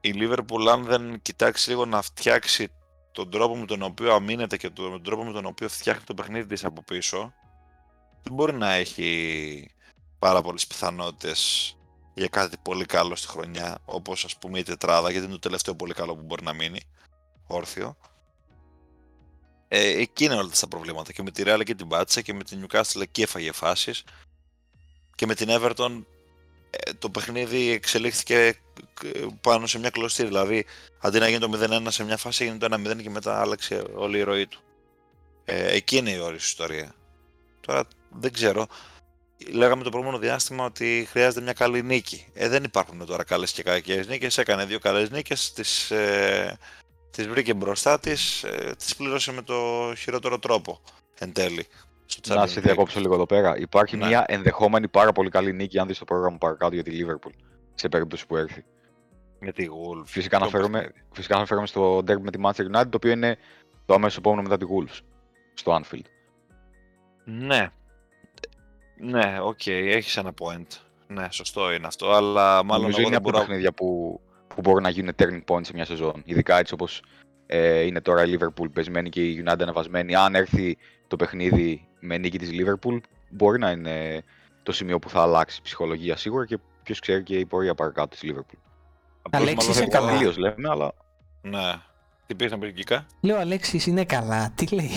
η 0.00 0.14
Liverpool 0.14 0.66
αν 0.70 0.84
δεν 0.84 1.22
κοιτάξει 1.22 1.68
λίγο 1.68 1.84
να 1.84 2.02
φτιάξει 2.02 2.68
τον 3.12 3.30
τρόπο 3.30 3.56
με 3.56 3.66
τον 3.66 3.82
οποίο 3.82 4.14
αμήνεται 4.14 4.56
και 4.56 4.70
τον 4.70 5.02
τρόπο 5.02 5.24
με 5.24 5.32
τον 5.32 5.46
οποίο 5.46 5.68
φτιάχνει 5.68 6.04
το 6.04 6.14
παιχνίδι 6.14 6.46
της 6.46 6.64
από 6.64 6.82
πίσω, 6.82 7.32
δεν 8.22 8.32
μπορεί 8.32 8.52
να 8.52 8.72
έχει 8.72 9.70
πάρα 10.18 10.42
πολλές 10.42 10.66
πιθανότητες 10.66 11.70
για 12.14 12.28
κάτι 12.28 12.56
πολύ 12.62 12.84
καλό 12.84 13.16
στη 13.16 13.28
χρονιά, 13.28 13.78
όπως 13.84 14.24
ας 14.24 14.36
πούμε 14.36 14.58
η 14.58 14.62
τετράδα, 14.62 15.10
γιατί 15.10 15.24
είναι 15.24 15.34
το 15.34 15.40
τελευταίο 15.40 15.74
πολύ 15.74 15.94
καλό 15.94 16.16
που 16.16 16.22
μπορεί 16.22 16.44
να 16.44 16.52
μείνει 16.52 16.80
όρθιο. 17.46 17.96
Ε, 19.68 20.00
εκεί 20.00 20.24
είναι 20.24 20.34
όλα 20.34 20.50
τα 20.60 20.68
προβλήματα. 20.68 21.12
Και 21.12 21.22
με 21.22 21.30
τη 21.30 21.42
Real 21.46 21.62
και 21.64 21.74
την 21.74 21.88
πάτησα 21.88 22.20
και 22.20 22.34
με 22.34 22.44
την 22.44 22.66
Newcastle 22.66 23.00
εκεί 23.00 23.22
έφαγε 23.22 23.52
φάσεις. 23.52 24.04
Και 25.14 25.26
με 25.26 25.34
την 25.34 25.48
Everton 25.50 25.90
ε, 25.90 26.15
το 26.98 27.10
παιχνίδι 27.10 27.70
εξελίχθηκε 27.70 28.58
ε, 29.04 29.26
πάνω 29.40 29.66
σε 29.66 29.78
μια 29.78 29.90
κλωστή. 29.90 30.24
Δηλαδή, 30.24 30.64
αντί 31.00 31.18
να 31.18 31.28
γίνει 31.28 31.40
το 31.40 31.50
0-1 31.82 31.86
σε 31.88 32.04
μια 32.04 32.16
φάση, 32.16 32.44
έγινε 32.44 32.58
το 32.58 32.76
1-0 32.96 33.02
και 33.02 33.10
μετά 33.10 33.40
άλλαξε 33.40 33.84
όλη 33.94 34.18
η 34.18 34.22
ροή 34.22 34.46
του. 34.46 34.60
Ε, 35.44 35.74
εκεί 35.74 35.96
είναι 35.96 36.10
η 36.10 36.18
όρη 36.18 36.36
ιστορίας. 36.36 36.90
Τώρα 37.60 37.84
δεν 38.10 38.32
ξέρω. 38.32 38.66
Λέγαμε 39.52 39.82
το 39.82 39.90
προηγούμενο 39.90 40.18
διάστημα 40.18 40.64
ότι 40.64 41.06
χρειάζεται 41.10 41.40
μια 41.40 41.52
καλή 41.52 41.82
νίκη. 41.82 42.26
Ε, 42.34 42.48
δεν 42.48 42.64
υπάρχουν 42.64 43.06
τώρα 43.06 43.24
καλές 43.24 43.52
και 43.52 43.62
κακές 43.62 44.06
νίκες. 44.06 44.38
Έκανε 44.38 44.64
δύο 44.64 44.78
καλές 44.78 45.10
νίκες, 45.10 45.52
τις, 45.52 45.90
ε, 45.90 46.58
τις 47.10 47.28
βρήκε 47.28 47.54
μπροστά 47.54 48.00
της, 48.00 48.42
ε, 48.42 48.74
τις 48.78 48.96
πλήρωσε 48.96 49.32
με 49.32 49.42
το 49.42 49.92
χειρότερο 49.96 50.38
τρόπο 50.38 50.80
εν 51.18 51.32
τέλει. 51.32 51.66
Στο 52.06 52.34
Να 52.34 52.42
Champions 52.44 52.48
σε 52.48 52.60
League. 52.60 52.62
διακόψω 52.62 53.00
λίγο 53.00 53.14
εδώ 53.14 53.26
πέρα. 53.26 53.56
Υπάρχει 53.56 53.96
Ναι. 53.96 54.06
μια 54.06 54.24
ενδεχόμενη 54.28 54.88
πάρα 54.88 55.12
πολύ 55.12 55.30
καλή 55.30 55.52
νίκη 55.52 55.78
αν 55.78 55.86
δεις 55.86 55.98
το 55.98 56.04
πρόγραμμα 56.04 56.36
παρακάτω 56.38 56.74
για 56.74 56.82
τη 56.82 56.90
Liverpool. 57.04 57.32
Σε 57.74 57.88
περίπτωση 57.88 58.26
που 58.26 58.36
έρθει. 58.36 58.64
Με 59.40 59.52
τη 59.52 59.66
Wolves. 59.70 60.04
Φυσικά 60.06 60.38
Το 60.38 60.42
αναφέρομαι, 60.44 60.78
παιχνίδι. 60.80 61.04
φυσικά 61.12 61.36
αναφέρομαι 61.36 61.66
στο 61.66 61.98
derby 61.98 62.20
με 62.20 62.30
τη 62.30 62.38
Manchester 62.42 62.76
United, 62.76 62.88
το 62.90 62.96
οποίο 62.96 63.10
είναι 63.10 63.36
το 63.86 63.94
αμέσως 63.94 64.16
επόμενο 64.18 64.42
μετά 64.42 64.56
τη 64.56 64.66
Wolves. 64.68 64.98
Στο 65.54 65.80
Anfield. 65.80 66.04
Ναι. 67.24 67.68
Ναι, 69.00 69.38
οκ, 69.42 69.66
έχεις 69.66 70.16
ένα 70.16 70.32
point. 70.40 70.66
Ναι, 71.08 71.26
σωστό 71.30 71.72
είναι 71.72 71.86
αυτό, 71.86 72.12
αλλά 72.12 72.62
μάλλον 72.64 72.82
Νομίζω 72.82 73.00
εγώ 73.00 73.08
είναι 73.08 73.08
δεν 73.08 73.16
από 73.18 73.26
τα 73.26 73.30
μπορώ... 73.32 73.38
παιχνίδια 73.38 73.72
που, 73.72 74.20
που 74.48 74.60
μπορούν 74.60 74.82
να 74.82 74.88
γίνουν 74.88 75.12
turning 75.18 75.44
point 75.46 75.64
σε 75.66 75.72
μια 75.74 75.84
σεζόν. 75.84 76.22
Ειδικά 76.24 76.58
έτσι 76.58 76.74
όπως 76.74 77.02
ε, 77.46 77.80
είναι 77.80 78.00
τώρα 78.00 78.24
η 78.26 78.36
Liverpool 78.38 78.72
πεσμένη 78.72 79.08
και 79.08 79.22
η 79.24 79.44
United 79.46 79.60
ανεβασμένη. 79.60 80.14
Αν 80.14 80.34
έρθει 80.34 80.76
το 81.06 81.16
παιχνίδι 81.16 81.88
με 82.00 82.18
νίκη 82.18 82.38
της 82.38 82.50
Liverpool, 82.52 82.98
μπορεί 83.30 83.58
να 83.58 83.70
είναι 83.70 84.22
το 84.62 84.72
σημείο 84.72 84.98
που 84.98 85.08
θα 85.10 85.22
αλλάξει 85.22 85.56
η 85.58 85.62
ψυχολογία 85.62 86.16
σίγουρα 86.16 86.46
και 86.46 86.58
ποιος 86.82 87.00
ξέρει 87.00 87.22
και 87.22 87.38
η 87.38 87.46
πορεία 87.46 87.74
παρακάτω 87.74 88.08
της 88.08 88.20
Liverpool. 88.24 88.58
Απλώς 89.22 89.42
Αλέξης, 89.42 89.56
μάλλον 89.56 89.70
είσαι 89.70 89.80
δεν 89.80 89.90
καλά. 89.90 90.04
μπορώ- 90.06 90.18
Τελείως 90.18 90.36
λέμε, 90.36 90.68
αλλά 90.68 90.92
Ναι. 91.42 91.74
Τι 92.26 92.34
πήγες 92.34 92.52
να 92.52 92.58
πεις 92.58 92.72
Γκικά; 92.72 93.06
Λέω 93.20 93.38
Αλέξης 93.38 93.86
είναι 93.86 94.04
καλά. 94.04 94.52
Τι 94.54 94.66
λέει; 94.74 94.90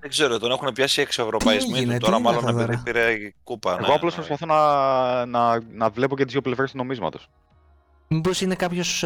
Δεν 0.00 0.10
ξέρω, 0.10 0.38
τον 0.38 0.50
έχουν 0.50 0.72
πιάσει 0.72 1.00
εξευρωπαϊσμοί 1.00 1.78
έγινε, 1.78 1.92
του 1.92 1.98
τι 1.98 2.04
τώρα, 2.04 2.16
είναι 2.16 2.24
μάλλον 2.24 2.44
αυτό 2.44 2.60
επειδή 2.60 2.82
τώρα; 2.82 2.82
πήρε 2.84 3.32
κούπα. 3.44 3.70
εγώ 3.78 3.86
ναι, 3.86 3.94
απλώς 3.94 4.16
ναι. 4.16 4.24
προσπαθώ 4.24 4.46
να, 4.46 5.26
να, 5.26 5.60
να 5.72 5.90
βλέπω 5.90 6.16
και 6.16 6.22
τις 6.24 6.32
δύο 6.32 6.42
πλευρές 6.42 6.70
του 6.70 6.76
νομίσματος. 6.76 7.28
Μήπως 8.14 8.40
είναι 8.40 8.54
κάποιος 8.54 9.04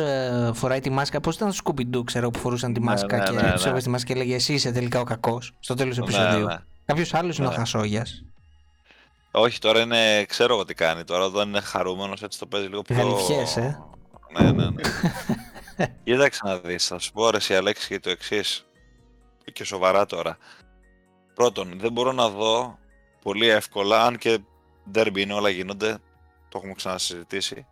φοράει 0.52 0.80
τη 0.80 0.90
μάσκα. 0.90 1.20
Πώς 1.20 1.34
ήταν 1.34 1.48
στο 1.48 1.56
Σκουμπιντού, 1.56 2.04
ξέρω 2.04 2.30
που 2.30 2.38
φορούσαν 2.38 2.72
τη 2.72 2.80
Ναι, 2.80 2.86
μάσκα 2.86 3.16
ναι, 3.16 3.24
και 3.24 3.30
ναι, 3.30 3.42
ναι. 3.42 3.52
τους 3.52 3.64
έβγαζε 3.64 3.84
τη 3.84 3.90
μάσκα 3.90 4.06
και 4.06 4.12
έλεγε 4.20 4.34
Εσύ 4.34 4.52
είσαι 4.52 4.72
τελικά 4.72 5.00
ο 5.00 5.04
κακός. 5.04 5.52
Στο 5.60 5.74
τέλος 5.74 5.96
του 5.96 6.06
Ναι, 6.06 6.16
επεισοδίου. 6.16 6.46
ναι. 6.46 6.56
Κάποιος 6.84 7.14
άλλος 7.14 7.38
είναι 7.38 7.46
ο 7.46 7.50
Ναι. 7.50 7.56
Χασόγιας. 7.56 8.22
Όχι, 9.30 9.58
τώρα 9.58 9.80
είναι, 9.80 10.24
ξέρω 10.24 10.54
εγώ 10.54 10.64
τι 10.64 10.74
κάνει. 10.74 11.04
Τώρα 11.04 11.24
όταν 11.24 11.48
είναι 11.48 11.60
χαρούμενος, 11.60 12.22
έτσι 12.22 12.38
το 12.38 12.46
παίζει 12.46 12.66
λίγο 12.68 12.82
πιο. 12.82 12.96
Γαλιφιές, 12.96 13.56
ε. 13.56 13.78
Ναι, 14.38 14.50
ναι, 14.52 14.64
ναι. 14.70 14.82
Κοίταξε 16.04 16.40
να 16.44 16.58
δεις, 16.58 16.86
θα 16.86 16.98
σου 16.98 17.12
πω 17.12 17.30
ρε 17.30 17.36
εσύ 17.36 17.54
Αλέξη 17.54 17.88
και 17.88 18.00
το 18.00 18.10
εξής. 18.10 18.66
Και 19.52 19.64
σοβαρά 19.64 20.06
τώρα. 20.06 20.36
Πρώτον, 21.34 21.78
δεν 21.80 21.92
μπορώ 21.92 22.12
να 22.12 22.28
δω 22.28 22.78
πολύ 23.22 23.48
εύκολα, 23.48 24.04
αν 24.04 24.18
και 24.18 24.38
derby 24.94 25.16
είναι 25.18 25.32
όλα 25.32 25.48
γίνονται, 25.48 25.98
το 26.48 26.58
έχουμε 26.58 26.72
ξανασυζητήσει, 26.74 27.66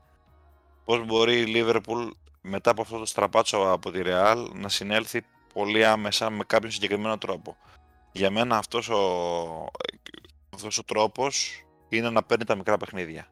πώς 0.87 1.05
μπορεί 1.05 1.41
η 1.41 1.53
Liverpool 1.57 2.11
μετά 2.41 2.71
από 2.71 2.83
αυτό 2.83 2.99
το 2.99 3.07
στραπάτσο 3.07 3.71
από 3.71 3.91
τη 3.91 4.01
Real 4.05 4.49
να 4.53 4.69
συνέλθει 4.69 5.23
πολύ 5.53 5.85
άμεσα 5.85 6.31
με 6.31 6.45
κάποιον 6.45 6.71
συγκεκριμένο 6.71 7.19
τρόπο. 7.19 7.57
Για 8.13 8.31
μένα 8.31 8.57
αυτός 8.57 8.89
ο, 8.89 9.01
αυτός 10.55 10.79
ο 10.79 10.85
τρόπος 10.85 11.65
είναι 11.89 12.11
να 12.11 12.23
παίρνει 12.23 12.45
τα 12.45 12.55
μικρά 12.55 12.77
παιχνίδια. 12.77 13.29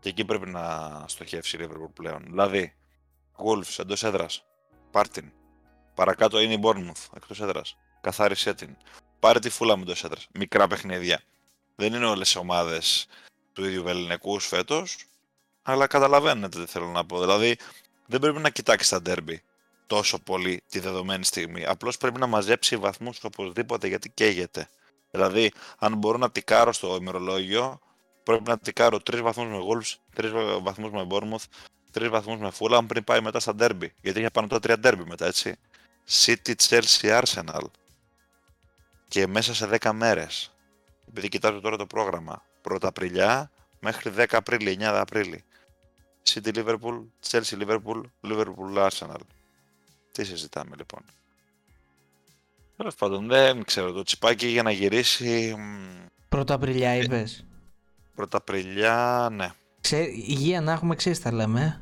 Και 0.00 0.08
εκεί 0.08 0.24
πρέπει 0.24 0.50
να 0.50 1.04
στοχεύσει 1.06 1.56
η 1.56 1.60
Liverpool 1.62 1.90
πλέον. 1.94 2.22
Δηλαδή, 2.24 2.74
Wolves 3.36 3.78
εντός 3.78 4.04
έδρας, 4.04 4.44
πάρτιν. 4.90 5.32
Παρακάτω 5.94 6.40
είναι 6.40 6.54
η 6.54 6.60
Bournemouth 6.62 7.06
εκτός 7.16 7.40
έδρας. 7.40 7.76
Καθάρισέ 8.00 8.54
την. 8.54 8.76
Πάρε 9.20 9.38
τη 9.38 9.50
φούλα 9.50 9.76
με 9.76 9.82
εντός 9.82 10.04
έδρας. 10.04 10.28
Μικρά 10.34 10.66
παιχνίδια. 10.66 11.22
Δεν 11.76 11.94
είναι 11.94 12.06
όλες 12.06 12.32
οι 12.32 12.38
ομάδες 12.38 13.06
του 13.52 13.64
ίδιου 13.64 13.82
βεληνικούς 13.82 14.46
φέτος, 14.46 14.96
αλλά 15.68 15.86
καταλαβαίνετε 15.86 16.64
τι 16.64 16.70
θέλω 16.70 16.86
να 16.86 17.04
πω. 17.04 17.20
Δηλαδή, 17.20 17.56
δεν 18.06 18.20
πρέπει 18.20 18.38
να 18.38 18.50
κοιτάξεις 18.50 18.88
τα 18.88 19.02
ντέρμπι 19.02 19.42
τόσο 19.86 20.18
πολύ 20.18 20.62
τη 20.68 20.78
δεδομένη 20.78 21.24
στιγμή. 21.24 21.66
Απλώς 21.66 21.96
πρέπει 21.96 22.18
να 22.18 22.26
μαζέψει 22.26 22.76
βαθμούς 22.76 23.24
οπωσδήποτε 23.24 23.86
γιατί 23.86 24.10
καίγεται. 24.10 24.68
Δηλαδή, 25.10 25.52
αν 25.78 25.96
μπορώ 25.96 26.18
να 26.18 26.30
τικάρω 26.30 26.72
στο 26.72 26.96
ημερολόγιο, 27.00 27.80
πρέπει 28.22 28.48
να 28.48 28.58
τικάρω 28.58 29.00
3 29.10 29.22
βαθμούς 29.22 29.48
με 29.48 29.58
Wolves, 29.68 30.22
3 30.22 30.58
βαθμούς 30.62 30.90
με 30.90 31.06
Bournemouth, 31.10 31.44
3 31.92 32.08
βαθμούς 32.10 32.38
με 32.38 32.52
Fulham 32.58 32.84
πριν 32.86 33.04
πάει 33.04 33.20
μετά 33.20 33.40
στα 33.40 33.54
derby. 33.58 33.88
Γιατί 34.00 34.18
είχε 34.18 34.30
πάνω 34.30 34.46
τα 34.46 34.58
3 34.62 34.76
derby 34.84 35.04
μετά, 35.04 35.26
έτσι. 35.26 35.56
City, 36.08 36.54
Chelsea, 36.68 37.22
Arsenal. 37.22 37.64
Και 39.08 39.26
μέσα 39.26 39.54
σε 39.54 39.66
10 39.66 39.92
μέρες. 39.92 40.54
Επειδή 41.08 41.28
κοιτάζω 41.28 41.60
τώρα 41.60 41.76
το 41.76 41.86
πρόγραμμα. 41.86 42.42
1 42.62 42.76
Απριλιά 42.82 43.50
μέχρι 43.80 44.12
10 44.16 44.24
Απρίλη, 44.30 44.70
9 44.70 45.00
Απρίλη. 45.00 45.44
City 46.30 46.50
Liverpool, 46.54 47.04
Chelsea 47.30 47.58
Liverpool, 47.60 48.00
Liverpool 48.22 48.88
Arsenal. 48.88 49.20
Τι 50.12 50.24
συζητάμε 50.24 50.76
λοιπόν; 50.76 51.00
Τέλος 52.76 52.94
πάντων, 52.94 53.26
δεν 53.26 53.64
ξέρω. 53.64 53.92
Το 53.92 54.02
τσιπάκι 54.02 54.46
για 54.46 54.62
να 54.62 54.70
γυρίσει. 54.70 55.56
Πρώτα 56.28 56.54
Απριλιά 56.54 56.90
Ε, 56.90 56.98
είπες. 57.02 57.44
Πρώτα 58.14 58.36
Απριλιά, 58.36 59.28
ναι. 59.32 59.52
Υγεία 60.26 60.60
να 60.60 60.72
έχουμε, 60.72 60.94
ξέρεις 60.94 61.20
τα 61.20 61.32
λέμε. 61.32 61.60
ε. 61.60 61.80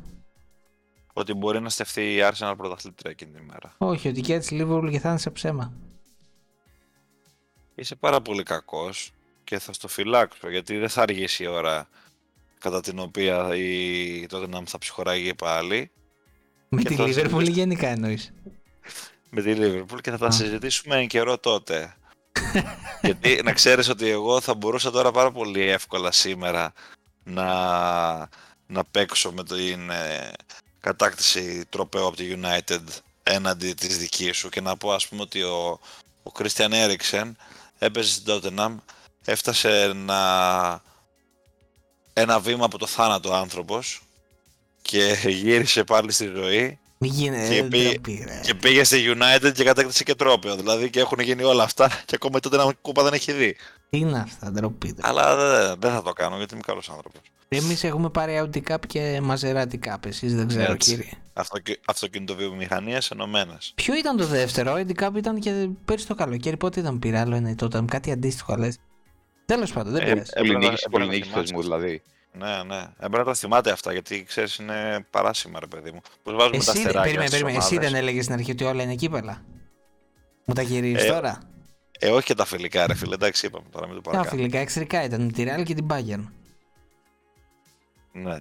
Ότι 1.13 1.33
μπορεί 1.35 1.61
να 1.61 1.69
στεφθεί 1.69 2.15
η 2.15 2.19
Arsenal 2.23 2.55
πρωταθλήτρια 2.57 3.11
εκείνη 3.11 3.31
την 3.31 3.43
ημέρα. 3.43 3.75
Όχι, 3.79 4.09
ότι 4.09 4.21
και 4.21 4.35
έτσι 4.35 4.59
Liverpool 4.61 4.89
και 4.91 4.99
θα 5.01 5.09
είναι 5.09 5.19
σε 5.19 5.31
ψέμα. 5.31 5.73
Είσαι 7.75 7.95
πάρα 7.95 8.21
πολύ 8.21 8.43
κακός 8.43 9.13
και 9.45 9.59
θα 9.59 9.73
στο 9.73 9.89
φυλάξω 9.89 10.51
γιατί 10.51 10.77
δεν 10.79 10.89
θα 10.89 11.03
αργήσει 11.03 11.43
η 11.43 11.47
ώρα 11.47 11.89
κατά 12.65 12.81
την 12.81 12.99
οποία 12.99 13.57
η 13.57 14.27
Tottenham 14.31 14.63
θα 14.67 14.79
ψυχοράγει 14.79 15.35
πάλι 15.35 15.91
Με 16.69 16.83
Και 16.83 16.89
τη 16.89 16.95
θα 16.95 17.03
Liverpool 17.05 17.07
συζητήσουμε. 17.13 17.43
γενικά 17.43 17.89
εννοείς. 17.89 18.33
με 19.31 19.43
τη 19.43 19.55
Liverpool 19.59 20.01
και 20.01 20.11
θα 20.11 20.19
τα 20.19 20.27
Α. 20.27 20.31
συζητήσουμε 20.31 20.97
εν 21.01 21.07
καιρό 21.07 21.39
τότε. 21.39 21.95
γιατί 23.03 23.41
να 23.45 23.53
ξέρεις 23.53 23.89
ότι 23.89 24.09
εγώ 24.09 24.41
θα 24.41 24.55
μπορούσα 24.55 24.91
τώρα 24.91 25.11
πάρα 25.11 25.31
πολύ 25.33 25.61
εύκολα 25.61 26.13
σήμερα 26.13 26.73
να, 27.25 27.49
να 28.67 28.85
παίξω 28.91 29.33
με 29.33 29.45
την 29.45 29.91
ε, 29.91 30.33
κατάκτηση 30.81 31.65
τροπέου 31.69 32.07
από 32.07 32.17
τη 32.17 32.35
United 32.43 32.81
έναντι 33.23 33.73
της 33.73 33.99
δικής 33.99 34.37
σου 34.37 34.49
και 34.49 34.61
να 34.61 34.77
πω 34.77 34.93
ας 34.93 35.09
πούμε 35.09 35.23
ότι 35.23 35.43
ο, 35.43 35.81
ο 36.23 36.31
Christian 36.39 36.71
Eriksen 36.71 37.33
έπαιζε 37.79 38.13
στην 38.13 38.25
Tottenham 38.27 38.75
έφτασε 39.25 39.93
να, 39.95 40.21
ένα 42.17 42.41
βήμα 42.41 42.65
από 42.65 42.79
το 42.79 42.87
θάνατο 42.87 43.31
ο 43.31 43.35
άνθρωπος 43.35 44.03
και 44.83 45.17
γύρισε 45.29 45.85
πάλι 45.85 46.13
στη 46.13 46.33
ζωή 46.37 46.79
Μην 46.99 47.11
Και 47.11 47.17
γίνεται. 47.17 47.63
πήγε- 47.71 47.91
ντροπή, 47.93 48.25
ρε. 48.27 48.41
και 48.43 48.55
πήγε 48.55 48.85
στη 48.85 49.17
United 49.17 49.53
και 49.55 49.65
κατάκτησε 49.65 50.05
και 50.05 50.15
τρόπαιο. 50.15 50.57
Δηλαδή 50.57 50.91
και 50.91 51.01
έχουν 51.01 51.19
γίνει 51.21 51.43
όλα 51.43 51.63
αυτά 51.63 51.89
και 52.07 52.15
ακόμα 52.15 52.41
τότε 52.41 52.57
ένα 52.57 52.73
κούπα 52.81 53.03
δεν 53.03 53.13
έχει 53.13 53.33
δει. 53.33 53.57
Τι 53.91 53.99
είναι 53.99 54.19
αυτά, 54.19 54.51
ντροπή. 54.51 54.87
ρε. 54.89 55.09
Αλλά 55.09 55.37
δεν, 55.37 55.77
δεν 55.81 55.91
θα 55.93 56.03
το 56.03 56.13
κάνω 56.13 56.37
γιατί 56.37 56.55
είμαι 56.55 56.63
καλός 56.67 56.91
άνθρωπος. 56.91 57.21
Εμείς 57.49 57.85
έχουμε 57.85 58.11
πάρει 58.11 58.43
Audi 58.45 58.71
Cup 58.73 58.79
και 58.87 59.21
Maserati 59.31 59.79
Cup. 59.89 60.07
Εσείς 60.07 60.35
δεν 60.35 60.49
ξέρω, 60.49 60.73
Έτσι. 60.73 60.91
κύριε. 60.91 61.11
Αυτοκι... 61.33 61.79
Αυτοκινητοβιομηχανίε 61.87 62.99
ενωμένες. 63.13 63.73
Ποιο 63.75 63.95
ήταν 63.95 64.17
το 64.17 64.27
δεύτερο, 64.27 64.73
ο 64.73 64.75
Audi 64.77 65.03
Cup 65.05 65.11
ήταν 65.17 65.41
και 65.41 65.69
πέρσι 65.85 66.07
το 66.07 66.15
καλοκαίρι. 66.15 66.57
Πότε 66.57 66.81
ήταν 66.81 66.99
πήρε 66.99 67.19
άλλο 67.19 67.35
ένα 67.37 67.55
τότε, 67.55 67.85
κάτι 67.89 68.13
αντίστοιχο 68.13 68.57
λες. 68.57 68.77
Τέλος 69.47 69.73
πάντων, 69.73 69.93
δεν 69.93 70.03
Ε, 70.03 70.05
πειράζει. 70.13 70.31
ε, 70.35 70.41
έπρεπε 70.41 70.53
να- 70.53 70.59
Πολυνίκη 70.59 70.85
έπρεπε 70.85 70.99
να 70.99 71.05
πολυνίκη 71.05 71.23
θυμάσαι. 71.29 71.41
θεσμού 71.41 71.63
δηλαδή. 71.63 72.03
Ναι, 72.33 72.63
ναι. 72.63 72.83
Έπρεπε 72.97 73.19
να 73.19 73.25
τα 73.25 73.35
θυμάται 73.35 73.71
αυτά 73.71 73.93
γιατί 73.93 74.25
ξέρεις 74.25 74.57
είναι 74.57 75.07
παράσημα, 75.11 75.61
ρε 75.61 75.67
παιδί 75.67 75.91
μου. 75.91 76.01
Πώς 76.23 76.35
βάζουμε 76.35 76.51
τα 76.51 76.57
Εσύ, 76.57 76.65
δεν- 76.65 76.77
αστεράκια. 76.77 77.01
περίμενε, 77.03 77.27
στις 77.27 77.39
περίμενε. 77.41 77.59
Εσύ 77.65 77.75
ομάδες. 77.75 77.91
δεν 77.91 78.01
έλεγες 78.03 78.25
στην 78.25 78.37
αρχή 78.37 78.51
ότι 78.51 78.65
όλα 78.65 78.83
είναι 78.83 78.95
κύπελα; 78.95 79.43
Μου 80.45 80.55
τα 80.55 80.63
γυρίζει 80.63 81.07
Ε, 81.07 81.09
τώρα; 81.11 81.39
Ε, 81.99 82.11
όχι 82.11 82.27
και 82.27 82.35
τα 82.35 82.45
φιλικά, 82.45 82.87
ρε 82.87 82.95
φίλε. 82.95 83.15
Εντάξει, 83.15 83.47
είπαμε 83.47 83.65
τώρα, 83.71 83.87
μην 83.87 83.95
το 83.95 84.01
Τα 84.03 84.11
παρακάνω. 84.11 84.37
φιλικά 84.37 84.59
εξαιρικά 84.59 85.05
ήταν 85.05 85.23
με 85.23 85.33
τη 85.33 85.45
Real 85.49 85.63
και 85.65 85.75
την 85.75 85.87
Bayern. 85.91 86.25
Ναι. 88.13 88.37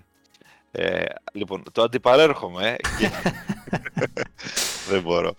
Ε, 0.72 1.04
λοιπόν, 1.34 1.64
το 1.72 1.82
αντιπαρέρχομαι 1.84 2.76
και... 3.00 3.10
Δεν 4.90 5.02
μπορώ. 5.02 5.34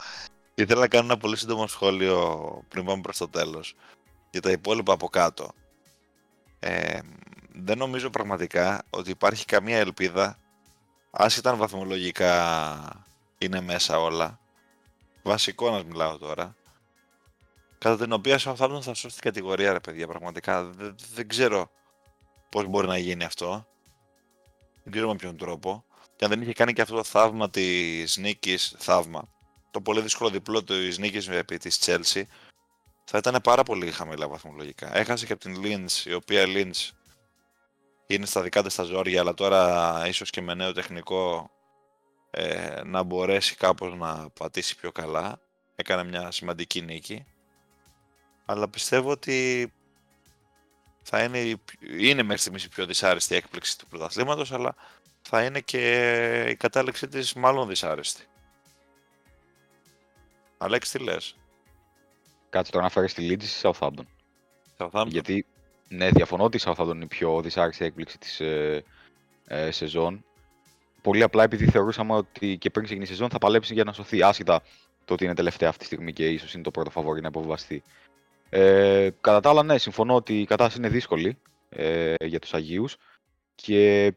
Και 0.54 0.62
ήθελα 0.62 0.80
να 0.80 0.88
κάνω 0.88 1.04
ένα 1.04 1.16
πολύ 1.16 1.36
σύντομο 1.36 1.66
σχόλιο 1.66 2.40
πριν 2.68 2.84
πάμε 2.84 3.00
προς 3.02 3.16
το 3.18 3.28
τέλος 3.28 3.74
για 4.35 4.43
τα 4.43 4.51
υπόλοιπα 4.51 4.93
από 4.93 5.09
κάτω. 5.09 5.53
Ε, 6.59 6.99
δεν 7.53 7.78
νομίζω 7.78 8.11
πραγματικά 8.11 8.82
ότι 8.91 9.11
υπάρχει 9.11 9.45
καμία 9.45 9.78
ελπίδα 9.78 10.39
άσχετα 11.11 11.51
αν 11.51 11.57
βαθμολογικά 11.57 13.05
είναι 13.39 13.61
μέσα 13.61 14.01
όλα. 14.01 14.39
Βασικό 15.22 15.70
να 15.70 15.82
μιλάω 15.82 16.18
τώρα. 16.18 16.57
Κατά 17.78 17.97
την 17.97 18.12
οποία 18.12 18.35
ο 18.35 18.39
Southampton 18.39 18.78
θα 18.82 18.95
σώσει 18.95 19.14
την 19.14 19.24
κατηγορία, 19.24 19.72
ρε 19.72 19.80
παιδιά, 19.80 20.07
πραγματικά. 20.07 20.64
Δεν, 20.64 20.95
δεν 21.14 21.28
ξέρω 21.28 21.70
πώς 22.49 22.66
μπορεί 22.66 22.87
να 22.87 22.99
γίνει 22.99 23.24
αυτό. 23.24 23.66
Δεν 24.82 24.93
ξέρω 24.93 25.09
με 25.09 25.16
ποιον 25.16 25.37
τρόπο. 25.37 25.85
Και 26.16 26.24
αν 26.24 26.30
δεν 26.30 26.43
είχε 26.43 26.53
κάνει 26.53 26.72
και 26.72 26.82
αυτό 26.82 26.95
το 26.97 27.05
θαύμα 27.05 27.51
της 27.51 28.16
νίκης, 28.16 28.74
θαύμα, 28.78 29.28
το 29.70 29.80
πολύ 29.80 30.01
δύσκολο 30.01 30.30
διπλό 30.30 30.64
της 30.64 30.99
νίκης 30.99 31.28
επί 31.28 31.57
της 31.57 31.78
Chelsea, 31.85 32.22
θα 33.05 33.18
ήταν 33.18 33.40
πάρα 33.42 33.62
πολύ 33.62 33.90
χαμηλά 33.90 34.28
βαθμολογικά. 34.28 34.96
Έχασε 34.96 35.26
και 35.26 35.32
από 35.32 35.42
την 35.42 35.62
Lynch, 35.64 36.07
η 36.07 36.12
οποία 36.12 36.44
Lynch 36.46 36.90
είναι 38.07 38.26
στα 38.26 38.42
δικά 38.42 38.62
της 38.62 38.74
τα 38.74 38.82
ζόρια, 38.82 39.20
αλλά 39.20 39.34
τώρα 39.34 40.02
ίσως 40.09 40.30
και 40.30 40.40
με 40.40 40.55
νέο 40.55 40.72
τεχνικό 40.72 41.50
ε, 42.30 42.80
να 42.84 43.02
μπορέσει 43.02 43.55
κάπως 43.55 43.94
να 43.94 44.30
πατήσει 44.30 44.76
πιο 44.76 44.92
καλά. 44.92 45.40
Έκανε 45.76 46.05
μια 46.05 46.30
σημαντική 46.30 46.82
νίκη. 46.82 47.26
Αλλά 48.44 48.68
πιστεύω 48.68 49.11
ότι 49.11 49.72
θα 51.02 51.22
είναι, 51.22 51.38
η 51.38 51.57
πιο- 51.57 51.94
είναι 51.98 52.22
μέχρι 52.22 52.40
στιγμής 52.40 52.64
η 52.64 52.68
πιο 52.68 52.86
δυσάρεστη 52.86 53.34
έκπληξη 53.34 53.78
του 53.78 53.86
πρωταθλήματος, 53.86 54.52
αλλά 54.52 54.74
θα 55.22 55.44
είναι 55.44 55.61
και 55.61 56.44
η 56.48 56.57
κατάληξή 56.57 57.09
της 57.09 57.34
μάλλον 57.34 57.68
δυσάρεστη. 57.68 58.24
Αλέξη, 60.59 60.98
τι 60.98 61.05
λες; 61.05 61.36
Κάτσε 62.55 62.72
τώρα 62.72 62.84
να 62.84 62.90
φέρεις 62.90 63.14
τη 63.14 63.28
Leeds 63.30 63.42
στη 63.42 63.68
Southampton. 63.68 64.05
Southampton. 64.78 65.07
Γιατί, 65.07 65.46
ναι, 65.88 66.11
διαφωνώ 66.11 66.44
ότι 66.44 66.57
η 66.57 66.61
Southampton 66.64 66.90
είναι 66.94 67.05
η 67.05 67.07
πιο 67.07 67.40
δυσάρεστη 67.40 67.84
έκπληξη 67.84 68.18
της 68.18 68.40
ε, 68.40 68.84
ε, 69.46 69.70
σεζόν. 69.70 70.24
Πολύ 71.02 71.22
απλά 71.22 71.42
επειδή 71.42 71.66
θεωρούσαμε 71.66 72.14
ότι 72.14 72.59
και 72.59 72.70
πριν 72.70 72.84
ξεκινήσει 72.84 73.12
η 73.12 73.14
σεζόν 73.14 73.30
θα 73.30 73.38
παλέψει 73.38 73.74
για 73.74 73.84
να 73.84 73.92
σωθεί. 73.92 74.22
Άσχετα 74.22 74.62
το 75.05 75.14
ότι 75.14 75.24
είναι 75.24 75.34
τελευταία 75.34 75.68
αυτή 75.68 75.80
τη 75.80 75.86
στιγμή 75.86 76.12
και 76.12 76.28
ίσως 76.28 76.55
είναι 76.55 76.62
το 76.62 76.70
πρώτο 76.70 76.90
φαβόρι 76.90 77.20
να 77.20 77.28
υποβιβαστεί. 77.28 77.82
Ε, 78.48 79.09
κατά 79.20 79.40
τα 79.40 79.48
άλλα, 79.48 79.62
ναι, 79.62 79.78
συμφωνώ 79.78 80.14
ότι 80.14 80.40
η 80.40 80.44
κατάσταση 80.44 80.78
είναι 80.78 80.88
δύσκολη 80.88 81.38
ε, 81.68 82.14
για 82.24 82.38
τους 82.38 82.55
Αγίους 82.55 82.96
και 83.55 84.12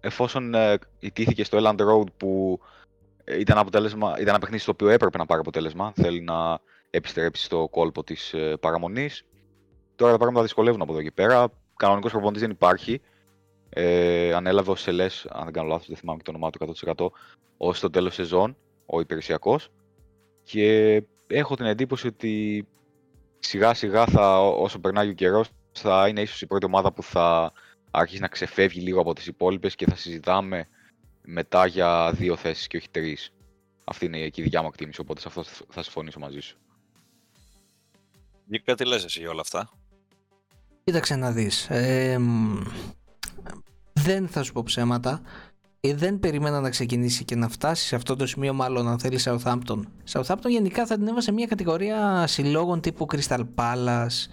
εφόσον 0.00 0.54
ε, 0.54 0.78
ιτήθηκε 0.98 1.44
στο 1.44 1.58
Elland 1.60 1.80
Road 1.80 2.06
που 2.16 2.60
ε, 3.24 3.38
ήταν, 3.38 3.58
αποτέλεσμα, 3.58 4.08
ήταν 4.14 4.28
ένα 4.28 4.38
παιχνίδι 4.38 4.62
στο 4.62 4.72
οποίο 4.72 4.88
έπρεπε 4.88 5.18
να 5.18 5.26
πάρει 5.26 5.40
αποτέλεσμα, 5.40 5.92
θέλει 5.96 6.20
να 6.20 6.60
επιστρέψει 6.96 7.44
στο 7.44 7.68
κόλπο 7.70 8.04
της 8.04 8.32
ε, 8.34 8.56
παραμονής. 8.60 9.24
Τώρα 9.94 10.12
τα 10.12 10.18
πράγματα 10.18 10.42
δυσκολεύουν 10.42 10.82
από 10.82 10.92
εδώ 10.92 11.02
και 11.02 11.10
πέρα. 11.10 11.48
Κανονικός 11.76 12.10
προπονητής 12.10 12.42
δεν 12.42 12.50
υπάρχει. 12.50 13.00
Ε, 13.68 14.34
ανέλαβε 14.34 14.70
ο 14.70 14.74
Σελές, 14.74 15.26
αν 15.30 15.44
δεν 15.44 15.52
κάνω 15.52 15.68
λάθος, 15.68 15.86
δεν 15.86 15.96
θυμάμαι 15.96 16.18
και 16.18 16.24
το 16.24 16.30
όνομά 16.30 16.50
του 16.50 16.58
100%, 16.58 17.10
ως 17.56 17.80
το 17.80 17.90
τέλος 17.90 18.14
σεζόν, 18.14 18.56
ο 18.86 19.00
υπηρεσιακός. 19.00 19.68
Και 20.42 21.02
έχω 21.26 21.54
την 21.54 21.66
εντύπωση 21.66 22.06
ότι 22.06 22.66
σιγά 23.38 23.74
σιγά 23.74 24.06
θα, 24.06 24.40
ό- 24.40 24.62
όσο 24.62 24.78
περνάει 24.78 25.08
ο 25.08 25.12
καιρός, 25.12 25.48
θα 25.72 26.08
είναι 26.08 26.20
ίσως 26.20 26.42
η 26.42 26.46
πρώτη 26.46 26.66
ομάδα 26.66 26.92
που 26.92 27.02
θα 27.02 27.52
αρχίσει 27.90 28.20
να 28.20 28.28
ξεφεύγει 28.28 28.80
λίγο 28.80 29.00
από 29.00 29.14
τις 29.14 29.26
υπόλοιπες 29.26 29.74
και 29.74 29.86
θα 29.86 29.96
συζητάμε 29.96 30.68
μετά 31.22 31.66
για 31.66 32.12
δύο 32.14 32.36
θέσεις 32.36 32.66
και 32.66 32.76
όχι 32.76 32.90
τρεις. 32.90 33.30
Αυτή 33.84 34.06
είναι 34.06 34.28
και 34.28 34.40
η 34.40 34.44
δικιά 34.44 34.62
μου 34.62 34.68
εκτίμηση, 34.68 35.00
οπότε 35.00 35.20
σε 35.20 35.28
αυτό 35.28 35.42
θα 35.68 35.82
συμφωνήσω 35.82 36.18
μαζί 36.18 36.40
σου. 36.40 36.56
Γιώκα, 38.46 38.74
τι 38.74 38.84
λες 38.84 39.04
εσύ 39.04 39.20
για 39.20 39.30
όλα 39.30 39.40
αυτά; 39.40 39.70
Κοίταξε 40.84 41.16
να 41.16 41.30
δεις. 41.30 41.70
Ε, 41.70 42.18
μ, 42.18 42.60
δεν 43.92 44.28
θα 44.28 44.42
σου 44.42 44.52
πω 44.52 44.62
ψέματα. 44.62 45.20
Ε, 45.80 45.94
δεν 45.94 46.18
περίμενα 46.18 46.60
να 46.60 46.70
ξεκινήσει 46.70 47.24
και 47.24 47.36
να 47.36 47.48
φτάσει 47.48 47.86
σε 47.86 47.94
αυτό 47.96 48.16
το 48.16 48.26
σημείο, 48.26 48.52
μάλλον 48.52 48.88
αν 48.88 48.98
θέλεις 48.98 49.28
Southampton. 49.28 49.80
Southampton 50.12 50.48
γενικά 50.48 50.86
θα 50.86 50.96
την 50.96 51.08
έβαζε 51.08 51.32
μια 51.32 51.46
κατηγορία 51.46 52.26
συλλόγων 52.26 52.80
τύπου 52.80 53.06
Crystal 53.12 53.44
Palace. 53.54 54.26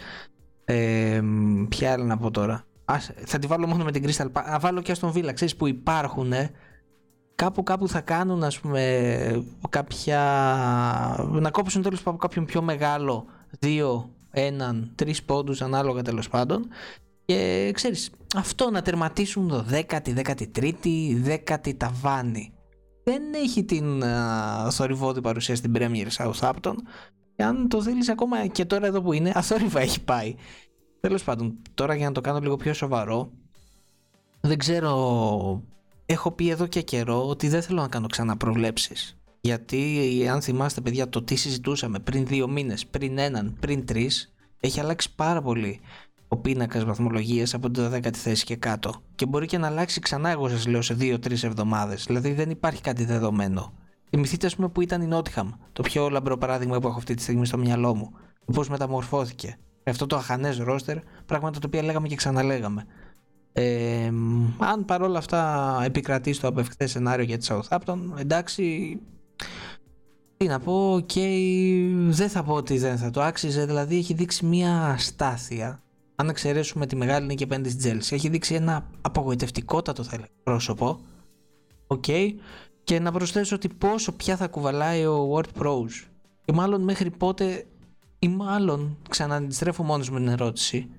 Ε, 0.65 1.21
μ, 1.21 1.65
ποια 1.67 1.91
άλλη 1.91 2.03
να 2.03 2.17
πω 2.17 2.31
τώρα. 2.31 2.65
Ας, 2.85 3.11
θα 3.25 3.39
τη 3.39 3.47
βάλω 3.47 3.67
μόνο 3.67 3.83
με 3.83 3.91
την 3.91 4.03
Crystal 4.05 4.31
Palace. 4.31 4.45
Να 4.49 4.59
βάλω 4.59 4.81
και 4.81 4.93
στον 4.93 5.11
Villa, 5.15 5.31
ξέρεις 5.33 5.55
που 5.55 5.67
υπάρχουν. 5.67 6.33
Κάπου 7.35 7.63
κάπου 7.63 7.87
θα 7.87 8.01
κάνουν 8.01 8.43
ας 8.43 8.59
πούμε 8.59 9.45
κάποια... 9.69 10.19
να 11.29 11.51
κόψουν 11.51 11.81
τέλος 11.81 12.01
πάντων 12.01 12.19
κάποιον 12.19 12.45
πιο 12.45 12.61
μεγάλο 12.61 13.25
δύο, 13.59 14.09
έναν, 14.31 14.91
τρεις 14.95 15.23
πόντους 15.23 15.61
ανάλογα 15.61 16.01
τέλος 16.01 16.29
πάντων. 16.29 16.67
Και 17.25 17.71
ξέρεις 17.73 18.09
αυτό 18.35 18.69
να 18.71 18.81
τερματίσουν 18.81 19.47
το 19.47 19.65
10η, 19.71 20.13
13η, 20.15 21.25
10η 21.25 21.73
ταβάνι. 21.77 22.53
Δεν 23.03 23.21
έχει 23.33 23.63
την 23.63 24.03
α, 24.03 24.71
θορυβόδη 24.71 25.21
παρουσία 25.21 25.55
στην 25.55 25.73
Premier 25.75 26.07
Southampton. 26.17 26.73
Και 27.35 27.43
αν 27.43 27.67
το 27.67 27.81
θέλεις 27.81 28.09
ακόμα 28.09 28.47
και 28.47 28.65
τώρα 28.65 28.87
εδώ 28.87 29.01
που 29.01 29.13
είναι 29.13 29.31
αθόρυβα 29.35 29.79
έχει 29.79 30.03
πάει. 30.03 30.35
Τέλος 30.99 31.23
πάντων 31.23 31.57
τώρα 31.73 31.95
για 31.95 32.05
να 32.05 32.11
το 32.11 32.21
κάνω 32.21 32.39
λίγο 32.39 32.55
πιο 32.55 32.73
σοβαρό 32.73 33.31
δεν 34.41 34.57
ξέρω 34.57 35.63
έχω 36.05 36.31
πει 36.31 36.49
εδώ 36.49 36.67
και 36.67 36.81
καιρό 36.81 37.27
ότι 37.27 37.47
δεν 37.47 37.61
θέλω 37.61 37.81
να 37.81 37.87
κάνω 37.87 38.07
ξανά 38.07 38.37
προβλέψεις 38.37 39.20
γιατί 39.41 40.27
αν 40.31 40.41
θυμάστε 40.41 40.81
παιδιά 40.81 41.09
το 41.09 41.23
τι 41.23 41.35
συζητούσαμε 41.35 41.99
πριν 41.99 42.25
δύο 42.25 42.47
μήνες, 42.47 42.87
πριν 42.87 43.17
έναν, 43.17 43.57
πριν 43.59 43.85
τρεις 43.85 44.33
έχει 44.59 44.79
αλλάξει 44.79 45.15
πάρα 45.15 45.41
πολύ 45.41 45.79
ο 46.33 46.37
πίνακας 46.37 46.83
βαθμολογίας 46.83 47.53
από 47.53 47.71
την 47.71 47.83
12η 47.91 48.15
θέση 48.15 48.45
και 48.45 48.55
κάτω. 48.55 48.93
Και 49.15 49.25
μπορεί 49.25 49.45
και 49.45 49.57
να 49.57 49.67
αλλάξει 49.67 49.99
ξανά, 49.99 50.29
εγώ 50.29 50.49
σας 50.49 50.67
λέω, 50.67 50.81
σε 50.81 50.97
2-3 50.99 51.43
εβδομάδες. 51.43 52.03
Δηλαδή 52.07 52.33
δεν 52.33 52.49
υπάρχει 52.49 52.81
κάτι 52.81 53.05
δεδομένο. 53.05 53.73
Θυμηθείτε, 54.09 54.45
ας 54.45 54.55
πούμε, 54.55 54.69
που 54.69 54.81
ήταν 54.81 55.01
η 55.01 55.05
Νότιχαμ, 55.07 55.49
το 55.73 55.81
πιο 55.81 56.09
λαμπρό 56.09 56.37
παράδειγμα 56.37 56.79
που 56.79 56.87
έχω 56.87 56.97
αυτή 56.97 57.13
τη 57.13 57.21
στιγμή 57.21 57.45
στο 57.45 57.57
μυαλό 57.57 57.95
μου. 57.95 58.11
Πώς 58.53 58.69
μεταμορφώθηκε. 58.69 59.57
Αυτό 59.83 60.05
το 60.05 60.15
αχανές 60.15 60.57
ρόστερ, 60.57 60.97
πράγματα 61.25 61.59
τα 61.59 61.67
οποία 61.67 61.83
λέγαμε 61.83 62.07
και 62.07 62.15
ξαναλέγαμε. 62.15 62.85
Ε, 63.53 64.11
αν 64.57 64.85
παρόλα 64.85 65.17
αυτά 65.17 65.81
επικρατεί 65.83 66.33
στο 66.33 66.47
απευκτέ 66.47 66.87
σενάριο 66.87 67.25
για 67.25 67.37
τη 67.37 67.47
Southampton, 67.49 67.97
εντάξει, 68.17 68.97
τι 70.41 70.47
να 70.47 70.59
πω, 70.59 70.93
οκ, 70.93 71.11
δεν 72.09 72.29
θα 72.29 72.43
πω 72.43 72.53
ότι 72.53 72.77
δεν 72.77 72.97
θα 72.97 73.09
το 73.09 73.21
άξιζε, 73.21 73.65
δηλαδή 73.65 73.97
έχει 73.97 74.13
δείξει 74.13 74.45
μια 74.45 74.95
αστάθεια. 74.99 75.81
Αν 76.15 76.29
εξαιρέσουμε 76.29 76.85
τη 76.85 76.95
μεγάλη 76.95 77.25
νίκη 77.25 77.43
απέναντι 77.43 77.69
στην 77.69 77.81
Τσέλσι, 77.81 78.15
έχει 78.15 78.29
δείξει 78.29 78.53
ένα 78.53 78.85
απογοητευτικότατο 79.01 80.03
θα 80.03 80.09
έλεγα, 80.13 80.31
πρόσωπο. 80.43 80.99
Οκ. 81.87 82.03
Και 82.83 82.99
να 82.99 83.11
προσθέσω 83.11 83.55
ότι 83.55 83.69
πόσο 83.69 84.11
πια 84.11 84.37
θα 84.37 84.47
κουβαλάει 84.47 85.05
ο 85.05 85.33
Ward-Prowse. 85.35 85.89
Και 86.45 86.53
μάλλον 86.53 86.81
μέχρι 86.81 87.09
πότε, 87.09 87.65
ή 88.19 88.27
μάλλον 88.27 88.97
ξαναντιστρέφω 89.09 89.83
μόνος 89.83 90.09
με 90.09 90.19
την 90.19 90.27
ερώτηση, 90.27 90.89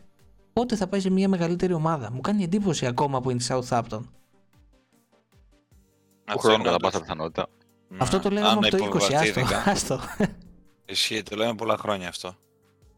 πότε 0.52 0.76
θα 0.76 0.86
πάει 0.86 1.00
σε 1.00 1.10
μια 1.10 1.28
μεγαλύτερη 1.28 1.72
ομάδα. 1.72 2.12
Μου 2.12 2.20
κάνει 2.20 2.42
εντύπωση 2.42 2.86
ακόμα 2.86 3.20
που 3.20 3.30
είναι 3.30 3.38
τη 3.38 3.46
Southampton. 3.48 4.00
Του 6.24 6.38
χρόνου 6.38 6.62
κατά 6.62 6.76
πάσα 6.76 7.00
πιθανότητα. 7.00 7.46
Ναι. 7.92 7.98
Αυτό 8.00 8.20
το 8.20 8.30
λέγαμε 8.30 8.50
Αν 8.50 8.58
από 8.58 8.68
το 8.68 8.76
20, 8.84 8.96
άστο. 9.14 9.24
υποβαθμιστεί, 9.40 9.70
άστο. 9.70 10.00
Ισχύει, 10.84 11.22
το 11.22 11.36
λέμε 11.36 11.54
πολλά 11.54 11.76
χρόνια 11.76 12.08
αυτό. 12.08 12.36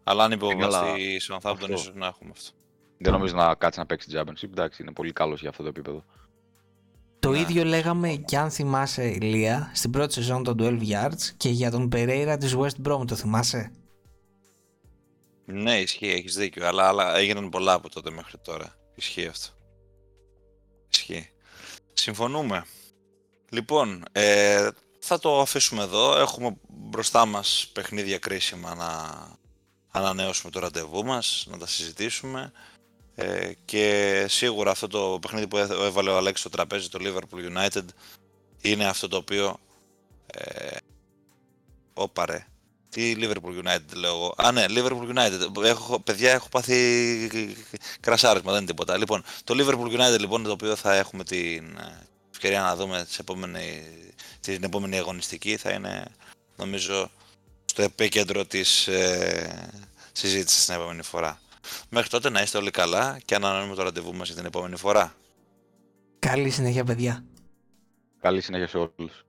Αλλά 0.05 0.25
αν 0.25 0.33
υποβαστεί 0.33 0.61
καλά. 0.63 0.99
η 0.99 1.17
Southampton, 1.29 1.41
Αυτό. 1.53 1.73
ίσως 1.73 1.93
να 1.95 2.07
έχουμε 2.07 2.31
αυτό. 2.37 2.51
Δεν 2.99 3.13
νομίζω 3.13 3.35
να 3.35 3.55
κάτσει 3.55 3.79
να 3.79 3.87
παίξει 3.87 4.09
Championship. 4.15 4.43
Εντάξει, 4.51 4.83
είναι 4.83 4.93
πολύ 4.93 5.13
καλός 5.13 5.41
για 5.41 5.49
αυτό 5.49 5.63
το 5.63 5.69
επίπεδο. 5.69 6.05
Το 7.19 7.31
Ναι. 7.31 7.39
ίδιο 7.39 7.65
λέγαμε 7.65 8.09
και 8.15 8.39
αν 8.39 8.51
θυμάσαι 8.51 9.05
Ηλία 9.07 9.71
στην 9.75 9.91
πρώτη 9.91 10.13
σεζόν 10.13 10.43
των 10.43 10.57
12 10.61 10.81
Yards 10.89 11.23
και 11.37 11.49
για 11.49 11.71
τον 11.71 11.89
Pereira 11.93 12.37
της 12.41 12.57
West 12.57 12.89
Brom, 12.89 13.07
το 13.07 13.15
θυμάσαι; 13.15 13.73
Ναι, 15.45 15.81
ισχύει, 15.81 16.09
έχεις 16.11 16.35
δίκιο. 16.35 16.67
Αλλά, 16.67 16.89
αλλά 16.89 17.17
έγιναν 17.17 17.49
πολλά 17.49 17.73
από 17.73 17.89
τότε 17.91 18.11
μέχρι 18.11 18.39
τώρα. 18.39 18.75
Ισχύει 18.95 19.27
αυτό. 19.27 19.49
Ισχύει. 20.91 21.31
Συμφωνούμε. 21.93 22.65
Λοιπόν, 23.55 24.05
ε, 24.13 24.69
θα 24.99 25.19
το 25.19 25.41
αφήσουμε 25.41 25.83
εδώ. 25.83 26.19
Έχουμε 26.19 26.57
μπροστά 26.69 27.27
μας 27.27 27.71
παιχνίδια 27.73 28.19
κρίσιμα 28.19 28.75
να 28.75 29.17
ανανεώσουμε 29.91 30.51
το 30.53 30.59
ραντεβού 30.61 31.05
μας, 31.05 31.47
να 31.51 31.59
τα 31.59 31.67
συζητήσουμε. 31.67 32.53
Ε, 33.15 33.53
και 33.65 34.25
σίγουρα 34.29 34.71
αυτό 34.71 34.87
το 34.87 35.19
παιχνίδι 35.21 35.47
που 35.47 35.57
έθ- 35.57 35.71
έβαλε 35.73 36.11
ο 36.11 36.17
Αλέξης 36.17 36.41
στο 36.41 36.49
τραπέζι, 36.49 36.89
το 36.89 36.99
Liverpool 37.03 37.57
United, 37.57 37.85
είναι 38.61 38.87
αυτό 38.87 39.09
το 39.09 39.17
οποίο... 39.17 39.57
Ε, 40.27 40.77
όπα 41.95 42.27
ρε. 42.27 42.47
Τι 42.89 43.15
Liverpool 43.19 43.65
United 43.65 43.95
λέω 43.95 44.15
εγώ. 44.15 44.35
Α, 44.37 44.53
ναι, 44.53 44.65
Liverpool 44.69 45.17
United. 45.17 45.65
Έχω, 45.65 46.01
παιδιά, 46.01 46.33
έχω 46.33 46.49
πάθει 46.49 47.57
κρασάρισμα, 48.01 48.51
δεν 48.53 48.61
είναι 48.61 48.71
τίποτα. 48.71 48.97
Λοιπόν, 48.97 49.23
το 49.45 49.55
Liverpool 49.59 50.01
United 50.01 50.19
λοιπόν 50.19 50.43
το 50.43 50.51
οποίο 50.51 50.77
θα 50.77 50.95
έχουμε 50.95 51.25
την 51.25 51.77
ε, 51.77 52.07
ευκαιρία 52.47 52.69
να 52.69 52.77
δούμε 52.77 53.05
τις 53.05 53.19
επόμενη, 53.19 53.83
την 54.41 54.65
επόμενη 54.65 54.99
αγωνιστική 54.99 55.57
θα 55.57 55.71
είναι 55.71 56.05
νομίζω 56.57 57.11
στο 57.65 57.83
επίκεντρο 57.83 58.45
της 58.45 58.89
ε, 58.89 59.73
συζήτησης 60.13 60.65
την 60.65 60.75
επόμενη 60.75 61.03
φορά. 61.03 61.41
Μέχρι 61.89 62.09
τότε 62.09 62.31
να 62.31 62.43
είστε 62.43 62.59
όλοι 62.59 62.71
καλά 62.71 63.19
και 63.25 63.35
ανανεώνουμε 63.35 63.75
το 63.75 63.83
ραντεβού 63.83 64.15
μας 64.15 64.27
για 64.27 64.37
την 64.37 64.45
επόμενη 64.45 64.77
φορά. 64.77 65.15
Καλή 66.19 66.51
συνέχεια 66.51 66.85
παιδιά. 66.85 67.25
Καλή 68.21 68.41
συνέχεια 68.41 68.69
σε 68.69 68.79
όλους. 68.79 69.24